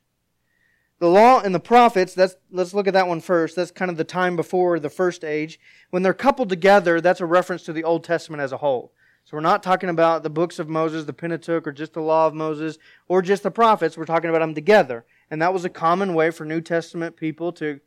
The 1.01 1.09
law 1.09 1.41
and 1.41 1.55
the 1.55 1.61
prophets, 1.61 2.13
that's, 2.13 2.37
let's 2.51 2.75
look 2.75 2.89
at 2.89 2.95
that 2.95 3.07
one 3.07 3.21
first. 3.21 3.55
That's 3.55 3.71
kind 3.71 3.91
of 3.91 3.97
the 3.97 4.05
time 4.05 4.35
before 4.35 4.81
the 4.81 4.91
first 4.91 5.25
age. 5.25 5.61
When 5.91 6.03
they're 6.03 6.13
coupled 6.15 6.49
together, 6.49 7.01
that's 7.01 7.21
a 7.21 7.27
reference 7.27 7.63
to 7.65 7.73
the 7.73 7.85
Old 7.85 8.03
Testament 8.03 8.43
as 8.43 8.53
a 8.53 8.57
whole. 8.57 8.93
So 9.25 9.37
we're 9.37 9.43
not 9.43 9.63
talking 9.63 9.91
about 9.91 10.23
the 10.23 10.31
books 10.31 10.59
of 10.59 10.69
Moses, 10.69 11.05
the 11.05 11.13
Pentateuch, 11.13 11.67
or 11.67 11.73
just 11.73 11.93
the 11.93 12.01
law 12.01 12.27
of 12.27 12.35
Moses, 12.35 12.79
or 13.09 13.21
just 13.21 13.43
the 13.43 13.51
prophets. 13.51 13.97
We're 13.97 14.07
talking 14.07 14.31
about 14.31 14.41
them 14.41 14.55
together. 14.55 15.05
And 15.31 15.43
that 15.43 15.53
was 15.53 15.65
a 15.65 15.71
common 15.71 16.15
way 16.15 16.31
for 16.31 16.45
New 16.45 16.63
Testament 16.63 17.15
people 17.15 17.53
to 17.53 17.81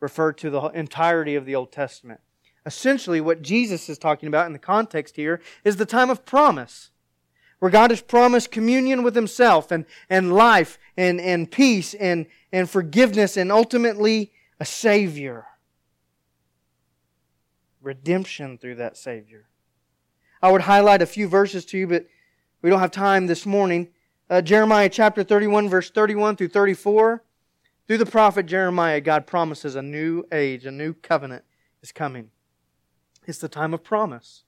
refer 0.00 0.32
to 0.32 0.50
the 0.50 0.62
entirety 0.68 1.34
of 1.34 1.44
the 1.44 1.54
Old 1.54 1.70
Testament. 1.70 2.20
Essentially, 2.64 3.20
what 3.20 3.42
Jesus 3.42 3.88
is 3.88 3.98
talking 3.98 4.26
about 4.26 4.46
in 4.46 4.52
the 4.52 4.58
context 4.58 5.16
here 5.16 5.40
is 5.64 5.76
the 5.76 5.86
time 5.86 6.10
of 6.10 6.24
promise, 6.24 6.90
where 7.58 7.70
God 7.70 7.90
has 7.90 8.00
promised 8.00 8.50
communion 8.50 9.02
with 9.02 9.14
Himself 9.14 9.70
and, 9.70 9.84
and 10.10 10.34
life 10.34 10.78
and, 10.96 11.20
and 11.20 11.50
peace 11.50 11.94
and, 11.94 12.26
and 12.56 12.70
forgiveness 12.70 13.36
and 13.36 13.52
ultimately 13.52 14.32
a 14.58 14.64
Savior. 14.64 15.44
Redemption 17.82 18.56
through 18.56 18.76
that 18.76 18.96
Savior. 18.96 19.44
I 20.40 20.50
would 20.50 20.62
highlight 20.62 21.02
a 21.02 21.06
few 21.06 21.28
verses 21.28 21.66
to 21.66 21.78
you, 21.78 21.86
but 21.86 22.06
we 22.62 22.70
don't 22.70 22.80
have 22.80 22.92
time 22.92 23.26
this 23.26 23.44
morning 23.44 23.88
uh, 24.30 24.40
Jeremiah 24.40 24.88
chapter 24.88 25.22
31, 25.22 25.68
verse 25.68 25.90
31 25.90 26.36
through 26.36 26.48
34. 26.48 27.22
Through 27.86 27.98
the 27.98 28.06
prophet 28.06 28.46
Jeremiah, 28.46 29.02
God 29.02 29.26
promises 29.26 29.76
a 29.76 29.82
new 29.82 30.24
age, 30.32 30.64
a 30.64 30.70
new 30.70 30.94
covenant 30.94 31.44
is 31.82 31.92
coming. 31.92 32.30
It's 33.26 33.38
the 33.38 33.50
time 33.50 33.74
of 33.74 33.84
promise. 33.84 34.44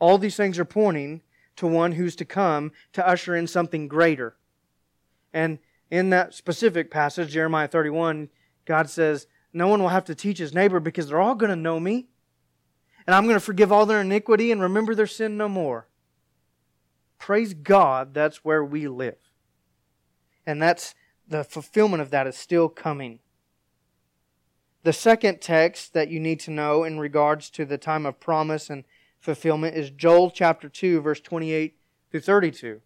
All 0.00 0.18
these 0.18 0.36
things 0.36 0.58
are 0.58 0.64
pointing 0.64 1.22
to 1.54 1.68
one 1.68 1.92
who's 1.92 2.16
to 2.16 2.24
come 2.24 2.72
to 2.94 3.06
usher 3.06 3.36
in 3.36 3.46
something 3.46 3.86
greater. 3.86 4.34
And 5.32 5.60
in 5.90 6.10
that 6.10 6.34
specific 6.34 6.90
passage, 6.90 7.30
Jeremiah 7.30 7.68
31, 7.68 8.28
God 8.64 8.90
says, 8.90 9.26
No 9.52 9.68
one 9.68 9.80
will 9.80 9.88
have 9.88 10.04
to 10.06 10.14
teach 10.14 10.38
his 10.38 10.54
neighbor 10.54 10.80
because 10.80 11.08
they're 11.08 11.20
all 11.20 11.34
going 11.34 11.50
to 11.50 11.56
know 11.56 11.80
me. 11.80 12.08
And 13.06 13.14
I'm 13.14 13.24
going 13.24 13.36
to 13.36 13.40
forgive 13.40 13.72
all 13.72 13.86
their 13.86 14.02
iniquity 14.02 14.52
and 14.52 14.60
remember 14.60 14.94
their 14.94 15.06
sin 15.06 15.36
no 15.36 15.48
more. 15.48 15.88
Praise 17.18 17.54
God, 17.54 18.12
that's 18.12 18.44
where 18.44 18.62
we 18.62 18.86
live. 18.86 19.16
And 20.46 20.62
that's 20.62 20.94
the 21.26 21.44
fulfillment 21.44 22.02
of 22.02 22.10
that 22.10 22.26
is 22.26 22.36
still 22.36 22.68
coming. 22.68 23.20
The 24.82 24.92
second 24.92 25.40
text 25.40 25.92
that 25.94 26.08
you 26.08 26.20
need 26.20 26.40
to 26.40 26.50
know 26.50 26.84
in 26.84 26.98
regards 26.98 27.50
to 27.50 27.64
the 27.64 27.78
time 27.78 28.06
of 28.06 28.20
promise 28.20 28.70
and 28.70 28.84
fulfillment 29.18 29.76
is 29.76 29.90
Joel 29.90 30.30
chapter 30.30 30.68
2, 30.68 31.00
verse 31.00 31.20
28 31.20 31.76
through 32.10 32.20
32. 32.20 32.80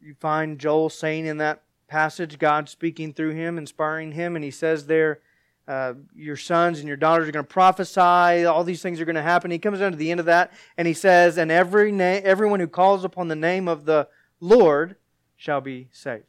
You 0.00 0.14
find 0.14 0.58
Joel 0.58 0.90
saying 0.90 1.26
in 1.26 1.38
that 1.38 1.62
passage, 1.88 2.38
God 2.38 2.68
speaking 2.68 3.12
through 3.12 3.30
him, 3.30 3.58
inspiring 3.58 4.12
him, 4.12 4.36
and 4.36 4.44
he 4.44 4.50
says 4.50 4.86
there, 4.86 5.20
uh, 5.66 5.94
your 6.14 6.36
sons 6.36 6.78
and 6.78 6.88
your 6.88 6.96
daughters 6.96 7.28
are 7.28 7.32
going 7.32 7.44
to 7.44 7.52
prophesy. 7.52 8.46
All 8.46 8.64
these 8.64 8.80
things 8.80 9.00
are 9.00 9.04
going 9.04 9.16
to 9.16 9.22
happen. 9.22 9.50
He 9.50 9.58
comes 9.58 9.80
down 9.80 9.92
to 9.92 9.98
the 9.98 10.10
end 10.10 10.20
of 10.20 10.26
that, 10.26 10.52
and 10.78 10.88
he 10.88 10.94
says, 10.94 11.36
"And 11.36 11.50
every 11.50 11.92
na- 11.92 12.20
everyone 12.24 12.60
who 12.60 12.68
calls 12.68 13.04
upon 13.04 13.28
the 13.28 13.36
name 13.36 13.68
of 13.68 13.84
the 13.84 14.08
Lord 14.40 14.96
shall 15.36 15.60
be 15.60 15.88
saved." 15.92 16.24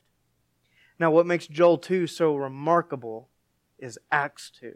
Now, 0.99 1.11
what 1.11 1.25
makes 1.25 1.47
Joel 1.47 1.77
two 1.77 2.05
so 2.05 2.35
remarkable 2.35 3.29
is 3.77 3.97
Acts 4.11 4.49
two. 4.49 4.75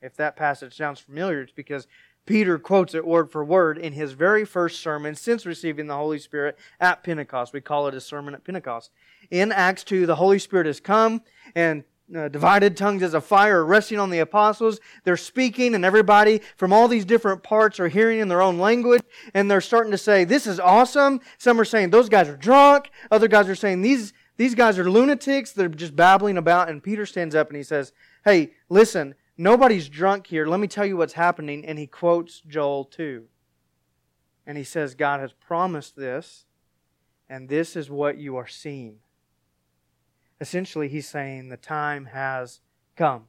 If 0.00 0.16
that 0.16 0.36
passage 0.36 0.74
sounds 0.74 0.98
familiar, 0.98 1.42
it's 1.42 1.52
because 1.52 1.86
Peter 2.24 2.58
quotes 2.58 2.94
it 2.94 3.06
word 3.06 3.30
for 3.30 3.44
word 3.44 3.78
in 3.78 3.92
his 3.92 4.12
very 4.12 4.44
first 4.44 4.80
sermon 4.80 5.14
since 5.14 5.44
receiving 5.44 5.88
the 5.88 5.96
Holy 5.96 6.18
Spirit 6.18 6.56
at 6.80 7.02
Pentecost. 7.02 7.52
We 7.52 7.60
call 7.60 7.88
it 7.88 7.94
a 7.94 8.00
sermon 8.00 8.34
at 8.34 8.44
Pentecost. 8.44 8.90
In 9.30 9.50
Acts 9.50 9.82
2, 9.84 10.06
the 10.06 10.16
Holy 10.16 10.38
Spirit 10.38 10.66
has 10.66 10.78
come 10.78 11.22
and 11.54 11.84
uh, 12.14 12.28
divided 12.28 12.76
tongues 12.76 13.02
as 13.02 13.14
a 13.14 13.20
fire 13.20 13.64
resting 13.64 13.98
on 13.98 14.10
the 14.10 14.18
apostles. 14.18 14.80
They're 15.04 15.16
speaking, 15.16 15.74
and 15.74 15.84
everybody 15.84 16.42
from 16.56 16.72
all 16.72 16.88
these 16.88 17.04
different 17.04 17.42
parts 17.42 17.80
are 17.80 17.88
hearing 17.88 18.20
in 18.20 18.28
their 18.28 18.42
own 18.42 18.58
language, 18.58 19.02
and 19.34 19.50
they're 19.50 19.60
starting 19.60 19.92
to 19.92 19.98
say, 19.98 20.24
This 20.24 20.46
is 20.46 20.60
awesome. 20.60 21.20
Some 21.38 21.60
are 21.60 21.64
saying, 21.64 21.90
Those 21.90 22.08
guys 22.08 22.28
are 22.28 22.36
drunk. 22.36 22.90
Other 23.10 23.28
guys 23.28 23.48
are 23.48 23.54
saying, 23.54 23.82
These, 23.82 24.12
these 24.36 24.54
guys 24.54 24.78
are 24.78 24.90
lunatics. 24.90 25.52
They're 25.52 25.68
just 25.68 25.96
babbling 25.96 26.36
about. 26.36 26.68
And 26.68 26.82
Peter 26.82 27.06
stands 27.06 27.34
up 27.34 27.48
and 27.48 27.56
he 27.56 27.62
says, 27.62 27.92
Hey, 28.24 28.52
listen, 28.68 29.14
nobody's 29.36 29.88
drunk 29.88 30.26
here. 30.26 30.46
Let 30.46 30.60
me 30.60 30.68
tell 30.68 30.86
you 30.86 30.96
what's 30.96 31.14
happening. 31.14 31.64
And 31.64 31.78
he 31.78 31.86
quotes 31.86 32.40
Joel 32.40 32.84
2. 32.84 33.24
And 34.46 34.58
he 34.58 34.64
says, 34.64 34.94
God 34.94 35.20
has 35.20 35.32
promised 35.32 35.94
this, 35.94 36.46
and 37.28 37.48
this 37.48 37.76
is 37.76 37.88
what 37.88 38.18
you 38.18 38.36
are 38.36 38.48
seeing. 38.48 38.98
Essentially, 40.40 40.88
he's 40.88 41.08
saying 41.08 41.48
the 41.48 41.56
time 41.56 42.06
has 42.06 42.60
come. 42.96 43.26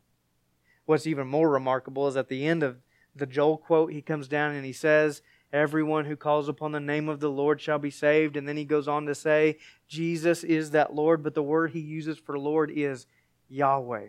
What's 0.86 1.06
even 1.06 1.28
more 1.28 1.50
remarkable 1.50 2.08
is 2.08 2.18
at 2.18 2.30
the 2.30 2.46
end 2.46 2.64
of 2.64 2.78
the 3.16 3.28
Joel 3.28 3.58
quote, 3.58 3.94
he 3.94 4.02
comes 4.02 4.28
down 4.28 4.56
and 4.56 4.66
he 4.66 4.74
says, 4.74 5.22
Everyone 5.54 6.06
who 6.06 6.16
calls 6.16 6.50
upon 6.50 6.72
the 6.72 6.80
name 6.80 7.08
of 7.08 7.20
the 7.20 7.30
Lord 7.30 7.62
shall 7.62 7.78
be 7.78 7.92
saved. 7.92 8.36
And 8.36 8.48
then 8.48 8.58
he 8.58 8.66
goes 8.66 8.88
on 8.88 9.06
to 9.06 9.14
say, 9.14 9.60
Jesus 9.88 10.44
is 10.44 10.72
that 10.72 10.96
Lord, 10.96 11.22
but 11.22 11.36
the 11.36 11.44
word 11.44 11.72
he 11.72 11.80
uses 11.80 12.18
for 12.18 12.40
Lord 12.40 12.72
is 12.72 13.06
Yahweh. 13.50 14.08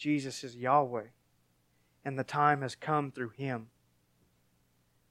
Jesus 0.00 0.42
is 0.42 0.56
Yahweh. 0.56 1.08
And 2.06 2.18
the 2.18 2.24
time 2.24 2.62
has 2.62 2.74
come 2.74 3.12
through 3.12 3.32
him. 3.36 3.66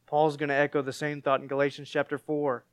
Paul's 0.08 0.36
going 0.36 0.50
to 0.50 0.56
echo 0.56 0.82
the 0.82 0.92
same 0.92 1.22
thought 1.22 1.42
in 1.42 1.48
Galatians 1.48 1.88
chapter 1.88 2.18
4. 2.18 2.66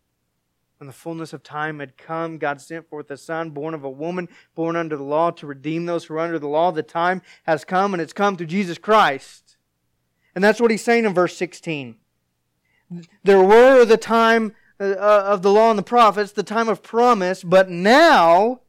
When 0.79 0.87
the 0.87 0.95
fullness 0.95 1.35
of 1.35 1.43
time 1.43 1.79
had 1.79 1.99
come, 1.99 2.39
God 2.39 2.63
sent 2.63 2.89
forth 2.89 3.11
a 3.11 3.19
Son, 3.19 3.51
born 3.51 3.75
of 3.75 3.85
a 3.85 3.91
woman, 3.91 4.31
born 4.55 4.77
under 4.77 4.97
the 4.97 5.03
law, 5.03 5.31
to 5.33 5.47
redeem 5.47 5.85
those 5.85 6.07
who 6.07 6.15
are 6.15 6.21
under 6.21 6.39
the 6.39 6.49
law. 6.49 6.73
The 6.73 6.83
time 6.83 7.21
has 7.45 7.67
come, 7.67 7.93
and 7.93 8.01
it's 8.01 8.15
come 8.15 8.37
through 8.39 8.47
Jesus 8.47 8.79
Christ. 8.79 9.59
And 10.35 10.43
that's 10.43 10.61
what 10.61 10.71
he's 10.71 10.85
saying 10.85 11.05
in 11.05 11.13
verse 11.13 11.37
16. 11.37 11.97
There 13.25 13.43
were 13.43 13.85
the 13.85 13.99
time 13.99 14.55
uh, 14.81 14.95
of 14.95 15.43
the 15.43 15.53
law 15.53 15.69
and 15.69 15.79
the 15.79 15.83
prophets, 15.83 16.33
the 16.33 16.43
time 16.43 16.69
of 16.69 16.83
promise, 16.83 17.45
but 17.45 17.69
now 17.69 18.61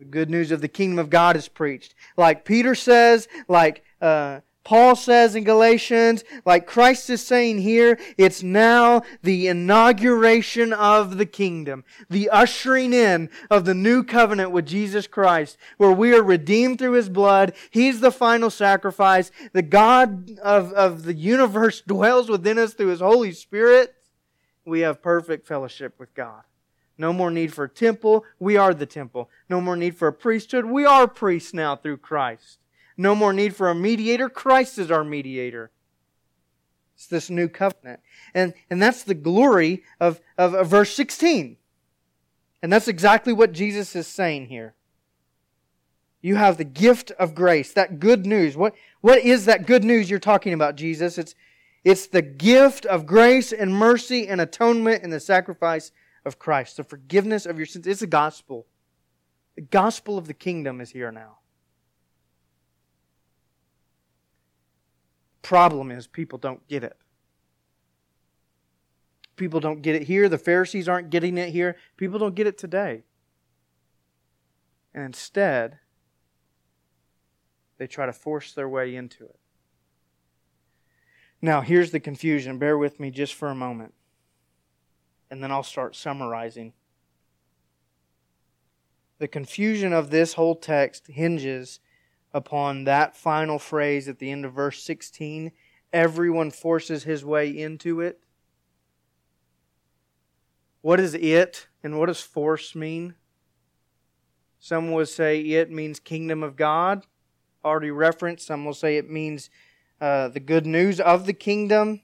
the 0.00 0.06
good 0.06 0.30
news 0.30 0.50
of 0.50 0.62
the 0.62 0.68
kingdom 0.68 0.98
of 0.98 1.10
God 1.10 1.36
is 1.36 1.46
preached. 1.46 1.94
Like 2.16 2.46
Peter 2.46 2.74
says, 2.74 3.28
like 3.48 3.84
uh, 4.00 4.40
Paul 4.64 4.96
says 4.96 5.34
in 5.34 5.44
Galatians, 5.44 6.24
like 6.46 6.66
Christ 6.66 7.10
is 7.10 7.22
saying 7.22 7.58
here, 7.58 7.98
it's 8.16 8.42
now 8.42 9.02
the 9.22 9.46
inauguration 9.48 10.72
of 10.72 11.18
the 11.18 11.26
kingdom, 11.26 11.84
the 12.08 12.30
ushering 12.30 12.94
in 12.94 13.28
of 13.50 13.66
the 13.66 13.74
new 13.74 14.02
covenant 14.02 14.52
with 14.52 14.64
Jesus 14.64 15.06
Christ, 15.06 15.58
where 15.76 15.92
we 15.92 16.14
are 16.14 16.22
redeemed 16.22 16.78
through 16.78 16.92
his 16.92 17.10
blood. 17.10 17.52
He's 17.70 18.00
the 18.00 18.10
final 18.10 18.48
sacrifice. 18.48 19.30
The 19.52 19.60
God 19.60 20.30
of, 20.38 20.72
of 20.72 21.02
the 21.02 21.14
universe 21.14 21.82
dwells 21.86 22.30
within 22.30 22.58
us 22.58 22.72
through 22.72 22.88
his 22.88 23.00
Holy 23.00 23.32
Spirit. 23.32 23.94
We 24.64 24.80
have 24.80 25.02
perfect 25.02 25.46
fellowship 25.46 25.96
with 25.98 26.14
God. 26.14 26.44
No 27.00 27.14
more 27.14 27.30
need 27.30 27.54
for 27.54 27.64
a 27.64 27.68
temple. 27.68 28.26
We 28.38 28.58
are 28.58 28.74
the 28.74 28.84
temple. 28.84 29.30
No 29.48 29.58
more 29.58 29.74
need 29.74 29.96
for 29.96 30.08
a 30.08 30.12
priesthood. 30.12 30.66
We 30.66 30.84
are 30.84 31.08
priests 31.08 31.54
now 31.54 31.74
through 31.74 31.96
Christ. 31.96 32.58
No 32.94 33.14
more 33.14 33.32
need 33.32 33.56
for 33.56 33.70
a 33.70 33.74
mediator. 33.74 34.28
Christ 34.28 34.78
is 34.78 34.90
our 34.90 35.02
mediator. 35.02 35.70
It's 36.94 37.06
this 37.06 37.30
new 37.30 37.48
covenant. 37.48 38.00
And, 38.34 38.52
and 38.68 38.82
that's 38.82 39.02
the 39.02 39.14
glory 39.14 39.82
of, 39.98 40.20
of, 40.36 40.52
of 40.52 40.68
verse 40.68 40.94
16. 40.94 41.56
And 42.62 42.70
that's 42.70 42.86
exactly 42.86 43.32
what 43.32 43.52
Jesus 43.52 43.96
is 43.96 44.06
saying 44.06 44.48
here. 44.48 44.74
You 46.20 46.36
have 46.36 46.58
the 46.58 46.64
gift 46.64 47.12
of 47.12 47.34
grace, 47.34 47.72
that 47.72 47.98
good 47.98 48.26
news. 48.26 48.58
What, 48.58 48.74
what 49.00 49.20
is 49.20 49.46
that 49.46 49.66
good 49.66 49.84
news 49.84 50.10
you're 50.10 50.18
talking 50.18 50.52
about, 50.52 50.76
Jesus? 50.76 51.16
It's, 51.16 51.34
it's 51.82 52.08
the 52.08 52.20
gift 52.20 52.84
of 52.84 53.06
grace 53.06 53.54
and 53.54 53.72
mercy 53.72 54.28
and 54.28 54.38
atonement 54.38 55.02
in 55.02 55.08
the 55.08 55.18
sacrifice 55.18 55.92
of 56.24 56.38
Christ, 56.38 56.76
the 56.76 56.84
forgiveness 56.84 57.46
of 57.46 57.56
your 57.56 57.66
sins. 57.66 57.86
It's 57.86 58.00
the 58.00 58.06
gospel. 58.06 58.66
The 59.56 59.62
gospel 59.62 60.18
of 60.18 60.26
the 60.26 60.34
kingdom 60.34 60.80
is 60.80 60.90
here 60.90 61.10
now. 61.10 61.38
Problem 65.42 65.90
is, 65.90 66.06
people 66.06 66.38
don't 66.38 66.66
get 66.68 66.84
it. 66.84 66.96
People 69.36 69.58
don't 69.58 69.80
get 69.80 69.96
it 69.96 70.02
here. 70.02 70.28
The 70.28 70.38
Pharisees 70.38 70.88
aren't 70.88 71.10
getting 71.10 71.38
it 71.38 71.48
here. 71.50 71.76
People 71.96 72.18
don't 72.18 72.34
get 72.34 72.46
it 72.46 72.58
today. 72.58 73.04
And 74.94 75.04
instead, 75.04 75.78
they 77.78 77.86
try 77.86 78.04
to 78.06 78.12
force 78.12 78.52
their 78.52 78.68
way 78.68 78.94
into 78.94 79.24
it. 79.24 79.38
Now, 81.40 81.62
here's 81.62 81.90
the 81.90 82.00
confusion. 82.00 82.58
Bear 82.58 82.76
with 82.76 83.00
me 83.00 83.10
just 83.10 83.34
for 83.34 83.48
a 83.48 83.54
moment 83.54 83.94
and 85.30 85.42
then 85.42 85.50
I'll 85.52 85.62
start 85.62 85.94
summarizing. 85.94 86.72
The 89.18 89.28
confusion 89.28 89.92
of 89.92 90.10
this 90.10 90.34
whole 90.34 90.56
text 90.56 91.06
hinges 91.08 91.80
upon 92.32 92.84
that 92.84 93.16
final 93.16 93.58
phrase 93.58 94.08
at 94.08 94.18
the 94.18 94.30
end 94.30 94.44
of 94.44 94.52
verse 94.52 94.82
16 94.82 95.52
everyone 95.92 96.50
forces 96.50 97.04
his 97.04 97.24
way 97.24 97.48
into 97.48 98.00
it. 98.00 98.20
What 100.82 101.00
is 101.00 101.14
it 101.14 101.68
and 101.82 101.98
what 101.98 102.06
does 102.06 102.20
force 102.20 102.74
mean? 102.74 103.14
Some 104.58 104.92
will 104.92 105.06
say 105.06 105.40
it 105.40 105.70
means 105.70 105.98
kingdom 106.00 106.42
of 106.42 106.56
God, 106.56 107.06
already 107.64 107.90
referenced. 107.90 108.46
Some 108.46 108.64
will 108.64 108.74
say 108.74 108.96
it 108.96 109.10
means 109.10 109.50
uh, 110.00 110.28
the 110.28 110.40
good 110.40 110.66
news 110.66 111.00
of 111.00 111.26
the 111.26 111.32
kingdom. 111.32 112.02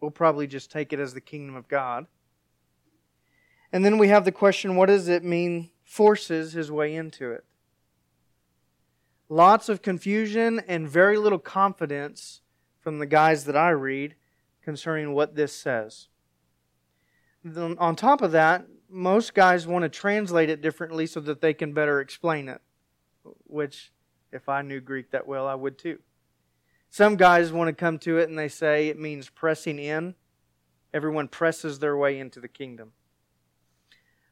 We'll 0.00 0.10
probably 0.10 0.46
just 0.46 0.70
take 0.70 0.92
it 0.92 1.00
as 1.00 1.14
the 1.14 1.20
kingdom 1.20 1.56
of 1.56 1.68
God. 1.68 2.06
And 3.72 3.84
then 3.84 3.98
we 3.98 4.08
have 4.08 4.24
the 4.24 4.32
question 4.32 4.76
what 4.76 4.86
does 4.86 5.08
it 5.08 5.24
mean 5.24 5.70
forces 5.84 6.52
his 6.52 6.70
way 6.70 6.94
into 6.94 7.32
it? 7.32 7.44
Lots 9.28 9.68
of 9.68 9.82
confusion 9.82 10.62
and 10.66 10.88
very 10.88 11.18
little 11.18 11.38
confidence 11.38 12.40
from 12.80 12.98
the 12.98 13.06
guys 13.06 13.44
that 13.44 13.56
I 13.56 13.70
read 13.70 14.14
concerning 14.62 15.12
what 15.12 15.34
this 15.34 15.52
says. 15.52 16.08
On 17.56 17.94
top 17.94 18.22
of 18.22 18.32
that, 18.32 18.66
most 18.88 19.34
guys 19.34 19.66
want 19.66 19.82
to 19.82 19.88
translate 19.88 20.48
it 20.48 20.62
differently 20.62 21.06
so 21.06 21.20
that 21.20 21.40
they 21.40 21.52
can 21.52 21.72
better 21.72 22.00
explain 22.00 22.48
it, 22.48 22.60
which, 23.44 23.92
if 24.32 24.48
I 24.48 24.62
knew 24.62 24.80
Greek 24.80 25.10
that 25.10 25.26
well, 25.26 25.46
I 25.46 25.54
would 25.54 25.78
too. 25.78 25.98
Some 26.90 27.16
guys 27.16 27.52
want 27.52 27.68
to 27.68 27.74
come 27.74 27.98
to 28.00 28.18
it 28.18 28.28
and 28.28 28.38
they 28.38 28.48
say 28.48 28.88
it 28.88 28.98
means 28.98 29.28
pressing 29.28 29.78
in. 29.78 30.14
Everyone 30.92 31.28
presses 31.28 31.78
their 31.78 31.96
way 31.96 32.18
into 32.18 32.40
the 32.40 32.48
kingdom. 32.48 32.92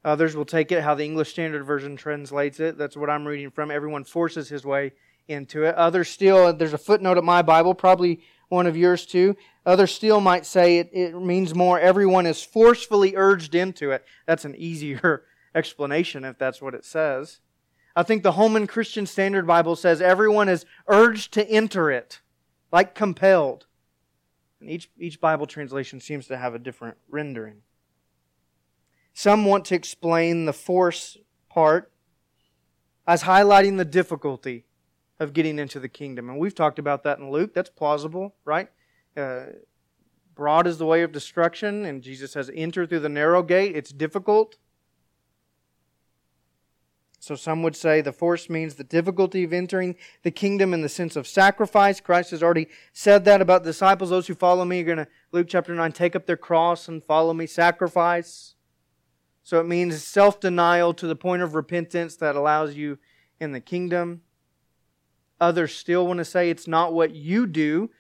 Others 0.05 0.37
will 0.37 0.45
take 0.45 0.71
it 0.73 0.83
how 0.83 0.95
the 0.95 1.05
English 1.05 1.31
Standard 1.31 1.65
Version 1.65 1.97
translates 1.97 2.61
it. 2.61 2.79
That's 2.79 2.97
what 2.97 3.11
I'm 3.11 3.27
reading 3.27 3.51
from. 3.51 3.71
Everyone 3.71 4.05
forces 4.05 4.49
his 4.49 4.65
way 4.65 4.93
into 5.29 5.65
it. 5.65 5.75
Others 5.75 6.09
still, 6.09 6.53
there's 6.53 6.73
a 6.73 6.79
footnote 6.79 7.19
at 7.19 7.25
my 7.25 7.43
Bible, 7.43 7.75
probably 7.75 8.21
one 8.49 8.67
of 8.67 8.77
yours 8.77 9.05
too. 9.05 9.37
Others 9.67 9.93
still 9.93 10.21
might 10.21 10.47
say 10.47 10.79
it, 10.79 10.91
it 10.93 11.21
means 11.21 11.55
more 11.55 11.81
everyone 11.81 12.25
is 12.25 12.43
forcefully 12.43 13.15
urged 13.17 13.55
into 13.55 13.91
it. 13.91 14.05
That's 14.27 14.45
an 14.45 14.55
easier 14.55 15.25
explanation 15.55 16.25
if 16.25 16.39
that's 16.39 16.63
what 16.63 16.75
it 16.75 16.85
says. 16.85 17.41
I 17.97 18.03
think 18.03 18.23
the 18.23 18.33
Holman 18.33 18.67
Christian 18.67 19.07
Standard 19.07 19.47
Bible 19.47 19.75
says 19.75 20.01
everyone 20.01 20.49
is 20.49 20.65
urged 20.87 21.33
to 21.33 21.49
enter 21.51 21.91
it 21.91 22.21
like 22.77 22.95
compelled. 22.95 23.65
And 24.61 24.69
each, 24.69 24.91
each 24.99 25.19
Bible 25.19 25.47
translation 25.47 25.99
seems 25.99 26.27
to 26.27 26.37
have 26.37 26.55
a 26.55 26.59
different 26.59 26.99
rendering. 27.09 27.63
Some 29.15 29.47
want 29.47 29.65
to 29.67 29.75
explain 29.75 30.45
the 30.45 30.53
force 30.53 31.17
part 31.49 31.91
as 33.07 33.23
highlighting 33.23 33.79
the 33.79 33.87
difficulty 33.87 34.67
of 35.19 35.33
getting 35.33 35.59
into 35.59 35.81
the 35.81 35.89
kingdom. 35.89 36.29
And 36.29 36.39
we've 36.39 36.55
talked 36.55 36.79
about 36.79 37.03
that 37.05 37.19
in 37.19 37.31
Luke. 37.31 37.55
That's 37.55 37.71
plausible, 37.71 38.35
right? 38.45 38.69
Uh, 39.17 39.47
broad 40.35 40.67
is 40.67 40.77
the 40.77 40.85
way 40.85 41.01
of 41.03 41.13
destruction, 41.13 41.87
and 41.87 42.03
Jesus 42.03 42.33
says, 42.33 42.51
enter 42.55 42.85
through 42.87 43.01
the 43.01 43.09
narrow 43.09 43.43
gate. 43.43 43.75
It's 43.75 43.91
difficult. 43.91 44.59
So 47.27 47.35
some 47.35 47.65
would 47.65 47.75
say 47.75 48.01
the 48.01 48.13
force 48.13 48.49
means 48.49 48.77
the 48.77 48.85
difficulty 48.85 49.43
of 49.43 49.53
entering 49.53 49.97
the 50.23 50.31
kingdom 50.31 50.73
in 50.73 50.83
the 50.83 50.89
sense 50.89 51.17
of 51.17 51.27
sacrifice. 51.27 52.01
Christ 52.01 52.31
has 52.31 52.41
already 52.41 52.69
said 52.93 53.25
that 53.25 53.43
about 53.43 53.65
disciples. 53.65 54.11
Those 54.11 54.29
who 54.29 54.37
follow 54.37 54.65
me 54.65 54.81
are 54.83 54.85
going 54.85 54.99
to, 54.99 55.09
Luke 55.33 55.49
chapter 55.49 55.75
9, 55.75 55.91
take 55.91 56.15
up 56.15 56.27
their 56.27 56.37
cross 56.37 56.87
and 56.87 57.03
follow 57.03 57.35
me, 57.35 57.49
sacrifice. 57.49 58.55
So 59.43 59.59
it 59.59 59.67
means 59.67 60.05
self 60.05 60.39
denial 60.39 60.95
to 60.95 61.09
the 61.09 61.17
point 61.17 61.43
of 61.43 61.57
repentance 61.57 62.15
that 62.19 62.37
allows 62.37 62.77
you 62.77 62.97
in 63.41 63.51
the 63.51 63.61
kingdom. 63.61 64.21
Others 65.41 65.75
still 65.75 66.07
want 66.07 66.19
to 66.19 66.25
say 66.25 66.49
it's 66.49 66.69
not 66.69 66.95
what 66.95 67.13
you 67.13 67.49
do. 67.49 67.91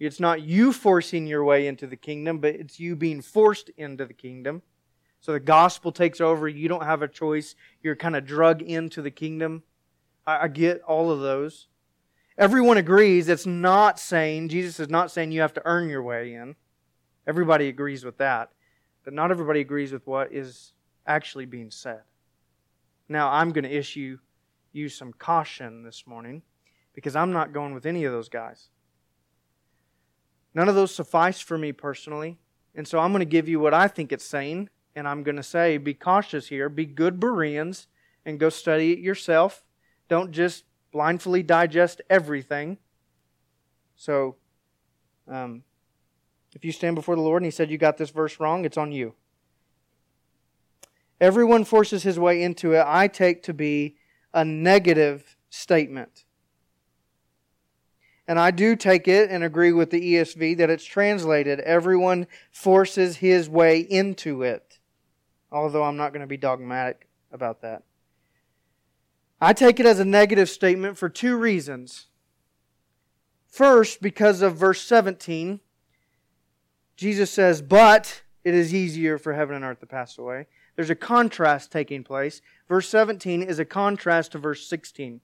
It's 0.00 0.18
not 0.18 0.42
you 0.42 0.72
forcing 0.72 1.28
your 1.28 1.44
way 1.44 1.68
into 1.68 1.86
the 1.86 1.94
kingdom, 1.94 2.40
but 2.40 2.56
it's 2.56 2.80
you 2.80 2.96
being 2.96 3.22
forced 3.22 3.68
into 3.76 4.06
the 4.06 4.12
kingdom. 4.12 4.62
So 5.26 5.32
the 5.32 5.40
gospel 5.40 5.90
takes 5.90 6.20
over. 6.20 6.46
You 6.46 6.68
don't 6.68 6.84
have 6.84 7.02
a 7.02 7.08
choice. 7.08 7.56
You're 7.82 7.96
kind 7.96 8.14
of 8.14 8.24
drug 8.24 8.62
into 8.62 9.02
the 9.02 9.10
kingdom. 9.10 9.64
I, 10.24 10.44
I 10.44 10.46
get 10.46 10.82
all 10.82 11.10
of 11.10 11.18
those. 11.18 11.66
Everyone 12.38 12.76
agrees 12.76 13.28
it's 13.28 13.44
not 13.44 13.98
saying, 13.98 14.50
Jesus 14.50 14.78
is 14.78 14.88
not 14.88 15.10
saying 15.10 15.32
you 15.32 15.40
have 15.40 15.54
to 15.54 15.62
earn 15.64 15.88
your 15.88 16.04
way 16.04 16.34
in. 16.34 16.54
Everybody 17.26 17.66
agrees 17.66 18.04
with 18.04 18.18
that. 18.18 18.52
But 19.02 19.14
not 19.14 19.32
everybody 19.32 19.58
agrees 19.58 19.90
with 19.90 20.06
what 20.06 20.32
is 20.32 20.74
actually 21.08 21.46
being 21.46 21.72
said. 21.72 22.02
Now, 23.08 23.28
I'm 23.28 23.50
going 23.50 23.64
to 23.64 23.76
issue 23.76 24.20
you 24.72 24.88
some 24.88 25.12
caution 25.12 25.82
this 25.82 26.06
morning 26.06 26.42
because 26.94 27.16
I'm 27.16 27.32
not 27.32 27.52
going 27.52 27.74
with 27.74 27.84
any 27.84 28.04
of 28.04 28.12
those 28.12 28.28
guys. 28.28 28.68
None 30.54 30.68
of 30.68 30.76
those 30.76 30.94
suffice 30.94 31.40
for 31.40 31.58
me 31.58 31.72
personally. 31.72 32.38
And 32.76 32.86
so 32.86 33.00
I'm 33.00 33.10
going 33.10 33.22
to 33.22 33.26
give 33.26 33.48
you 33.48 33.58
what 33.58 33.74
I 33.74 33.88
think 33.88 34.12
it's 34.12 34.24
saying 34.24 34.68
and 34.96 35.06
I'm 35.06 35.22
going 35.22 35.36
to 35.36 35.42
say, 35.42 35.76
be 35.76 35.92
cautious 35.92 36.48
here. 36.48 36.70
Be 36.70 36.86
good 36.86 37.20
Bereans 37.20 37.86
and 38.24 38.40
go 38.40 38.48
study 38.48 38.92
it 38.92 38.98
yourself. 38.98 39.62
Don't 40.08 40.32
just 40.32 40.64
blindly 40.90 41.42
digest 41.42 42.00
everything. 42.08 42.78
So, 43.94 44.36
um, 45.28 45.62
if 46.54 46.64
you 46.64 46.72
stand 46.72 46.96
before 46.96 47.14
the 47.14 47.22
Lord 47.22 47.42
and 47.42 47.46
He 47.46 47.50
said 47.50 47.70
you 47.70 47.76
got 47.76 47.98
this 47.98 48.08
verse 48.08 48.40
wrong, 48.40 48.64
it's 48.64 48.78
on 48.78 48.90
you. 48.90 49.14
Everyone 51.20 51.64
forces 51.64 52.02
his 52.02 52.18
way 52.18 52.42
into 52.42 52.72
it, 52.72 52.84
I 52.86 53.08
take 53.08 53.42
to 53.44 53.54
be 53.54 53.96
a 54.32 54.44
negative 54.44 55.36
statement. 55.50 56.24
And 58.28 58.38
I 58.38 58.50
do 58.50 58.76
take 58.76 59.06
it 59.06 59.30
and 59.30 59.44
agree 59.44 59.72
with 59.72 59.90
the 59.90 60.14
ESV 60.14 60.56
that 60.58 60.68
it's 60.68 60.84
translated, 60.84 61.60
everyone 61.60 62.26
forces 62.50 63.18
his 63.18 63.48
way 63.48 63.80
into 63.80 64.42
it 64.42 64.65
although 65.50 65.84
I'm 65.84 65.96
not 65.96 66.12
going 66.12 66.20
to 66.20 66.26
be 66.26 66.36
dogmatic 66.36 67.08
about 67.32 67.62
that. 67.62 67.82
I 69.40 69.52
take 69.52 69.78
it 69.78 69.86
as 69.86 70.00
a 70.00 70.04
negative 70.04 70.48
statement 70.48 70.96
for 70.96 71.08
two 71.08 71.36
reasons. 71.36 72.06
First, 73.48 74.00
because 74.00 74.42
of 74.42 74.56
verse 74.56 74.82
17, 74.82 75.60
Jesus 76.96 77.30
says, 77.30 77.62
But 77.62 78.22
it 78.44 78.54
is 78.54 78.74
easier 78.74 79.18
for 79.18 79.34
heaven 79.34 79.56
and 79.56 79.64
earth 79.64 79.80
to 79.80 79.86
pass 79.86 80.18
away. 80.18 80.46
There's 80.74 80.90
a 80.90 80.94
contrast 80.94 81.72
taking 81.72 82.04
place. 82.04 82.42
Verse 82.68 82.88
17 82.88 83.42
is 83.42 83.58
a 83.58 83.64
contrast 83.64 84.32
to 84.32 84.38
verse 84.38 84.66
16. 84.66 85.20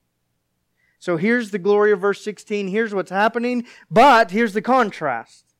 So 0.98 1.16
here's 1.16 1.50
the 1.50 1.58
glory 1.58 1.92
of 1.92 2.00
verse 2.00 2.22
16. 2.22 2.68
Here's 2.68 2.94
what's 2.94 3.10
happening. 3.10 3.66
But 3.90 4.30
here's 4.30 4.54
the 4.54 4.62
contrast. 4.62 5.51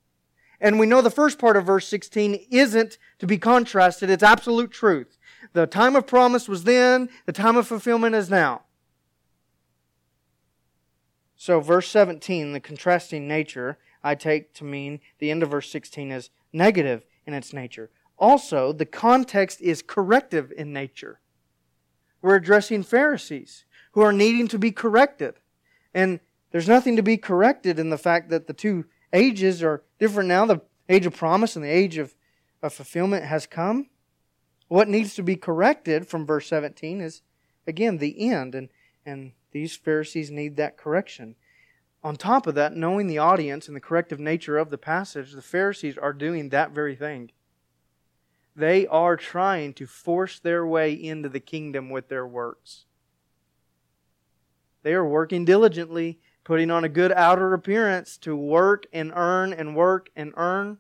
And 0.63 0.79
we 0.79 0.87
know 0.87 1.03
the 1.03 1.11
first 1.11 1.41
part 1.41 1.57
of 1.57 1.67
verse 1.67 1.89
16 1.89 2.47
isn't 2.49 2.97
to 3.19 3.27
be 3.27 3.37
contrasted. 3.37 4.09
It's 4.09 4.23
absolute 4.23 4.71
truth. 4.71 5.19
The 5.55 5.67
time 5.67 5.97
of 5.97 6.07
promise 6.07 6.49
was 6.49 6.63
then. 6.63 7.09
The 7.27 7.33
time 7.33 7.57
of 7.57 7.67
fulfillment 7.67 8.15
is 8.15 8.31
now. 8.31 8.63
So 11.35 11.59
verse 11.59 11.89
17, 11.89 12.53
the 12.53 12.61
contrasting 12.61 13.27
nature, 13.27 13.77
I 14.05 14.15
take 14.15 14.55
to 14.55 14.65
mean 14.65 15.01
the 15.19 15.33
end 15.33 15.43
of 15.43 15.51
verse 15.51 15.69
16 15.69 16.13
is 16.13 16.31
negative 16.53 17.05
in 17.27 17.35
its 17.35 17.53
nature. 17.53 17.91
Also, 18.17 18.73
the 18.73 18.87
context 18.87 19.61
is 19.61 19.83
corrective 19.83 20.53
in 20.57 20.73
nature. 20.73 21.19
We're 22.21 22.37
addressing 22.37 22.85
Pharisees 22.85 23.65
who 23.93 24.03
are 24.03 24.13
needing 24.13 24.47
to 24.47 24.61
be 24.61 24.71
corrected. 24.71 25.41
And 25.93 26.21
there's 26.53 26.69
nothing 26.69 26.95
to 26.95 27.03
be 27.03 27.17
corrected 27.17 27.81
in 27.81 27.91
the 27.91 27.99
fact 27.99 28.31
that 28.31 28.47
the 28.47 28.53
two 28.53 28.85
ages 29.13 29.63
are 29.63 29.83
different 29.99 30.29
now. 30.29 30.47
The 30.47 30.61
age 30.89 31.07
of 31.07 31.17
promise 31.17 31.57
and 31.57 31.65
the 31.65 31.71
age 31.71 31.99
of, 31.99 32.15
of 32.63 32.73
fulfillment 32.73 33.25
has 33.25 33.47
come. 33.47 33.89
What 34.69 34.89
needs 34.89 35.15
to 35.15 35.23
be 35.23 35.37
corrected 35.37 36.07
from 36.07 36.27
verse 36.27 36.49
17 36.49 37.01
is, 37.01 37.23
again, 37.67 37.99
the 37.99 38.31
end. 38.31 38.55
And, 38.55 38.69
and 39.05 39.33
these 39.53 39.77
Pharisees 39.77 40.31
need 40.31 40.57
that 40.57 40.77
correction. 40.77 41.37
On 42.05 42.17
top 42.17 42.47
of 42.47 42.55
that, 42.57 42.75
knowing 42.75 43.07
the 43.07 43.19
audience 43.19 43.69
and 43.69 43.77
the 43.77 43.81
corrective 43.81 44.19
nature 44.19 44.59
of 44.59 44.71
the 44.71 44.79
passage, 44.79 45.33
the 45.33 45.43
Pharisees 45.43 45.97
are 45.97 46.13
doing 46.13 46.49
that 46.49 46.73
very 46.73 46.97
thing. 46.97 47.31
They 48.57 48.87
are 48.89 49.17
trying 49.17 49.73
to 49.75 49.87
force 49.87 50.39
their 50.39 50.67
way 50.67 50.93
into 50.93 51.29
the 51.29 51.41
kingdom 51.41 51.91
with 51.91 52.09
their 52.09 52.27
works. 52.27 52.87
They 54.83 54.95
are 54.95 55.07
working 55.07 55.45
diligently, 55.45 56.19
putting 56.45 56.71
on 56.71 56.85
a 56.85 56.89
good 56.89 57.13
outer 57.13 57.55
appearance 57.55 58.17
to 58.19 58.37
work 58.37 58.87
and 58.93 59.13
earn 59.15 59.53
and 59.53 59.77
work 59.77 60.11
and 60.17 60.33
earn. 60.37 60.79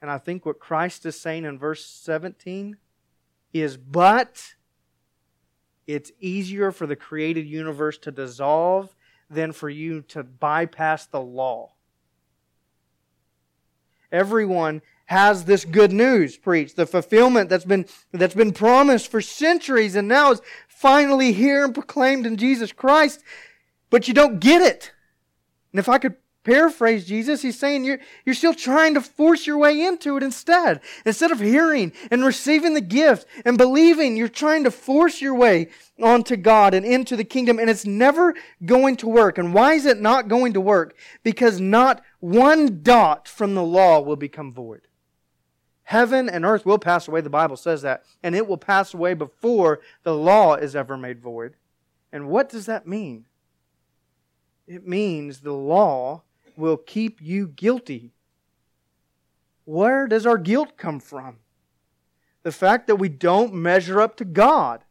And 0.00 0.10
I 0.10 0.18
think 0.18 0.46
what 0.46 0.60
Christ 0.60 1.04
is 1.06 1.20
saying 1.20 1.44
in 1.44 1.58
verse 1.58 1.84
17 1.84 2.76
is, 3.52 3.76
but 3.76 4.54
it's 5.86 6.12
easier 6.20 6.70
for 6.70 6.86
the 6.86 6.96
created 6.96 7.46
universe 7.46 7.98
to 7.98 8.10
dissolve 8.10 8.94
than 9.30 9.52
for 9.52 9.68
you 9.68 10.02
to 10.02 10.22
bypass 10.22 11.06
the 11.06 11.20
law. 11.20 11.72
Everyone 14.12 14.82
has 15.06 15.44
this 15.44 15.64
good 15.64 15.92
news 15.92 16.36
preached, 16.36 16.76
the 16.76 16.86
fulfillment 16.86 17.48
that's 17.48 17.64
been, 17.64 17.86
that's 18.12 18.34
been 18.34 18.52
promised 18.52 19.10
for 19.10 19.20
centuries 19.20 19.94
and 19.96 20.06
now 20.06 20.32
is 20.32 20.42
finally 20.66 21.32
here 21.32 21.64
and 21.64 21.74
proclaimed 21.74 22.26
in 22.26 22.36
Jesus 22.36 22.72
Christ, 22.72 23.22
but 23.90 24.08
you 24.08 24.14
don't 24.14 24.40
get 24.40 24.62
it. 24.62 24.92
And 25.72 25.78
if 25.78 25.88
I 25.88 25.98
could 25.98 26.16
paraphrase 26.44 27.04
Jesus, 27.04 27.42
he's 27.42 27.58
saying 27.58 27.84
you're, 27.84 27.98
you're 28.24 28.34
still 28.34 28.54
trying 28.54 28.94
to 28.94 29.02
force 29.02 29.46
your 29.46 29.58
way 29.58 29.84
into 29.84 30.16
it 30.16 30.22
instead. 30.22 30.80
Instead 31.04 31.30
of 31.30 31.40
hearing 31.40 31.92
and 32.10 32.24
receiving 32.24 32.72
the 32.72 32.80
gift 32.80 33.26
and 33.44 33.58
believing, 33.58 34.16
you're 34.16 34.28
trying 34.28 34.64
to 34.64 34.70
force 34.70 35.20
your 35.20 35.34
way 35.34 35.68
onto 36.02 36.36
God 36.36 36.72
and 36.72 36.86
into 36.86 37.16
the 37.16 37.24
kingdom, 37.24 37.58
and 37.58 37.68
it's 37.68 37.84
never 37.84 38.34
going 38.64 38.96
to 38.96 39.08
work. 39.08 39.36
And 39.36 39.52
why 39.52 39.74
is 39.74 39.84
it 39.84 40.00
not 40.00 40.28
going 40.28 40.54
to 40.54 40.60
work? 40.60 40.96
Because 41.22 41.60
not 41.60 42.02
one 42.20 42.82
dot 42.82 43.28
from 43.28 43.54
the 43.54 43.64
law 43.64 44.00
will 44.00 44.16
become 44.16 44.52
void. 44.52 44.82
Heaven 45.82 46.28
and 46.28 46.44
earth 46.44 46.64
will 46.64 46.78
pass 46.78 47.08
away, 47.08 47.20
the 47.20 47.30
Bible 47.30 47.56
says 47.56 47.82
that, 47.82 48.04
and 48.22 48.34
it 48.34 48.46
will 48.46 48.58
pass 48.58 48.92
away 48.94 49.14
before 49.14 49.80
the 50.02 50.14
law 50.14 50.54
is 50.54 50.76
ever 50.76 50.96
made 50.96 51.20
void. 51.20 51.56
And 52.12 52.28
what 52.28 52.48
does 52.48 52.66
that 52.66 52.86
mean? 52.86 53.26
It 54.68 54.86
means 54.86 55.40
the 55.40 55.52
law 55.52 56.22
will 56.54 56.76
keep 56.76 57.22
you 57.22 57.48
guilty. 57.48 58.12
Where 59.64 60.06
does 60.06 60.26
our 60.26 60.36
guilt 60.36 60.76
come 60.76 61.00
from? 61.00 61.38
The 62.42 62.52
fact 62.52 62.86
that 62.86 62.96
we 62.96 63.08
don't 63.08 63.54
measure 63.54 63.98
up 63.98 64.16
to 64.16 64.26
God 64.26 64.84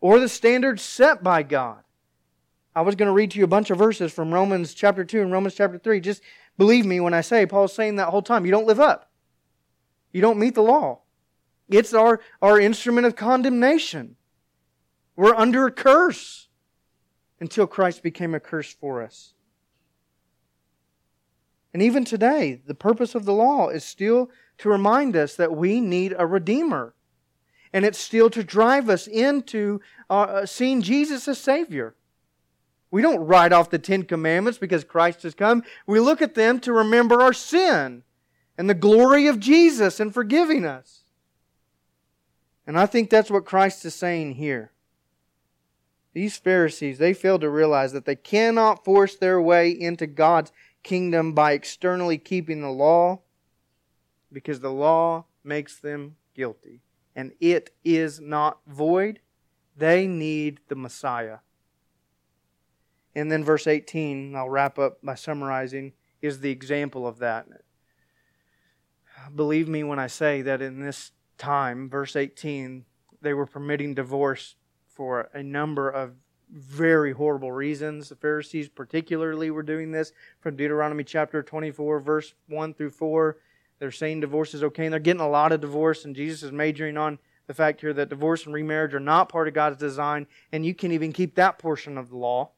or 0.00 0.18
the 0.18 0.28
standards 0.28 0.82
set 0.82 1.22
by 1.22 1.44
God. 1.44 1.84
I 2.74 2.82
was 2.82 2.96
going 2.96 3.06
to 3.06 3.12
read 3.12 3.30
to 3.30 3.38
you 3.38 3.44
a 3.44 3.48
bunch 3.48 3.70
of 3.70 3.78
verses 3.78 4.12
from 4.12 4.34
Romans 4.34 4.74
chapter 4.74 5.04
2 5.04 5.22
and 5.22 5.32
Romans 5.32 5.54
chapter 5.54 5.78
3. 5.78 6.00
Just 6.00 6.20
believe 6.58 6.84
me 6.84 6.98
when 6.98 7.14
I 7.14 7.20
say 7.20 7.46
Paul's 7.46 7.72
saying 7.72 7.96
that 7.96 8.08
whole 8.08 8.22
time. 8.22 8.44
You 8.44 8.50
don't 8.50 8.66
live 8.66 8.80
up. 8.80 9.10
You 10.12 10.20
don't 10.20 10.38
meet 10.38 10.54
the 10.56 10.62
law. 10.62 11.00
It's 11.68 11.94
our, 11.94 12.20
our 12.42 12.58
instrument 12.58 13.06
of 13.06 13.14
condemnation. 13.14 14.16
We're 15.14 15.34
under 15.34 15.66
a 15.66 15.72
curse 15.72 16.45
until 17.40 17.66
Christ 17.66 18.02
became 18.02 18.34
a 18.34 18.40
curse 18.40 18.72
for 18.72 19.02
us. 19.02 19.34
And 21.72 21.82
even 21.82 22.04
today, 22.04 22.60
the 22.66 22.74
purpose 22.74 23.14
of 23.14 23.24
the 23.24 23.34
law 23.34 23.68
is 23.68 23.84
still 23.84 24.30
to 24.58 24.68
remind 24.68 25.14
us 25.14 25.36
that 25.36 25.54
we 25.54 25.80
need 25.80 26.14
a 26.16 26.26
Redeemer. 26.26 26.94
And 27.72 27.84
it's 27.84 27.98
still 27.98 28.30
to 28.30 28.42
drive 28.42 28.88
us 28.88 29.06
into 29.06 29.80
uh, 30.08 30.46
seeing 30.46 30.80
Jesus 30.80 31.28
as 31.28 31.36
Savior. 31.38 31.94
We 32.90 33.02
don't 33.02 33.26
write 33.26 33.52
off 33.52 33.68
the 33.68 33.78
Ten 33.78 34.04
Commandments 34.04 34.58
because 34.58 34.84
Christ 34.84 35.22
has 35.24 35.34
come. 35.34 35.62
We 35.86 36.00
look 36.00 36.22
at 36.22 36.34
them 36.34 36.60
to 36.60 36.72
remember 36.72 37.20
our 37.20 37.34
sin 37.34 38.04
and 38.56 38.70
the 38.70 38.74
glory 38.74 39.26
of 39.26 39.38
Jesus 39.38 40.00
in 40.00 40.10
forgiving 40.12 40.64
us. 40.64 41.02
And 42.66 42.78
I 42.78 42.86
think 42.86 43.10
that's 43.10 43.30
what 43.30 43.44
Christ 43.44 43.84
is 43.84 43.94
saying 43.94 44.36
here. 44.36 44.72
These 46.16 46.38
Pharisees, 46.38 46.96
they 46.96 47.12
fail 47.12 47.38
to 47.40 47.50
realize 47.50 47.92
that 47.92 48.06
they 48.06 48.16
cannot 48.16 48.86
force 48.86 49.14
their 49.16 49.38
way 49.38 49.68
into 49.68 50.06
God's 50.06 50.50
kingdom 50.82 51.34
by 51.34 51.52
externally 51.52 52.16
keeping 52.16 52.62
the 52.62 52.70
law 52.70 53.20
because 54.32 54.60
the 54.60 54.72
law 54.72 55.26
makes 55.44 55.78
them 55.78 56.16
guilty. 56.34 56.80
And 57.14 57.32
it 57.38 57.68
is 57.84 58.18
not 58.18 58.60
void. 58.66 59.20
They 59.76 60.06
need 60.06 60.60
the 60.68 60.74
Messiah. 60.74 61.40
And 63.14 63.30
then 63.30 63.44
verse 63.44 63.66
18, 63.66 64.34
I'll 64.34 64.48
wrap 64.48 64.78
up 64.78 65.02
by 65.02 65.16
summarizing, 65.16 65.92
is 66.22 66.40
the 66.40 66.50
example 66.50 67.06
of 67.06 67.18
that 67.18 67.46
believe 69.34 69.68
me 69.68 69.84
when 69.84 69.98
I 69.98 70.06
say 70.06 70.40
that 70.40 70.62
in 70.62 70.80
this 70.80 71.12
time, 71.36 71.90
verse 71.90 72.16
18, 72.16 72.86
they 73.20 73.34
were 73.34 73.44
permitting 73.44 73.92
divorce 73.92 74.54
for 74.96 75.28
a 75.34 75.42
number 75.42 75.90
of 75.90 76.14
very 76.50 77.12
horrible 77.12 77.52
reasons. 77.52 78.08
The 78.08 78.16
Pharisees, 78.16 78.68
particularly, 78.68 79.50
were 79.50 79.62
doing 79.62 79.92
this 79.92 80.12
from 80.40 80.56
Deuteronomy 80.56 81.04
chapter 81.04 81.42
24, 81.42 82.00
verse 82.00 82.34
1 82.48 82.74
through 82.74 82.90
4. 82.90 83.36
They're 83.78 83.90
saying 83.90 84.20
divorce 84.20 84.54
is 84.54 84.62
okay, 84.64 84.86
and 84.86 84.92
they're 84.92 85.00
getting 85.00 85.20
a 85.20 85.28
lot 85.28 85.52
of 85.52 85.60
divorce, 85.60 86.04
and 86.04 86.16
Jesus 86.16 86.42
is 86.42 86.52
majoring 86.52 86.96
on 86.96 87.18
the 87.46 87.54
fact 87.54 87.82
here 87.82 87.92
that 87.92 88.08
divorce 88.08 88.46
and 88.46 88.54
remarriage 88.54 88.94
are 88.94 89.00
not 89.00 89.28
part 89.28 89.48
of 89.48 89.54
God's 89.54 89.76
design, 89.76 90.26
and 90.50 90.64
you 90.64 90.74
can 90.74 90.92
even 90.92 91.12
keep 91.12 91.34
that 91.34 91.58
portion 91.58 91.98
of 91.98 92.08
the 92.08 92.16
law. 92.16 92.50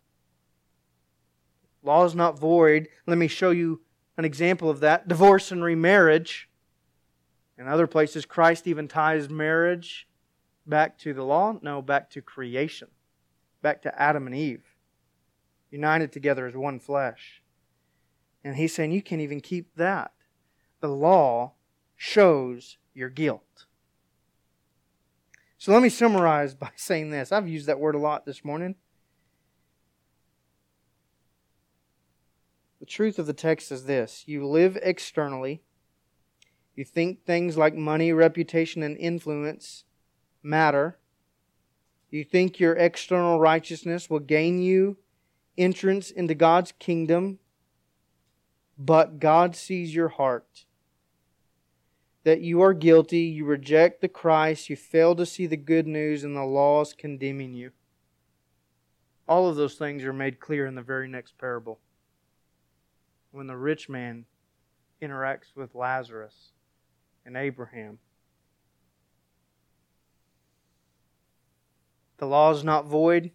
Law 1.82 2.04
is 2.04 2.14
not 2.14 2.38
void. 2.38 2.88
Let 3.06 3.18
me 3.18 3.28
show 3.28 3.50
you 3.50 3.80
an 4.16 4.24
example 4.24 4.70
of 4.70 4.80
that. 4.80 5.08
Divorce 5.08 5.50
and 5.50 5.62
remarriage 5.62 6.48
in 7.58 7.66
other 7.66 7.88
places, 7.88 8.24
Christ 8.24 8.66
even 8.66 8.86
ties 8.86 9.28
marriage 9.28 10.07
back 10.68 10.98
to 10.98 11.12
the 11.12 11.22
law. 11.22 11.58
No, 11.62 11.82
back 11.82 12.10
to 12.10 12.22
creation, 12.22 12.88
back 13.62 13.82
to 13.82 14.00
Adam 14.00 14.26
and 14.26 14.36
Eve, 14.36 14.64
united 15.70 16.12
together 16.12 16.46
as 16.46 16.54
one 16.54 16.78
flesh. 16.78 17.42
And 18.44 18.56
he's 18.56 18.74
saying 18.74 18.92
you 18.92 19.02
can't 19.02 19.20
even 19.20 19.40
keep 19.40 19.74
that. 19.76 20.12
The 20.80 20.88
law 20.88 21.54
shows 21.96 22.78
your 22.94 23.08
guilt. 23.08 23.66
So 25.58 25.72
let 25.72 25.82
me 25.82 25.88
summarize 25.88 26.54
by 26.54 26.70
saying 26.76 27.10
this. 27.10 27.32
I've 27.32 27.48
used 27.48 27.66
that 27.66 27.80
word 27.80 27.94
a 27.94 27.98
lot 27.98 28.26
this 28.26 28.44
morning. 28.44 28.76
The 32.80 32.86
truth 32.86 33.18
of 33.18 33.26
the 33.26 33.32
text 33.32 33.72
is 33.72 33.84
this 33.84 34.24
you 34.26 34.46
live 34.46 34.78
externally 34.82 35.62
you 36.78 36.84
think 36.84 37.24
things 37.24 37.56
like 37.56 37.74
money, 37.74 38.12
reputation, 38.12 38.84
and 38.84 38.96
influence 38.98 39.82
matter. 40.42 40.98
You 42.10 42.24
think 42.24 42.58
your 42.58 42.74
external 42.74 43.38
righteousness 43.38 44.08
will 44.08 44.20
gain 44.20 44.62
you 44.62 44.96
entrance 45.58 46.10
into 46.10 46.34
God's 46.34 46.72
kingdom, 46.78 47.38
but 48.78 49.18
God 49.18 49.56
sees 49.56 49.94
your 49.94 50.08
heart. 50.08 50.64
That 52.24 52.40
you 52.40 52.62
are 52.62 52.74
guilty, 52.74 53.20
you 53.20 53.44
reject 53.44 54.00
the 54.00 54.08
Christ, 54.08 54.70
you 54.70 54.76
fail 54.76 55.14
to 55.16 55.26
see 55.26 55.46
the 55.46 55.56
good 55.56 55.86
news, 55.86 56.24
and 56.24 56.36
the 56.36 56.44
law 56.44 56.82
is 56.82 56.92
condemning 56.92 57.54
you. 57.54 57.72
All 59.26 59.48
of 59.48 59.56
those 59.56 59.74
things 59.74 60.04
are 60.04 60.12
made 60.12 60.40
clear 60.40 60.66
in 60.66 60.74
the 60.74 60.82
very 60.82 61.08
next 61.08 61.36
parable. 61.38 61.80
When 63.30 63.46
the 63.46 63.56
rich 63.56 63.88
man 63.88 64.24
interacts 65.02 65.54
with 65.54 65.74
Lazarus 65.74 66.52
and 67.24 67.36
Abraham. 67.36 67.98
The 72.18 72.26
law 72.26 72.50
is 72.50 72.64
not 72.64 72.86
void, 72.86 73.30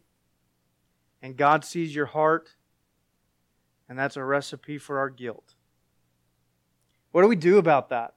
And 1.22 1.38
God 1.38 1.64
sees 1.64 1.96
your 1.96 2.08
heart, 2.08 2.56
and 3.88 3.98
that's 3.98 4.18
a 4.18 4.24
recipe 4.24 4.78
for 4.78 5.00
our 5.00 5.10
guilt. 5.10 5.56
What 7.12 7.22
do 7.22 7.30
we 7.30 7.38
do 7.38 7.58
about 7.58 7.90
that? 7.90 8.16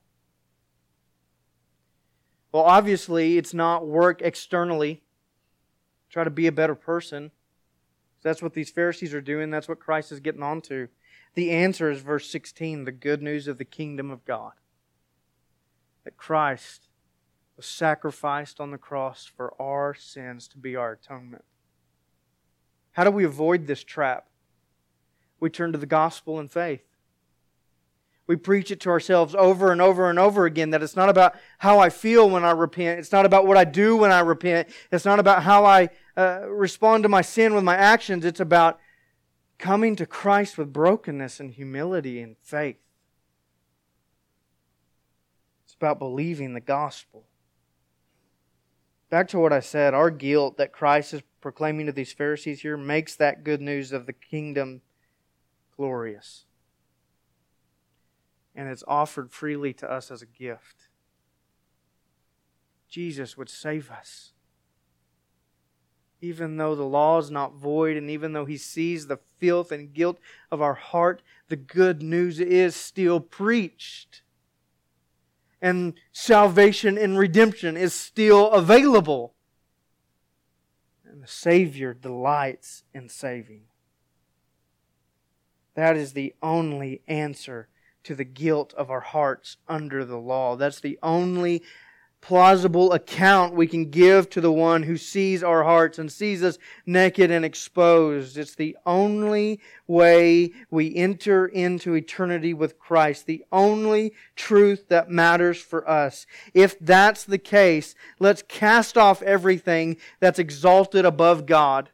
Well, 2.50 2.64
obviously, 2.64 3.38
it's 3.38 3.54
not 3.54 3.86
work 3.86 4.22
externally. 4.22 5.02
Try 6.10 6.24
to 6.24 6.30
be 6.30 6.46
a 6.46 6.52
better 6.52 6.74
person. 6.74 7.30
That's 8.22 8.42
what 8.42 8.54
these 8.54 8.70
Pharisees 8.70 9.14
are 9.14 9.20
doing. 9.20 9.50
That's 9.50 9.68
what 9.68 9.78
Christ 9.78 10.10
is 10.10 10.18
getting 10.18 10.42
onto. 10.42 10.88
The 11.34 11.52
answer 11.52 11.90
is 11.90 12.00
verse 12.00 12.28
16 12.28 12.84
the 12.84 12.92
good 12.92 13.22
news 13.22 13.46
of 13.46 13.58
the 13.58 13.64
kingdom 13.64 14.10
of 14.10 14.24
God. 14.24 14.52
That 16.04 16.16
Christ 16.16 16.85
was 17.56 17.66
sacrificed 17.66 18.60
on 18.60 18.70
the 18.70 18.78
cross 18.78 19.24
for 19.24 19.54
our 19.60 19.94
sins 19.94 20.46
to 20.48 20.58
be 20.58 20.76
our 20.76 20.92
atonement. 20.92 21.44
How 22.92 23.04
do 23.04 23.10
we 23.10 23.24
avoid 23.24 23.66
this 23.66 23.82
trap? 23.82 24.28
We 25.40 25.50
turn 25.50 25.72
to 25.72 25.78
the 25.78 25.86
gospel 25.86 26.38
and 26.38 26.50
faith. 26.50 26.82
We 28.26 28.36
preach 28.36 28.70
it 28.70 28.80
to 28.80 28.90
ourselves 28.90 29.34
over 29.34 29.70
and 29.70 29.80
over 29.80 30.10
and 30.10 30.18
over 30.18 30.46
again 30.46 30.70
that 30.70 30.82
it's 30.82 30.96
not 30.96 31.08
about 31.08 31.36
how 31.58 31.78
I 31.78 31.90
feel 31.90 32.28
when 32.28 32.44
I 32.44 32.50
repent. 32.50 32.98
It's 32.98 33.12
not 33.12 33.24
about 33.24 33.46
what 33.46 33.56
I 33.56 33.64
do 33.64 33.96
when 33.96 34.10
I 34.10 34.20
repent. 34.20 34.68
It's 34.90 35.04
not 35.04 35.20
about 35.20 35.44
how 35.44 35.64
I 35.64 35.90
uh, 36.16 36.40
respond 36.48 37.04
to 37.04 37.08
my 37.08 37.22
sin 37.22 37.54
with 37.54 37.62
my 37.62 37.76
actions. 37.76 38.24
It's 38.24 38.40
about 38.40 38.80
coming 39.58 39.94
to 39.96 40.06
Christ 40.06 40.58
with 40.58 40.72
brokenness 40.72 41.38
and 41.38 41.52
humility 41.52 42.20
and 42.20 42.36
faith. 42.42 42.78
It's 45.64 45.74
about 45.74 45.98
believing 45.98 46.54
the 46.54 46.60
gospel. 46.60 47.26
Back 49.16 49.28
to 49.28 49.38
what 49.38 49.50
I 49.54 49.60
said, 49.60 49.94
our 49.94 50.10
guilt 50.10 50.58
that 50.58 50.74
Christ 50.74 51.14
is 51.14 51.22
proclaiming 51.40 51.86
to 51.86 51.92
these 51.92 52.12
Pharisees 52.12 52.60
here 52.60 52.76
makes 52.76 53.16
that 53.16 53.44
good 53.44 53.62
news 53.62 53.90
of 53.90 54.04
the 54.04 54.12
kingdom 54.12 54.82
glorious. 55.74 56.44
And 58.54 58.68
it's 58.68 58.84
offered 58.86 59.30
freely 59.32 59.72
to 59.72 59.90
us 59.90 60.10
as 60.10 60.20
a 60.20 60.26
gift. 60.26 60.90
Jesus 62.90 63.38
would 63.38 63.48
save 63.48 63.90
us. 63.90 64.34
Even 66.20 66.58
though 66.58 66.74
the 66.74 66.84
law 66.84 67.16
is 67.16 67.30
not 67.30 67.54
void, 67.54 67.96
and 67.96 68.10
even 68.10 68.34
though 68.34 68.44
He 68.44 68.58
sees 68.58 69.06
the 69.06 69.20
filth 69.38 69.72
and 69.72 69.94
guilt 69.94 70.18
of 70.52 70.60
our 70.60 70.74
heart, 70.74 71.22
the 71.48 71.56
good 71.56 72.02
news 72.02 72.38
is 72.38 72.76
still 72.76 73.20
preached. 73.20 74.20
And 75.66 75.94
salvation 76.12 76.96
and 76.96 77.18
redemption 77.18 77.76
is 77.76 77.92
still 77.92 78.52
available. 78.52 79.34
And 81.04 81.20
the 81.20 81.26
Savior 81.26 81.92
delights 81.92 82.84
in 82.94 83.08
saving. 83.08 83.62
That 85.74 85.96
is 85.96 86.12
the 86.12 86.36
only 86.40 87.02
answer 87.08 87.66
to 88.04 88.14
the 88.14 88.22
guilt 88.22 88.74
of 88.74 88.92
our 88.92 89.00
hearts 89.00 89.56
under 89.66 90.04
the 90.04 90.18
law. 90.18 90.54
That's 90.54 90.78
the 90.78 91.00
only 91.02 91.64
plausible 92.26 92.92
account 92.92 93.54
we 93.54 93.68
can 93.68 93.88
give 93.88 94.28
to 94.28 94.40
the 94.40 94.50
one 94.50 94.82
who 94.82 94.96
sees 94.96 95.44
our 95.44 95.62
hearts 95.62 95.96
and 95.96 96.10
sees 96.10 96.42
us 96.42 96.58
naked 96.84 97.30
and 97.30 97.44
exposed. 97.44 98.36
It's 98.36 98.56
the 98.56 98.76
only 98.84 99.60
way 99.86 100.50
we 100.68 100.92
enter 100.96 101.46
into 101.46 101.94
eternity 101.94 102.52
with 102.52 102.80
Christ, 102.80 103.26
the 103.26 103.44
only 103.52 104.12
truth 104.34 104.88
that 104.88 105.08
matters 105.08 105.60
for 105.60 105.88
us. 105.88 106.26
If 106.52 106.76
that's 106.80 107.22
the 107.22 107.38
case, 107.38 107.94
let's 108.18 108.42
cast 108.48 108.98
off 108.98 109.22
everything 109.22 109.96
that's 110.18 110.40
exalted 110.40 111.04
above 111.04 111.46
God. 111.46 111.90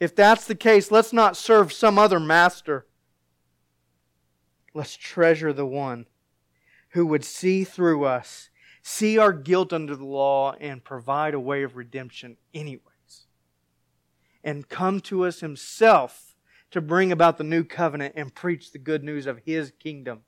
If 0.00 0.16
that's 0.16 0.44
the 0.44 0.56
case, 0.56 0.90
let's 0.90 1.12
not 1.12 1.36
serve 1.36 1.72
some 1.72 2.00
other 2.00 2.18
master. 2.18 2.84
Let's 4.74 4.96
treasure 4.96 5.52
the 5.52 5.66
one 5.66 6.06
who 6.90 7.06
would 7.06 7.24
see 7.24 7.62
through 7.62 8.06
us 8.06 8.50
see 8.88 9.18
our 9.18 9.32
guilt 9.32 9.72
under 9.72 9.96
the 9.96 10.04
law 10.04 10.52
and 10.60 10.84
provide 10.84 11.34
a 11.34 11.40
way 11.40 11.64
of 11.64 11.74
redemption 11.74 12.36
anyways. 12.54 13.26
And 14.44 14.68
come 14.68 15.00
to 15.00 15.24
us 15.26 15.40
himself 15.40 16.36
to 16.70 16.80
bring 16.80 17.10
about 17.10 17.36
the 17.36 17.42
new 17.42 17.64
covenant 17.64 18.14
and 18.16 18.32
preach 18.32 18.70
the 18.70 18.78
good 18.78 19.02
news 19.02 19.26
of 19.26 19.40
his 19.44 19.72
kingdom. 19.80 20.20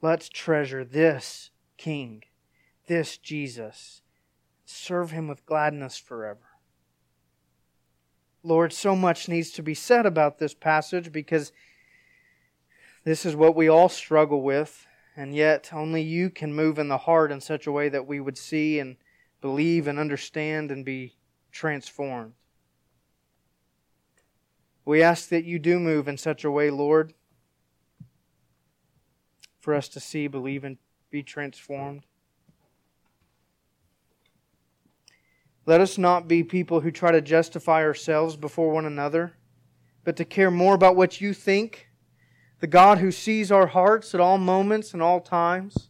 Let's 0.00 0.28
treasure 0.28 0.84
this 0.84 1.50
King, 1.76 2.22
this 2.86 3.18
Jesus. 3.18 4.02
Serve 4.64 5.10
him 5.10 5.26
with 5.26 5.44
gladness 5.44 5.98
forever. 5.98 6.50
Lord, 8.44 8.72
so 8.72 8.94
much 8.94 9.28
needs 9.28 9.50
to 9.52 9.62
be 9.64 9.74
said 9.74 10.06
about 10.06 10.38
this 10.38 10.54
passage 10.54 11.10
because 11.10 11.50
this 13.02 13.26
is 13.26 13.34
what 13.34 13.56
we 13.56 13.66
all 13.68 13.88
struggle 13.88 14.42
with 14.42 14.86
and 15.18 15.34
yet 15.34 15.70
only 15.72 16.00
you 16.00 16.30
can 16.30 16.54
move 16.54 16.78
in 16.78 16.86
the 16.86 16.96
heart 16.96 17.32
in 17.32 17.40
such 17.40 17.66
a 17.66 17.72
way 17.72 17.88
that 17.88 18.06
we 18.06 18.20
would 18.20 18.38
see 18.38 18.78
and 18.78 18.96
believe 19.40 19.88
and 19.88 19.98
understand 19.98 20.70
and 20.70 20.84
be 20.84 21.16
transformed. 21.50 22.34
We 24.84 25.02
ask 25.02 25.28
that 25.30 25.44
you 25.44 25.58
do 25.58 25.80
move 25.80 26.06
in 26.06 26.16
such 26.18 26.44
a 26.44 26.50
way, 26.52 26.70
Lord, 26.70 27.14
for 29.58 29.74
us 29.74 29.88
to 29.88 30.00
see, 30.00 30.28
believe, 30.28 30.62
and 30.62 30.78
be 31.10 31.24
transformed. 31.24 32.06
Let 35.66 35.80
us 35.80 35.98
not 35.98 36.28
be 36.28 36.44
people 36.44 36.80
who 36.80 36.92
try 36.92 37.10
to 37.10 37.20
justify 37.20 37.82
ourselves 37.82 38.36
before 38.36 38.70
one 38.70 38.86
another, 38.86 39.32
but 40.04 40.14
to 40.14 40.24
care 40.24 40.52
more 40.52 40.76
about 40.76 40.94
what 40.94 41.20
you 41.20 41.34
think 41.34 41.87
the 42.60 42.66
God 42.66 42.98
who 42.98 43.10
sees 43.10 43.52
our 43.52 43.68
hearts 43.68 44.14
at 44.14 44.20
all 44.20 44.38
moments 44.38 44.92
and 44.92 45.02
all 45.02 45.20
times, 45.20 45.88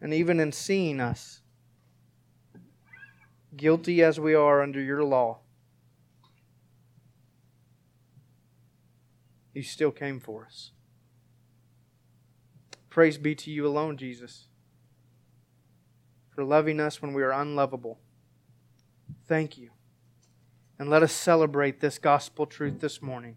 and 0.00 0.14
even 0.14 0.40
in 0.40 0.52
seeing 0.52 1.00
us, 1.00 1.42
guilty 3.56 4.02
as 4.02 4.18
we 4.18 4.34
are 4.34 4.62
under 4.62 4.80
your 4.80 5.04
law, 5.04 5.38
you 9.52 9.62
still 9.62 9.90
came 9.90 10.20
for 10.20 10.46
us. 10.46 10.70
Praise 12.88 13.18
be 13.18 13.34
to 13.34 13.50
you 13.50 13.66
alone, 13.66 13.96
Jesus, 13.96 14.48
for 16.34 16.44
loving 16.44 16.80
us 16.80 17.02
when 17.02 17.12
we 17.12 17.22
are 17.22 17.32
unlovable. 17.32 18.00
Thank 19.26 19.58
you. 19.58 19.70
And 20.78 20.88
let 20.88 21.02
us 21.02 21.12
celebrate 21.12 21.80
this 21.80 21.98
gospel 21.98 22.46
truth 22.46 22.80
this 22.80 23.02
morning. 23.02 23.36